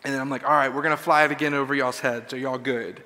And 0.02 0.14
then 0.14 0.20
I'm 0.20 0.30
like, 0.30 0.44
all 0.44 0.56
right, 0.56 0.74
we're 0.74 0.82
going 0.82 0.96
to 0.96 1.02
fly 1.02 1.24
it 1.26 1.30
again 1.30 1.52
over 1.52 1.74
y'all's 1.74 2.00
heads. 2.00 2.32
Are 2.32 2.38
y'all 2.38 2.56
good? 2.56 3.02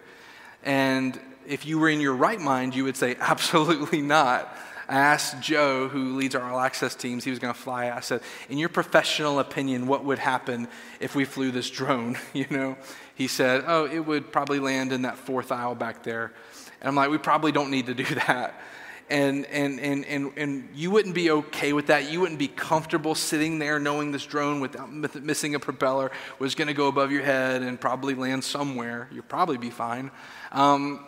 And 0.63 1.19
if 1.45 1.67
you 1.67 1.81
were 1.81 1.89
in 1.89 2.01
your 2.01 2.15
right 2.15 2.41
mind, 2.41 2.77
you 2.77 2.85
would 2.85 2.97
say, 2.97 3.17
absolutely 3.21 4.01
not. 4.01 4.57
I 4.89 4.99
asked 4.99 5.41
Joe, 5.41 5.89
who 5.89 6.17
leads 6.17 6.35
our 6.35 6.51
all 6.51 6.61
access 6.61 6.95
teams, 6.95 7.25
he 7.25 7.31
was 7.31 7.39
going 7.39 7.53
to 7.53 7.59
fly. 7.59 7.91
I 7.91 8.01
said, 8.01 8.21
in 8.49 8.59
your 8.59 8.69
professional 8.69 9.41
opinion, 9.41 9.87
what 9.87 10.05
would 10.05 10.19
happen 10.19 10.69
if 11.01 11.15
we 11.15 11.25
flew 11.25 11.51
this 11.51 11.69
drone? 11.71 12.19
you 12.33 12.47
know, 12.51 12.77
he 13.15 13.27
said, 13.27 13.65
oh, 13.67 13.87
it 13.87 14.01
would 14.01 14.33
probably 14.33 14.59
land 14.59 14.93
in 14.93 15.03
that 15.03 15.19
fourth 15.19 15.51
aisle 15.51 15.75
back 15.75 16.03
there. 16.03 16.33
And 16.81 16.89
I'm 16.89 16.95
like, 16.95 17.11
we 17.11 17.19
probably 17.19 17.53
don't 17.53 17.71
need 17.71 17.87
to 17.87 17.95
do 17.95 18.05
that 18.27 18.61
and, 19.09 19.47
and, 19.47 19.79
and, 19.79 20.05
and, 20.05 20.33
and 20.37 20.69
you 20.75 20.91
wouldn't 20.91 21.15
be 21.15 21.31
okay 21.31 21.73
with 21.73 21.87
that. 21.87 22.11
You 22.11 22.21
wouldn't 22.21 22.39
be 22.39 22.49
comfortable 22.49 23.15
sitting 23.15 23.59
there 23.59 23.79
knowing 23.79 24.11
this 24.11 24.27
drone 24.27 24.61
without 24.61 24.93
missing 24.93 25.55
a 25.55 25.61
propeller 25.61 26.11
was 26.39 26.55
going 26.55 26.69
to 26.69 26.75
go 26.75 26.89
above 26.89 27.13
your 27.13 27.23
head 27.23 27.63
and 27.63 27.81
probably 27.81 28.15
land 28.15 28.43
somewhere. 28.43 29.09
You'd 29.13 29.29
probably 29.29 29.59
be 29.59 29.71
fine. 29.71 30.11
Um, 30.51 31.05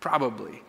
probably. 0.00 0.62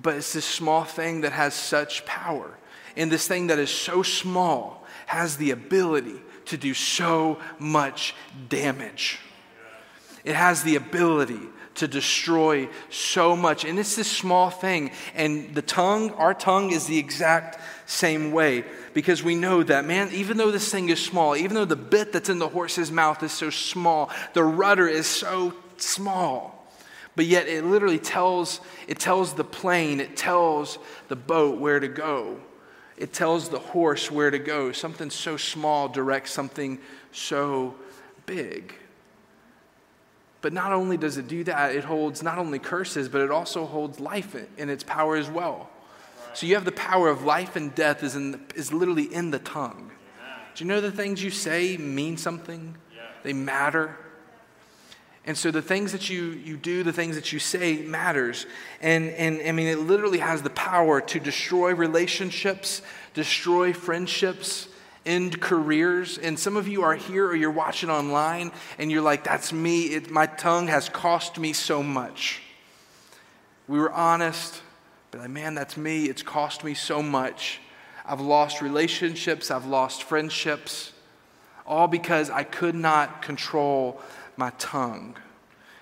But 0.00 0.16
it's 0.16 0.32
this 0.32 0.44
small 0.44 0.84
thing 0.84 1.22
that 1.22 1.32
has 1.32 1.54
such 1.54 2.04
power. 2.04 2.56
And 2.96 3.10
this 3.10 3.26
thing 3.26 3.48
that 3.48 3.58
is 3.58 3.70
so 3.70 4.02
small 4.02 4.84
has 5.06 5.36
the 5.36 5.50
ability 5.50 6.20
to 6.46 6.56
do 6.56 6.74
so 6.74 7.38
much 7.58 8.14
damage. 8.48 9.18
It 10.24 10.34
has 10.34 10.62
the 10.62 10.76
ability 10.76 11.40
to 11.76 11.88
destroy 11.88 12.68
so 12.88 13.36
much. 13.36 13.64
And 13.64 13.78
it's 13.78 13.96
this 13.96 14.10
small 14.10 14.50
thing. 14.50 14.90
And 15.14 15.54
the 15.54 15.62
tongue, 15.62 16.10
our 16.12 16.34
tongue, 16.34 16.70
is 16.70 16.86
the 16.86 16.98
exact 16.98 17.60
same 17.86 18.32
way 18.32 18.64
because 18.94 19.22
we 19.22 19.34
know 19.34 19.62
that, 19.62 19.84
man, 19.84 20.10
even 20.12 20.36
though 20.36 20.50
this 20.50 20.70
thing 20.70 20.88
is 20.88 21.04
small, 21.04 21.36
even 21.36 21.54
though 21.54 21.64
the 21.64 21.76
bit 21.76 22.12
that's 22.12 22.28
in 22.28 22.38
the 22.38 22.48
horse's 22.48 22.90
mouth 22.90 23.22
is 23.22 23.32
so 23.32 23.50
small, 23.50 24.10
the 24.34 24.44
rudder 24.44 24.88
is 24.88 25.06
so 25.06 25.52
small. 25.76 26.53
But 27.16 27.26
yet 27.26 27.46
it 27.46 27.64
literally 27.64 27.98
tells 27.98 28.60
it 28.88 28.98
tells 28.98 29.34
the 29.34 29.44
plane, 29.44 30.00
it 30.00 30.16
tells 30.16 30.78
the 31.08 31.16
boat 31.16 31.58
where 31.58 31.80
to 31.80 31.88
go. 31.88 32.38
It 32.96 33.12
tells 33.12 33.48
the 33.48 33.58
horse 33.58 34.10
where 34.10 34.30
to 34.30 34.38
go. 34.38 34.72
Something 34.72 35.10
so 35.10 35.36
small 35.36 35.88
directs 35.88 36.30
something 36.30 36.78
so 37.12 37.74
big. 38.26 38.74
But 40.40 40.52
not 40.52 40.72
only 40.72 40.96
does 40.96 41.16
it 41.16 41.26
do 41.26 41.42
that, 41.44 41.74
it 41.74 41.84
holds 41.84 42.22
not 42.22 42.38
only 42.38 42.58
curses, 42.58 43.08
but 43.08 43.22
it 43.22 43.30
also 43.30 43.64
holds 43.64 43.98
life 43.98 44.36
in 44.58 44.68
its 44.68 44.84
power 44.84 45.16
as 45.16 45.28
well. 45.28 45.70
So 46.34 46.46
you 46.46 46.54
have 46.54 46.64
the 46.64 46.72
power 46.72 47.08
of 47.08 47.22
life 47.22 47.56
and 47.56 47.74
death 47.74 48.02
is, 48.02 48.14
in 48.16 48.44
is 48.54 48.72
literally 48.72 49.12
in 49.12 49.30
the 49.30 49.38
tongue. 49.38 49.90
Do 50.54 50.64
you 50.64 50.68
know 50.68 50.80
the 50.80 50.92
things 50.92 51.22
you 51.22 51.30
say 51.30 51.76
mean 51.76 52.16
something? 52.16 52.76
They 53.22 53.32
matter. 53.32 53.96
And 55.26 55.38
so 55.38 55.50
the 55.50 55.62
things 55.62 55.92
that 55.92 56.10
you, 56.10 56.32
you 56.44 56.56
do, 56.56 56.82
the 56.82 56.92
things 56.92 57.16
that 57.16 57.32
you 57.32 57.38
say 57.38 57.78
matters. 57.78 58.46
And, 58.82 59.10
and 59.10 59.40
I 59.46 59.52
mean, 59.52 59.68
it 59.68 59.78
literally 59.78 60.18
has 60.18 60.42
the 60.42 60.50
power 60.50 61.00
to 61.00 61.20
destroy 61.20 61.74
relationships, 61.74 62.82
destroy 63.14 63.72
friendships, 63.72 64.68
end 65.06 65.40
careers. 65.40 66.18
And 66.18 66.38
some 66.38 66.56
of 66.56 66.68
you 66.68 66.82
are 66.82 66.94
here 66.94 67.26
or 67.26 67.34
you're 67.34 67.50
watching 67.50 67.88
online 67.88 68.52
and 68.78 68.90
you're 68.90 69.02
like, 69.02 69.24
that's 69.24 69.52
me. 69.52 69.86
It, 69.86 70.10
my 70.10 70.26
tongue 70.26 70.66
has 70.66 70.90
cost 70.90 71.38
me 71.38 71.54
so 71.54 71.82
much. 71.82 72.42
We 73.66 73.78
were 73.78 73.92
honest, 73.92 74.60
but 75.10 75.22
like, 75.22 75.30
man, 75.30 75.54
that's 75.54 75.78
me. 75.78 76.04
It's 76.04 76.22
cost 76.22 76.64
me 76.64 76.74
so 76.74 77.02
much. 77.02 77.60
I've 78.04 78.20
lost 78.20 78.60
relationships, 78.60 79.50
I've 79.50 79.64
lost 79.64 80.02
friendships, 80.02 80.92
all 81.66 81.88
because 81.88 82.28
I 82.28 82.42
could 82.44 82.74
not 82.74 83.22
control 83.22 84.02
my 84.36 84.50
tongue. 84.58 85.16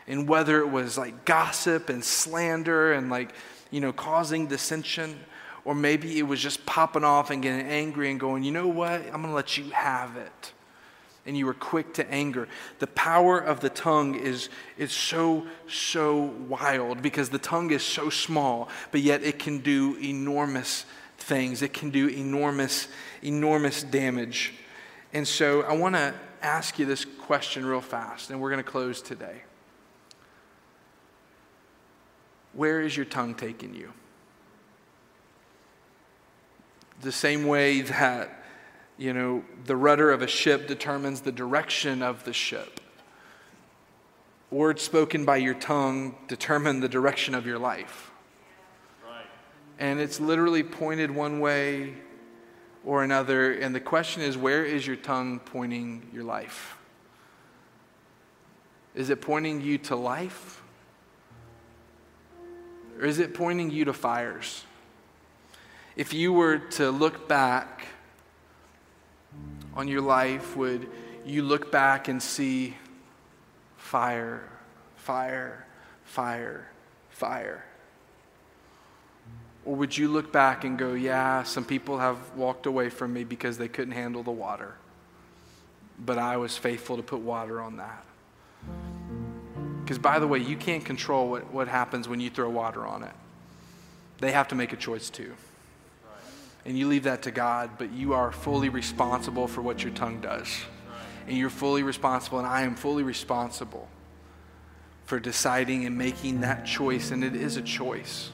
And 0.07 0.29
whether 0.29 0.61
it 0.61 0.69
was 0.69 0.99
like 0.99 1.25
gossip 1.25 1.89
and 1.89 2.05
slander 2.05 2.93
and 2.93 3.11
like, 3.11 3.33
you 3.71 3.81
know, 3.81 3.93
causing 3.93 4.47
dissension 4.47 5.19
or 5.65 5.75
maybe 5.75 6.19
it 6.19 6.23
was 6.23 6.41
just 6.41 6.67
popping 6.67 7.05
off 7.05 7.31
and 7.31 7.43
getting 7.43 7.67
angry 7.67 8.11
and 8.11 8.19
going, 8.19 8.43
you 8.43 8.51
know 8.51 8.67
what? 8.67 8.93
I'm 8.93 9.23
going 9.23 9.29
to 9.29 9.33
let 9.33 9.57
you 9.57 9.71
have 9.71 10.17
it. 10.17 10.53
And 11.25 11.37
you 11.37 11.47
were 11.47 11.55
quick 11.55 11.95
to 11.95 12.11
anger. 12.11 12.49
The 12.81 12.89
power 12.89 13.39
of 13.39 13.61
the 13.61 13.71
tongue 13.71 14.17
is, 14.17 14.49
is 14.77 14.91
so, 14.91 15.47
so 15.69 16.35
wild 16.49 17.01
because 17.01 17.29
the 17.31 17.39
tongue 17.39 17.71
is 17.71 17.85
so 17.85 18.11
small, 18.11 18.69
but 18.91 19.03
yet 19.03 19.23
it 19.23 19.39
can 19.39 19.59
do 19.59 19.97
enormous 19.99 20.85
things. 21.19 21.63
It 21.63 21.73
can 21.73 21.91
do 21.91 22.09
enormous, 22.09 22.89
enormous 23.23 23.85
damage. 23.85 24.55
And 25.13 25.29
so 25.29 25.63
I 25.63 25.75
want 25.75 25.95
to 25.95 26.13
ask 26.43 26.79
you 26.79 26.87
this 26.87 27.05
question 27.05 27.65
real 27.65 27.81
fast, 27.81 28.31
and 28.31 28.41
we're 28.41 28.51
going 28.51 28.63
to 28.63 28.71
close 28.71 29.01
today. 29.01 29.43
Where 32.53 32.81
is 32.81 32.97
your 32.97 33.07
tongue 33.07 33.35
taking 33.35 33.75
you? 33.75 33.93
the 37.03 37.13
same 37.13 37.47
way 37.47 37.83
that, 37.83 38.45
you 38.97 39.13
know, 39.13 39.45
the 39.67 39.77
rudder 39.77 40.11
of 40.11 40.23
a 40.23 40.27
ship 40.27 40.67
determines 40.67 41.21
the 41.21 41.33
direction 41.33 42.03
of 42.03 42.25
the 42.25 42.33
ship. 42.33 42.81
Words 44.51 44.83
spoken 44.83 45.25
by 45.25 45.39
your 45.39 45.55
tongue 45.55 46.15
determine 46.29 46.81
the 46.81 46.89
direction 46.89 47.35
of 47.35 47.47
your 47.47 47.59
life. 47.59 48.11
Right. 49.05 49.27
And 49.79 49.99
it's 49.99 50.21
literally 50.21 50.63
pointed 50.63 51.11
one 51.11 51.41
way 51.41 51.95
or 52.85 53.03
another. 53.03 53.53
And 53.53 53.75
the 53.75 53.81
question 53.81 54.23
is 54.23 54.37
where 54.37 54.65
is 54.65 54.87
your 54.87 54.97
tongue 54.97 55.41
pointing 55.41 56.09
your 56.13 56.25
life? 56.25 56.77
Is 58.95 59.11
it 59.11 59.21
pointing 59.21 59.61
you 59.61 59.79
to 59.79 59.97
life? 59.97 60.63
Or 62.99 63.07
is 63.07 63.19
it 63.19 63.35
pointing 63.35 63.71
you 63.71 63.87
to 63.87 63.93
fires? 63.93 64.65
If 65.97 66.13
you 66.13 66.33
were 66.33 66.59
to 66.59 66.91
look 66.91 67.29
back 67.29 67.87
on 69.75 69.89
your 69.89 70.01
life, 70.01 70.57
would 70.57 70.89
you 71.25 71.43
look 71.43 71.73
back 71.73 72.09
and 72.09 72.23
see 72.23 72.77
fire, 73.77 74.49
fire, 74.97 75.67
fire, 76.05 76.69
fire? 77.11 77.65
Or 79.65 79.77
would 79.77 79.97
you 79.97 80.09
look 80.09 80.33
back 80.33 80.65
and 80.65 80.79
go, 80.79 80.95
yeah, 80.95 81.45
some 81.45 81.65
people 81.65 81.99
have 81.99 82.17
walked 82.35 82.67
away 82.67 82.89
from 82.91 83.13
me 83.13 83.25
because 83.25 83.59
they 83.59 83.69
couldn't 83.69 83.95
handle 83.95 84.23
the 84.23 84.33
water, 84.33 84.75
but 85.99 86.19
I 86.19 86.37
was 86.37 86.57
faithful 86.57 86.97
to 86.97 87.03
put 87.03 87.21
water 87.21 87.61
on 87.61 87.77
that? 87.77 88.05
Because, 89.83 89.99
by 89.99 90.19
the 90.19 90.27
way, 90.27 90.39
you 90.39 90.57
can't 90.57 90.85
control 90.85 91.31
what, 91.31 91.53
what 91.53 91.69
happens 91.69 92.09
when 92.09 92.21
you 92.21 92.31
throw 92.31 92.51
water 92.51 92.87
on 92.87 93.03
it. 93.03 93.13
They 94.19 94.33
have 94.33 94.49
to 94.49 94.55
make 94.55 94.73
a 94.73 94.77
choice 94.77 95.11
too 95.11 95.35
and 96.65 96.79
you 96.79 96.87
leave 96.87 97.05
that 97.05 97.23
to 97.23 97.31
God, 97.31 97.71
but 97.79 97.93
you 97.93 98.13
are 98.15 98.31
fully 98.31 98.69
responsible 98.69 99.49
for 99.49 99.63
what 99.63 99.83
your 99.83 99.93
tongue 99.93 100.21
does. 100.21 100.49
And 101.27 101.37
you're 101.37 101.51
fully 101.51 101.83
responsible, 101.83 102.39
and 102.39 102.47
I 102.47 102.63
am 102.63 102.75
fully 102.75 103.03
responsible 103.03 103.89
for 105.05 105.19
deciding 105.19 105.85
and 105.87 105.99
making 105.99 106.41
that 106.41 106.65
choice, 106.65 107.11
and 107.11 107.25
it 107.25 107.35
is 107.35 107.57
a 107.57 107.63
choice. 107.63 108.31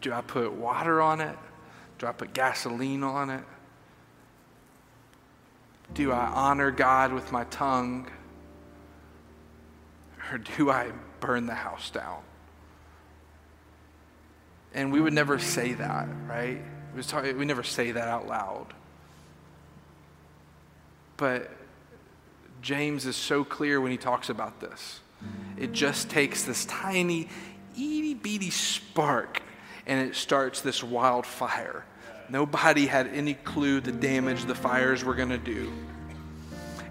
Do 0.00 0.12
I 0.12 0.20
put 0.20 0.52
water 0.52 1.00
on 1.00 1.20
it? 1.20 1.36
Do 1.98 2.06
I 2.06 2.12
put 2.12 2.32
gasoline 2.32 3.02
on 3.02 3.30
it? 3.30 3.44
Do 5.94 6.12
I 6.12 6.26
honor 6.26 6.70
God 6.70 7.12
with 7.12 7.32
my 7.32 7.44
tongue? 7.44 8.10
Or 10.30 10.38
do 10.38 10.70
I 10.70 10.90
burn 11.20 11.46
the 11.46 11.54
house 11.54 11.90
down? 11.90 12.20
And 14.74 14.92
we 14.92 15.00
would 15.00 15.14
never 15.14 15.38
say 15.38 15.72
that, 15.74 16.08
right? 16.28 16.60
We, 16.94 17.32
we 17.32 17.44
never 17.44 17.62
say 17.62 17.92
that 17.92 18.08
out 18.08 18.26
loud. 18.26 18.74
But 21.16 21.50
James 22.60 23.06
is 23.06 23.16
so 23.16 23.44
clear 23.44 23.80
when 23.80 23.90
he 23.90 23.96
talks 23.96 24.28
about 24.28 24.60
this. 24.60 25.00
It 25.56 25.72
just 25.72 26.10
takes 26.10 26.44
this 26.44 26.66
tiny, 26.66 27.28
itty 27.74 28.14
bitty 28.14 28.50
spark 28.50 29.40
and 29.86 30.08
it 30.08 30.14
starts 30.14 30.60
this 30.60 30.82
wildfire. 30.82 31.84
Nobody 32.28 32.86
had 32.86 33.08
any 33.08 33.34
clue 33.34 33.80
the 33.80 33.92
damage 33.92 34.44
the 34.44 34.54
fires 34.54 35.04
were 35.04 35.14
going 35.14 35.28
to 35.28 35.38
do. 35.38 35.72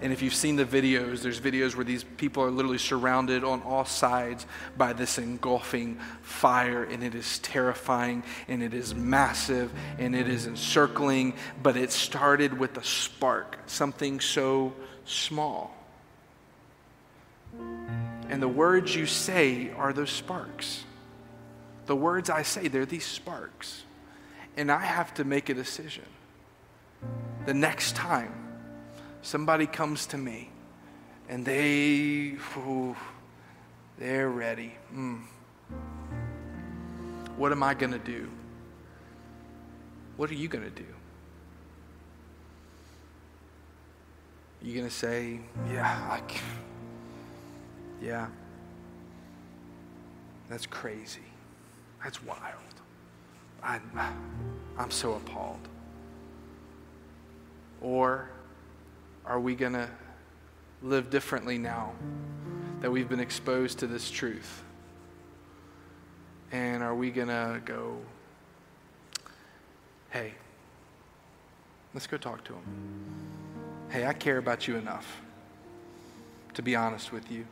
And 0.02 0.14
if 0.14 0.22
you've 0.22 0.36
seen 0.36 0.56
the 0.56 0.66
videos, 0.66 1.22
there's 1.22 1.40
videos 1.40 1.76
where 1.76 1.86
these 1.86 2.04
people 2.04 2.44
are 2.44 2.52
literally 2.52 2.78
surrounded 2.78 3.44
on 3.44 3.62
all 3.64 3.86
sides 3.86 4.46
by 4.78 4.94
this 4.94 5.18
engulfing 5.18 6.00
fire, 6.22 6.84
and 6.84 7.04
it 7.04 7.16
is 7.16 7.40
terrifying, 7.40 8.24
and 8.48 8.62
it 8.62 8.74
is 8.74 8.94
massive, 8.94 9.72
and 9.98 10.16
it 10.16 10.28
is 10.28 10.48
encircling. 10.48 11.34
But 11.64 11.78
it 11.78 11.92
started 11.92 12.60
with 12.60 12.78
a 12.78 12.84
spark, 12.84 13.58
something 13.68 14.20
so 14.20 14.74
small. 15.06 15.76
And 18.30 18.42
the 18.42 18.48
words 18.48 18.96
you 18.96 19.06
say 19.06 19.72
are 19.72 19.94
those 19.94 20.12
sparks. 20.12 20.84
The 21.86 21.96
words 21.96 22.30
I 22.30 22.42
say, 22.44 22.68
they're 22.68 22.86
these 22.86 23.06
sparks. 23.06 23.84
And 24.58 24.72
I 24.72 24.80
have 24.80 25.14
to 25.16 25.24
make 25.24 25.50
a 25.50 25.54
decision. 25.54 26.06
The 27.46 27.54
next 27.54 27.96
time 27.96 28.34
somebody 29.22 29.68
comes 29.68 30.08
to 30.08 30.18
me 30.18 30.50
and 31.28 31.46
they, 31.46 32.38
ooh, 32.58 32.96
they're 33.98 34.30
ready. 34.30 34.74
Mm. 34.94 35.22
What 37.38 37.52
am 37.52 37.64
I 37.64 37.74
going 37.74 37.92
to 37.92 38.00
do? 38.00 38.30
What 40.18 40.30
are 40.30 40.36
you 40.36 40.48
going 40.48 40.64
to 40.64 40.70
do? 40.70 40.86
Are 44.62 44.68
you 44.68 44.74
going 44.74 44.88
to 44.88 44.94
say, 44.94 45.40
yeah, 45.72 46.08
I 46.10 46.20
can. 46.22 46.42
yeah, 48.02 48.28
that's 50.50 50.66
crazy. 50.66 51.20
That's 52.06 52.24
wild. 52.24 52.62
I, 53.64 53.80
I'm 54.78 54.92
so 54.92 55.16
appalled. 55.16 55.68
Or 57.82 58.30
are 59.26 59.40
we 59.40 59.56
going 59.56 59.74
to 59.74 59.90
live 60.84 61.10
differently 61.10 61.58
now 61.58 61.94
that 62.82 62.92
we've 62.92 63.10
been 63.10 63.20
exposed 63.20 63.80
to 63.80 63.88
this 63.88 64.12
truth? 64.12 64.62
And 66.52 66.84
are 66.84 66.94
we 66.94 67.10
going 67.10 67.30
to 67.30 67.60
go, 67.66 67.98
hey, 70.12 70.36
let's 71.96 72.06
go 72.06 72.18
talk 72.18 72.44
to 72.44 72.54
him? 72.54 72.64
Hey, 73.90 74.06
I 74.06 74.14
care 74.14 74.38
about 74.38 74.68
you 74.68 74.76
enough 74.76 75.24
to 76.54 76.62
be 76.62 76.76
honest 76.76 77.12
with 77.12 77.32
you. 77.32 77.48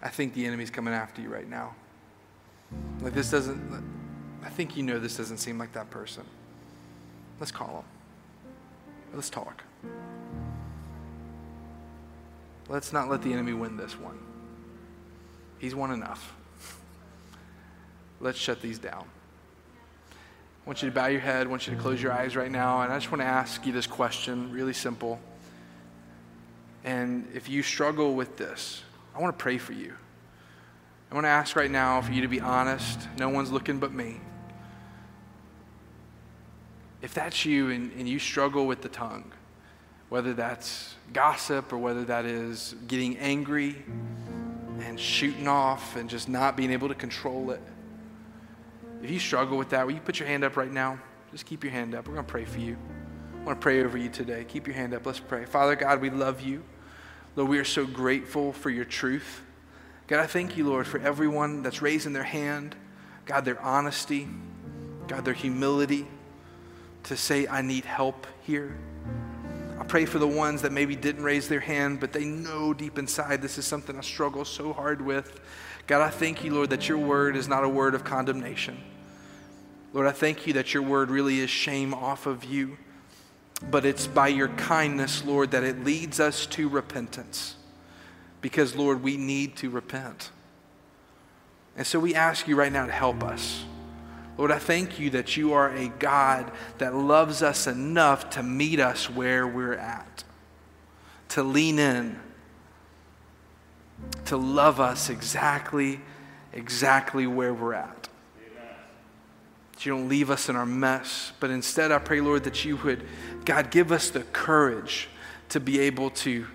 I 0.00 0.08
think 0.08 0.32
the 0.32 0.46
enemy's 0.46 0.70
coming 0.70 0.94
after 0.94 1.20
you 1.20 1.28
right 1.28 1.48
now. 1.48 1.74
Like, 3.00 3.14
this 3.14 3.30
doesn't, 3.30 3.82
I 4.44 4.48
think 4.48 4.76
you 4.76 4.82
know 4.82 4.98
this 4.98 5.16
doesn't 5.16 5.38
seem 5.38 5.58
like 5.58 5.72
that 5.72 5.90
person. 5.90 6.24
Let's 7.38 7.52
call 7.52 7.78
him. 7.78 7.84
Let's 9.14 9.30
talk. 9.30 9.62
Let's 12.68 12.92
not 12.92 13.08
let 13.08 13.22
the 13.22 13.32
enemy 13.32 13.52
win 13.52 13.76
this 13.76 13.98
one. 13.98 14.18
He's 15.58 15.74
won 15.74 15.90
enough. 15.90 16.34
Let's 18.20 18.38
shut 18.38 18.62
these 18.62 18.78
down. 18.78 19.04
I 20.12 20.66
want 20.66 20.82
you 20.82 20.88
to 20.88 20.94
bow 20.94 21.06
your 21.06 21.20
head. 21.20 21.46
I 21.46 21.50
want 21.50 21.66
you 21.66 21.74
to 21.74 21.80
close 21.80 22.00
your 22.02 22.12
eyes 22.12 22.36
right 22.36 22.50
now. 22.50 22.82
And 22.82 22.92
I 22.92 22.98
just 22.98 23.10
want 23.10 23.22
to 23.22 23.26
ask 23.26 23.66
you 23.66 23.72
this 23.72 23.86
question, 23.86 24.52
really 24.52 24.74
simple. 24.74 25.18
And 26.84 27.26
if 27.34 27.48
you 27.48 27.62
struggle 27.62 28.14
with 28.14 28.36
this, 28.36 28.82
I 29.16 29.20
want 29.20 29.36
to 29.36 29.42
pray 29.42 29.58
for 29.58 29.72
you. 29.72 29.94
I 31.10 31.14
want 31.14 31.24
to 31.24 31.30
ask 31.30 31.56
right 31.56 31.70
now 31.70 32.00
for 32.00 32.12
you 32.12 32.22
to 32.22 32.28
be 32.28 32.40
honest. 32.40 33.08
No 33.18 33.28
one's 33.28 33.50
looking 33.50 33.78
but 33.78 33.92
me. 33.92 34.20
If 37.02 37.14
that's 37.14 37.44
you 37.44 37.70
and, 37.70 37.90
and 37.92 38.08
you 38.08 38.18
struggle 38.18 38.66
with 38.66 38.82
the 38.82 38.88
tongue, 38.88 39.32
whether 40.08 40.34
that's 40.34 40.94
gossip 41.12 41.72
or 41.72 41.78
whether 41.78 42.04
that 42.04 42.26
is 42.26 42.76
getting 42.86 43.16
angry 43.18 43.82
and 44.80 45.00
shooting 45.00 45.48
off 45.48 45.96
and 45.96 46.08
just 46.08 46.28
not 46.28 46.56
being 46.56 46.70
able 46.70 46.88
to 46.88 46.94
control 46.94 47.50
it, 47.50 47.62
if 49.02 49.10
you 49.10 49.18
struggle 49.18 49.56
with 49.56 49.70
that, 49.70 49.86
will 49.86 49.94
you 49.94 50.00
put 50.00 50.18
your 50.18 50.28
hand 50.28 50.44
up 50.44 50.56
right 50.56 50.70
now? 50.70 50.98
Just 51.32 51.46
keep 51.46 51.64
your 51.64 51.72
hand 51.72 51.94
up. 51.94 52.06
We're 52.06 52.14
going 52.14 52.26
to 52.26 52.30
pray 52.30 52.44
for 52.44 52.58
you. 52.58 52.76
I 53.40 53.44
want 53.44 53.60
to 53.60 53.62
pray 53.62 53.82
over 53.82 53.96
you 53.96 54.10
today. 54.10 54.44
Keep 54.46 54.66
your 54.66 54.76
hand 54.76 54.92
up. 54.92 55.06
Let's 55.06 55.20
pray. 55.20 55.44
Father 55.46 55.74
God, 55.74 56.00
we 56.00 56.10
love 56.10 56.40
you. 56.40 56.62
Lord, 57.34 57.48
we 57.48 57.58
are 57.58 57.64
so 57.64 57.86
grateful 57.86 58.52
for 58.52 58.68
your 58.68 58.84
truth. 58.84 59.42
God, 60.10 60.18
I 60.18 60.26
thank 60.26 60.56
you, 60.56 60.68
Lord, 60.68 60.88
for 60.88 60.98
everyone 60.98 61.62
that's 61.62 61.80
raising 61.80 62.12
their 62.12 62.24
hand. 62.24 62.74
God, 63.26 63.44
their 63.44 63.62
honesty. 63.62 64.26
God, 65.06 65.24
their 65.24 65.34
humility 65.34 66.04
to 67.04 67.16
say, 67.16 67.46
I 67.46 67.62
need 67.62 67.84
help 67.84 68.26
here. 68.42 68.76
I 69.78 69.84
pray 69.84 70.06
for 70.06 70.18
the 70.18 70.26
ones 70.26 70.62
that 70.62 70.72
maybe 70.72 70.96
didn't 70.96 71.22
raise 71.22 71.46
their 71.46 71.60
hand, 71.60 72.00
but 72.00 72.12
they 72.12 72.24
know 72.24 72.74
deep 72.74 72.98
inside 72.98 73.40
this 73.40 73.56
is 73.56 73.66
something 73.66 73.96
I 73.96 74.00
struggle 74.00 74.44
so 74.44 74.72
hard 74.72 75.00
with. 75.00 75.40
God, 75.86 76.02
I 76.02 76.10
thank 76.10 76.42
you, 76.42 76.54
Lord, 76.54 76.70
that 76.70 76.88
your 76.88 76.98
word 76.98 77.36
is 77.36 77.46
not 77.46 77.62
a 77.62 77.68
word 77.68 77.94
of 77.94 78.02
condemnation. 78.02 78.82
Lord, 79.92 80.08
I 80.08 80.12
thank 80.12 80.44
you 80.44 80.54
that 80.54 80.74
your 80.74 80.82
word 80.82 81.10
really 81.10 81.38
is 81.38 81.50
shame 81.50 81.94
off 81.94 82.26
of 82.26 82.42
you, 82.42 82.78
but 83.70 83.86
it's 83.86 84.08
by 84.08 84.26
your 84.26 84.48
kindness, 84.48 85.24
Lord, 85.24 85.52
that 85.52 85.62
it 85.62 85.84
leads 85.84 86.18
us 86.18 86.46
to 86.46 86.68
repentance. 86.68 87.54
Because, 88.40 88.74
Lord, 88.74 89.02
we 89.02 89.16
need 89.16 89.56
to 89.56 89.70
repent. 89.70 90.30
And 91.76 91.86
so 91.86 92.00
we 92.00 92.14
ask 92.14 92.48
you 92.48 92.56
right 92.56 92.72
now 92.72 92.86
to 92.86 92.92
help 92.92 93.22
us. 93.22 93.64
Lord, 94.38 94.50
I 94.50 94.58
thank 94.58 94.98
you 94.98 95.10
that 95.10 95.36
you 95.36 95.52
are 95.52 95.68
a 95.68 95.88
God 95.88 96.50
that 96.78 96.94
loves 96.94 97.42
us 97.42 97.66
enough 97.66 98.30
to 98.30 98.42
meet 98.42 98.80
us 98.80 99.10
where 99.10 99.46
we're 99.46 99.74
at, 99.74 100.24
to 101.30 101.42
lean 101.42 101.78
in, 101.78 102.18
to 104.24 104.36
love 104.38 104.80
us 104.80 105.10
exactly, 105.10 106.00
exactly 106.52 107.26
where 107.26 107.52
we're 107.52 107.74
at. 107.74 108.08
That 109.72 109.84
you 109.84 109.92
don't 109.92 110.08
leave 110.08 110.30
us 110.30 110.48
in 110.48 110.56
our 110.56 110.66
mess, 110.66 111.32
but 111.38 111.50
instead 111.50 111.92
I 111.92 111.98
pray, 111.98 112.20
Lord, 112.20 112.44
that 112.44 112.64
you 112.64 112.76
would, 112.76 113.06
God, 113.44 113.70
give 113.70 113.92
us 113.92 114.08
the 114.08 114.22
courage 114.22 115.08
to 115.50 115.60
be 115.60 115.80
able 115.80 116.10
to, 116.10 116.46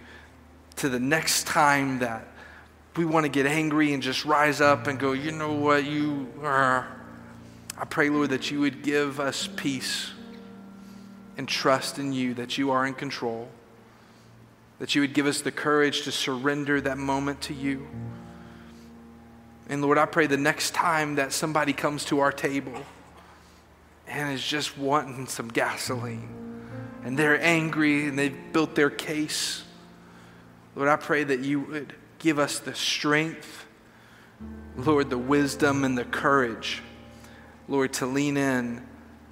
to 0.77 0.89
the 0.89 0.99
next 0.99 1.47
time 1.47 1.99
that 1.99 2.27
we 2.95 3.05
want 3.05 3.25
to 3.25 3.29
get 3.29 3.45
angry 3.45 3.93
and 3.93 4.01
just 4.01 4.25
rise 4.25 4.61
up 4.61 4.87
and 4.87 4.99
go, 4.99 5.13
you 5.13 5.31
know 5.31 5.53
what, 5.53 5.85
you 5.85 6.31
are. 6.41 6.87
I 7.77 7.85
pray, 7.85 8.09
Lord, 8.09 8.29
that 8.29 8.51
you 8.51 8.61
would 8.61 8.83
give 8.83 9.19
us 9.19 9.49
peace 9.55 10.11
and 11.37 11.47
trust 11.47 11.99
in 11.99 12.13
you, 12.13 12.33
that 12.35 12.57
you 12.57 12.71
are 12.71 12.85
in 12.85 12.93
control, 12.93 13.49
that 14.79 14.95
you 14.95 15.01
would 15.01 15.13
give 15.13 15.25
us 15.25 15.41
the 15.41 15.51
courage 15.51 16.03
to 16.03 16.11
surrender 16.11 16.79
that 16.81 16.97
moment 16.97 17.41
to 17.41 17.53
you. 17.53 17.85
And 19.67 19.81
Lord, 19.81 19.97
I 19.97 20.05
pray 20.05 20.27
the 20.27 20.37
next 20.37 20.73
time 20.73 21.15
that 21.15 21.33
somebody 21.33 21.73
comes 21.73 22.05
to 22.05 22.19
our 22.19 22.31
table 22.31 22.85
and 24.07 24.31
is 24.31 24.45
just 24.45 24.77
wanting 24.77 25.27
some 25.27 25.49
gasoline 25.49 26.29
and 27.03 27.19
they're 27.19 27.41
angry 27.41 28.07
and 28.07 28.17
they've 28.17 28.35
built 28.51 28.73
their 28.73 28.89
case, 28.89 29.63
Lord, 30.75 30.89
I 30.89 30.97
pray 30.97 31.23
that 31.23 31.39
you 31.39 31.61
would 31.61 31.93
give 32.19 32.39
us 32.39 32.59
the 32.59 32.75
strength, 32.75 33.65
Lord, 34.75 35.09
the 35.09 35.17
wisdom 35.17 35.83
and 35.83 35.97
the 35.97 36.05
courage 36.05 36.81
Lord, 37.67 37.93
to 37.93 38.05
lean 38.05 38.37
in 38.37 38.85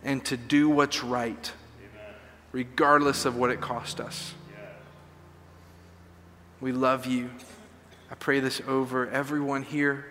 and 0.03 0.23
to 0.25 0.37
do 0.37 0.67
what's 0.69 1.03
right, 1.03 1.51
Amen. 1.79 2.15
regardless 2.51 3.25
of 3.25 3.37
what 3.37 3.51
it 3.51 3.61
cost 3.61 3.99
us. 3.99 4.33
We 6.59 6.71
love 6.71 7.05
you. 7.05 7.29
I 8.09 8.15
pray 8.15 8.39
this 8.39 8.61
over 8.67 9.09
everyone 9.09 9.63
here, 9.63 10.05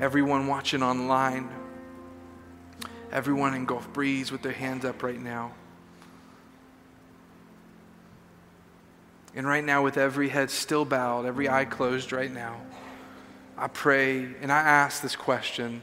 everyone 0.00 0.46
watching 0.46 0.82
online, 0.82 1.50
everyone 3.12 3.54
in 3.54 3.66
Gulf 3.66 3.92
Breeze 3.92 4.32
with 4.32 4.42
their 4.42 4.52
hands 4.52 4.84
up 4.84 5.02
right 5.02 5.20
now. 5.20 5.52
And 9.34 9.46
right 9.46 9.64
now, 9.64 9.82
with 9.82 9.96
every 9.96 10.28
head 10.28 10.50
still 10.50 10.84
bowed, 10.84 11.24
every 11.24 11.48
eye 11.48 11.64
closed 11.64 12.12
right 12.12 12.32
now, 12.32 12.60
I 13.56 13.68
pray 13.68 14.34
and 14.40 14.50
I 14.50 14.58
ask 14.58 15.02
this 15.02 15.16
question 15.16 15.82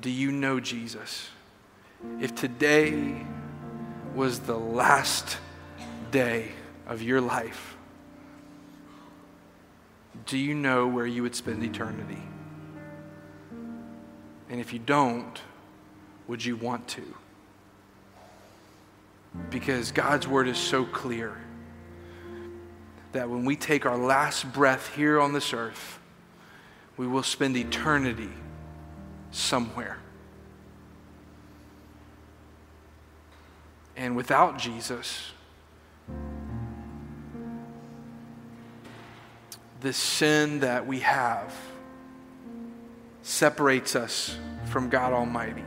do 0.00 0.10
you 0.10 0.32
know 0.32 0.58
Jesus? 0.58 1.28
If 2.20 2.34
today 2.34 3.24
was 4.14 4.40
the 4.40 4.58
last 4.58 5.38
day 6.10 6.52
of 6.86 7.00
your 7.00 7.20
life, 7.20 7.76
do 10.26 10.36
you 10.36 10.54
know 10.54 10.86
where 10.86 11.06
you 11.06 11.22
would 11.22 11.34
spend 11.34 11.62
eternity? 11.62 12.22
And 14.50 14.60
if 14.60 14.72
you 14.72 14.78
don't, 14.78 15.40
would 16.28 16.44
you 16.44 16.56
want 16.56 16.88
to? 16.88 17.02
Because 19.50 19.90
God's 19.92 20.28
word 20.28 20.48
is 20.48 20.58
so 20.58 20.84
clear 20.84 21.36
that 23.14 23.30
when 23.30 23.44
we 23.44 23.54
take 23.54 23.86
our 23.86 23.96
last 23.96 24.52
breath 24.52 24.92
here 24.96 25.20
on 25.20 25.32
this 25.32 25.54
earth, 25.54 26.00
we 26.96 27.06
will 27.06 27.22
spend 27.22 27.56
eternity 27.56 28.30
somewhere. 29.30 29.98
And 33.96 34.16
without 34.16 34.58
Jesus, 34.58 35.30
this 39.80 39.96
sin 39.96 40.58
that 40.60 40.84
we 40.84 40.98
have 41.00 41.54
separates 43.22 43.94
us 43.94 44.36
from 44.66 44.88
God 44.88 45.12
Almighty. 45.12 45.62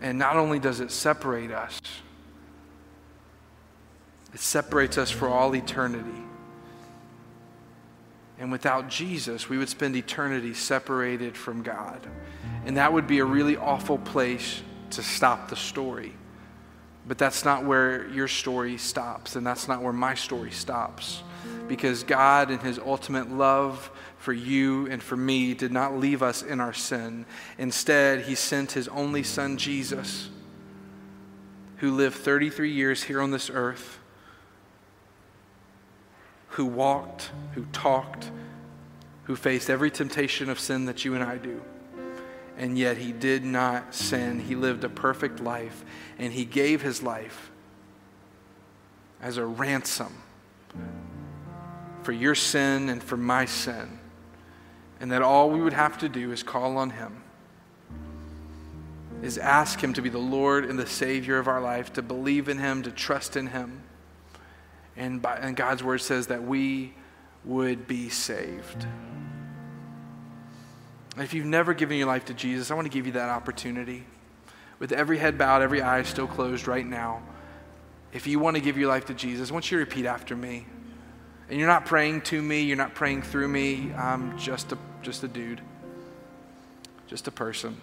And 0.00 0.18
not 0.18 0.36
only 0.36 0.58
does 0.58 0.80
it 0.80 0.90
separate 0.90 1.52
us, 1.52 1.80
it 4.34 4.40
separates 4.40 4.98
us 4.98 5.10
for 5.10 5.28
all 5.28 5.54
eternity. 5.54 6.22
And 8.38 8.50
without 8.50 8.88
Jesus, 8.88 9.48
we 9.48 9.58
would 9.58 9.68
spend 9.68 9.94
eternity 9.94 10.54
separated 10.54 11.36
from 11.36 11.62
God. 11.62 12.00
And 12.66 12.76
that 12.76 12.92
would 12.92 13.06
be 13.06 13.20
a 13.20 13.24
really 13.24 13.56
awful 13.56 13.96
place 13.96 14.60
to 14.90 15.02
stop 15.02 15.48
the 15.48 15.56
story. 15.56 16.14
But 17.06 17.16
that's 17.16 17.44
not 17.44 17.64
where 17.64 18.08
your 18.08 18.28
story 18.28 18.76
stops, 18.76 19.36
and 19.36 19.46
that's 19.46 19.68
not 19.68 19.82
where 19.82 19.92
my 19.92 20.14
story 20.14 20.50
stops. 20.50 21.22
Because 21.68 22.02
God, 22.02 22.50
in 22.50 22.58
His 22.58 22.78
ultimate 22.78 23.30
love 23.30 23.90
for 24.18 24.32
you 24.32 24.86
and 24.88 25.02
for 25.02 25.16
me, 25.16 25.54
did 25.54 25.70
not 25.70 25.98
leave 25.98 26.22
us 26.22 26.42
in 26.42 26.60
our 26.60 26.72
sin. 26.72 27.26
Instead, 27.56 28.22
He 28.22 28.34
sent 28.34 28.72
His 28.72 28.88
only 28.88 29.22
Son, 29.22 29.58
Jesus, 29.58 30.28
who 31.76 31.92
lived 31.92 32.16
33 32.16 32.72
years 32.72 33.04
here 33.04 33.20
on 33.20 33.30
this 33.30 33.50
earth, 33.50 33.98
who 36.54 36.66
walked, 36.66 37.30
who 37.52 37.64
talked, 37.66 38.30
who 39.24 39.36
faced 39.36 39.70
every 39.70 39.90
temptation 39.90 40.50
of 40.50 40.58
sin 40.58 40.86
that 40.86 41.04
you 41.04 41.14
and 41.14 41.22
I 41.22 41.38
do 41.38 41.62
and 42.56 42.78
yet 42.78 42.98
he 42.98 43.12
did 43.12 43.44
not 43.44 43.94
sin. 43.94 44.38
He 44.38 44.54
lived 44.54 44.84
a 44.84 44.88
perfect 44.88 45.40
life, 45.40 45.84
and 46.18 46.32
he 46.32 46.44
gave 46.44 46.82
his 46.82 47.02
life 47.02 47.50
as 49.20 49.36
a 49.36 49.46
ransom 49.46 50.22
for 52.02 52.12
your 52.12 52.34
sin 52.34 52.88
and 52.88 53.02
for 53.02 53.16
my 53.16 53.46
sin. 53.46 53.98
And 55.00 55.10
that 55.10 55.22
all 55.22 55.50
we 55.50 55.60
would 55.60 55.72
have 55.72 55.98
to 55.98 56.08
do 56.08 56.30
is 56.32 56.42
call 56.42 56.76
on 56.76 56.90
him, 56.90 57.22
is 59.22 59.38
ask 59.38 59.82
him 59.82 59.92
to 59.94 60.02
be 60.02 60.08
the 60.08 60.18
Lord 60.18 60.64
and 60.64 60.78
the 60.78 60.86
Savior 60.86 61.38
of 61.38 61.48
our 61.48 61.60
life, 61.60 61.92
to 61.94 62.02
believe 62.02 62.48
in 62.48 62.58
him, 62.58 62.82
to 62.82 62.90
trust 62.90 63.36
in 63.36 63.48
him. 63.48 63.82
And, 64.96 65.20
by, 65.20 65.36
and 65.36 65.56
God's 65.56 65.82
word 65.82 65.98
says 65.98 66.28
that 66.28 66.44
we 66.44 66.94
would 67.44 67.86
be 67.86 68.08
saved. 68.08 68.86
If 71.16 71.34
you've 71.34 71.46
never 71.46 71.74
given 71.74 71.96
your 71.96 72.06
life 72.06 72.24
to 72.26 72.34
Jesus, 72.34 72.70
I 72.70 72.74
want 72.74 72.86
to 72.86 72.90
give 72.90 73.06
you 73.06 73.12
that 73.12 73.28
opportunity. 73.28 74.04
With 74.78 74.92
every 74.92 75.18
head 75.18 75.38
bowed, 75.38 75.62
every 75.62 75.82
eye 75.82 76.02
still 76.02 76.26
closed 76.26 76.66
right 76.66 76.86
now, 76.86 77.22
if 78.12 78.26
you 78.26 78.38
want 78.38 78.56
to 78.56 78.62
give 78.62 78.78
your 78.78 78.88
life 78.88 79.06
to 79.06 79.14
Jesus, 79.14 79.50
I 79.50 79.52
want 79.52 79.70
you 79.70 79.78
repeat 79.78 80.06
after 80.06 80.36
me. 80.36 80.66
And 81.48 81.58
you're 81.58 81.68
not 81.68 81.84
praying 81.84 82.22
to 82.22 82.40
me, 82.40 82.62
you're 82.62 82.76
not 82.76 82.94
praying 82.94 83.22
through 83.22 83.48
me. 83.48 83.92
I'm 83.92 84.38
just 84.38 84.72
a, 84.72 84.78
just 85.02 85.22
a 85.24 85.28
dude, 85.28 85.60
just 87.06 87.28
a 87.28 87.30
person. 87.30 87.76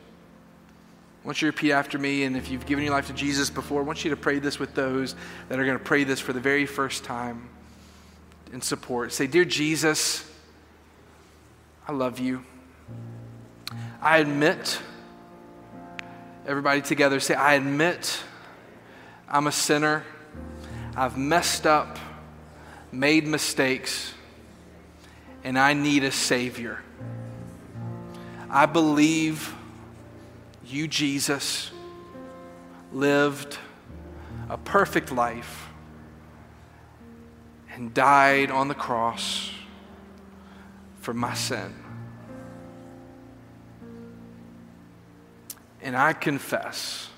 I 1.24 1.28
want 1.28 1.40
you 1.40 1.52
to 1.52 1.56
repeat 1.56 1.72
after 1.72 2.00
me, 2.00 2.24
and 2.24 2.36
if 2.36 2.50
you've 2.50 2.66
given 2.66 2.84
your 2.84 2.94
life 2.94 3.08
to 3.08 3.14
Jesus 3.14 3.52
before, 3.52 3.82
I 3.82 3.84
want 3.84 4.04
you 4.04 4.10
to 4.10 4.18
pray 4.18 4.40
this 4.40 4.58
with 4.58 4.74
those 4.74 5.16
that 5.50 5.60
are 5.60 5.66
going 5.66 5.78
to 5.78 5.84
pray 5.84 6.04
this 6.04 6.20
for 6.20 6.34
the 6.34 6.40
very 6.40 6.66
first 6.66 7.04
time 7.04 7.48
in 8.52 8.62
support. 8.62 9.14
Say, 9.14 9.28
Dear 9.28 9.46
Jesus, 9.46 10.28
I 11.88 11.92
love 11.92 12.18
you. 12.18 12.44
I 14.02 14.18
admit, 14.18 14.82
everybody 16.48 16.82
together 16.82 17.20
say, 17.20 17.36
I 17.36 17.54
admit 17.54 18.24
I'm 19.30 19.46
a 19.46 19.52
sinner. 19.52 20.04
I've 20.96 21.18
messed 21.18 21.68
up, 21.68 22.00
made 22.92 23.28
mistakes, 23.28 24.14
and 25.44 25.58
I 25.58 25.74
need 25.74 26.04
a 26.04 26.12
Savior. 26.12 26.80
I 28.50 28.66
believe 28.66 29.56
you, 30.72 30.88
Jesus, 30.88 31.72
lived 32.92 33.58
a 34.50 34.58
perfect 34.58 35.12
life 35.12 35.70
and 37.74 37.94
died 37.94 38.52
on 38.52 38.68
the 38.68 38.76
cross 38.76 39.52
for 41.00 41.14
my 41.14 41.34
sin. 41.34 41.74
And 45.82 45.96
I 45.96 46.14
confess 46.14 47.10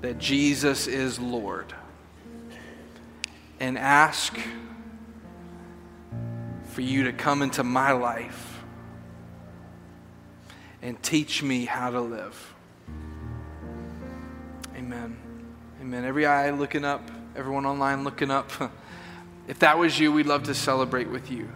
that 0.00 0.18
Jesus 0.18 0.88
is 0.88 1.20
Lord 1.20 1.72
and 3.60 3.78
ask 3.78 4.36
for 6.64 6.80
you 6.80 7.04
to 7.04 7.12
come 7.12 7.42
into 7.42 7.62
my 7.62 7.92
life 7.92 8.51
and 10.82 11.00
teach 11.02 11.42
me 11.42 11.64
how 11.64 11.90
to 11.90 12.00
live. 12.00 12.54
Amen. 14.76 15.16
Amen. 15.80 16.04
Every 16.04 16.26
eye 16.26 16.50
looking 16.50 16.84
up, 16.84 17.08
everyone 17.36 17.66
online 17.66 18.04
looking 18.04 18.30
up. 18.30 18.50
If 19.48 19.58
that 19.58 19.76
was 19.76 19.98
you, 19.98 20.12
we'd 20.12 20.26
love 20.26 20.44
to 20.44 20.54
celebrate 20.54 21.10
with 21.10 21.30
you. 21.30 21.48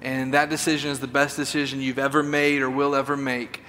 And 0.00 0.32
that 0.34 0.48
decision 0.48 0.90
is 0.90 1.00
the 1.00 1.08
best 1.08 1.36
decision 1.36 1.80
you've 1.80 1.98
ever 1.98 2.22
made 2.22 2.62
or 2.62 2.70
will 2.70 2.94
ever 2.94 3.16
make. 3.16 3.62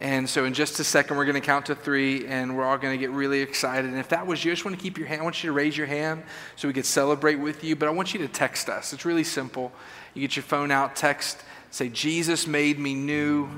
And 0.00 0.28
so, 0.28 0.44
in 0.44 0.52
just 0.52 0.78
a 0.80 0.84
second, 0.84 1.16
we're 1.16 1.24
going 1.24 1.40
to 1.40 1.46
count 1.46 1.66
to 1.66 1.74
three 1.74 2.26
and 2.26 2.56
we're 2.56 2.64
all 2.64 2.76
going 2.76 2.92
to 2.92 2.98
get 2.98 3.10
really 3.12 3.40
excited. 3.40 3.88
And 3.88 3.98
if 3.98 4.08
that 4.10 4.26
was 4.26 4.44
you, 4.44 4.50
I 4.50 4.54
just 4.54 4.64
want 4.64 4.76
to 4.76 4.82
keep 4.82 4.98
your 4.98 5.06
hand. 5.06 5.20
I 5.20 5.24
want 5.24 5.42
you 5.42 5.48
to 5.48 5.54
raise 5.54 5.76
your 5.76 5.86
hand 5.86 6.24
so 6.56 6.68
we 6.68 6.74
could 6.74 6.84
celebrate 6.84 7.36
with 7.36 7.64
you. 7.64 7.76
But 7.76 7.88
I 7.88 7.92
want 7.92 8.12
you 8.12 8.18
to 8.20 8.28
text 8.28 8.68
us. 8.68 8.92
It's 8.92 9.04
really 9.04 9.24
simple. 9.24 9.72
You 10.12 10.20
get 10.20 10.36
your 10.36 10.42
phone 10.42 10.70
out, 10.70 10.96
text, 10.96 11.42
say, 11.70 11.88
Jesus 11.88 12.46
made 12.46 12.78
me 12.78 12.94
new. 12.94 13.48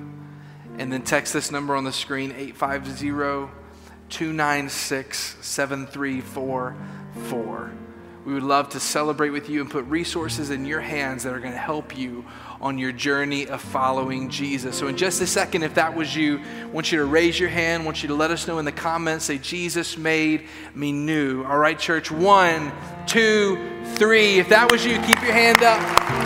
And 0.78 0.92
then 0.92 1.02
text 1.02 1.32
this 1.32 1.50
number 1.50 1.74
on 1.76 1.84
the 1.84 1.92
screen 1.92 2.34
850 2.36 3.52
296 4.10 5.36
7344. 5.40 7.72
We 8.24 8.32
would 8.32 8.42
love 8.42 8.70
to 8.70 8.80
celebrate 8.80 9.30
with 9.30 9.50
you 9.50 9.60
and 9.60 9.70
put 9.70 9.84
resources 9.84 10.48
in 10.48 10.64
your 10.64 10.80
hands 10.80 11.24
that 11.24 11.34
are 11.34 11.40
going 11.40 11.52
to 11.52 11.58
help 11.58 11.96
you 11.96 12.24
on 12.58 12.78
your 12.78 12.90
journey 12.90 13.46
of 13.46 13.60
following 13.60 14.30
Jesus. 14.30 14.78
So, 14.78 14.86
in 14.86 14.96
just 14.96 15.20
a 15.20 15.26
second, 15.26 15.62
if 15.62 15.74
that 15.74 15.94
was 15.94 16.16
you, 16.16 16.40
I 16.62 16.64
want 16.66 16.90
you 16.90 16.98
to 16.98 17.04
raise 17.04 17.38
your 17.38 17.50
hand. 17.50 17.82
I 17.82 17.86
want 17.86 18.02
you 18.02 18.08
to 18.08 18.14
let 18.14 18.30
us 18.30 18.48
know 18.48 18.58
in 18.58 18.64
the 18.64 18.72
comments. 18.72 19.26
Say, 19.26 19.36
Jesus 19.36 19.98
made 19.98 20.48
me 20.74 20.90
new. 20.90 21.44
All 21.44 21.58
right, 21.58 21.78
church. 21.78 22.10
One, 22.10 22.72
two, 23.06 23.58
three. 23.96 24.38
If 24.38 24.48
that 24.48 24.72
was 24.72 24.86
you, 24.86 24.98
keep 25.02 25.20
your 25.20 25.32
hand 25.32 25.62
up. 25.62 26.23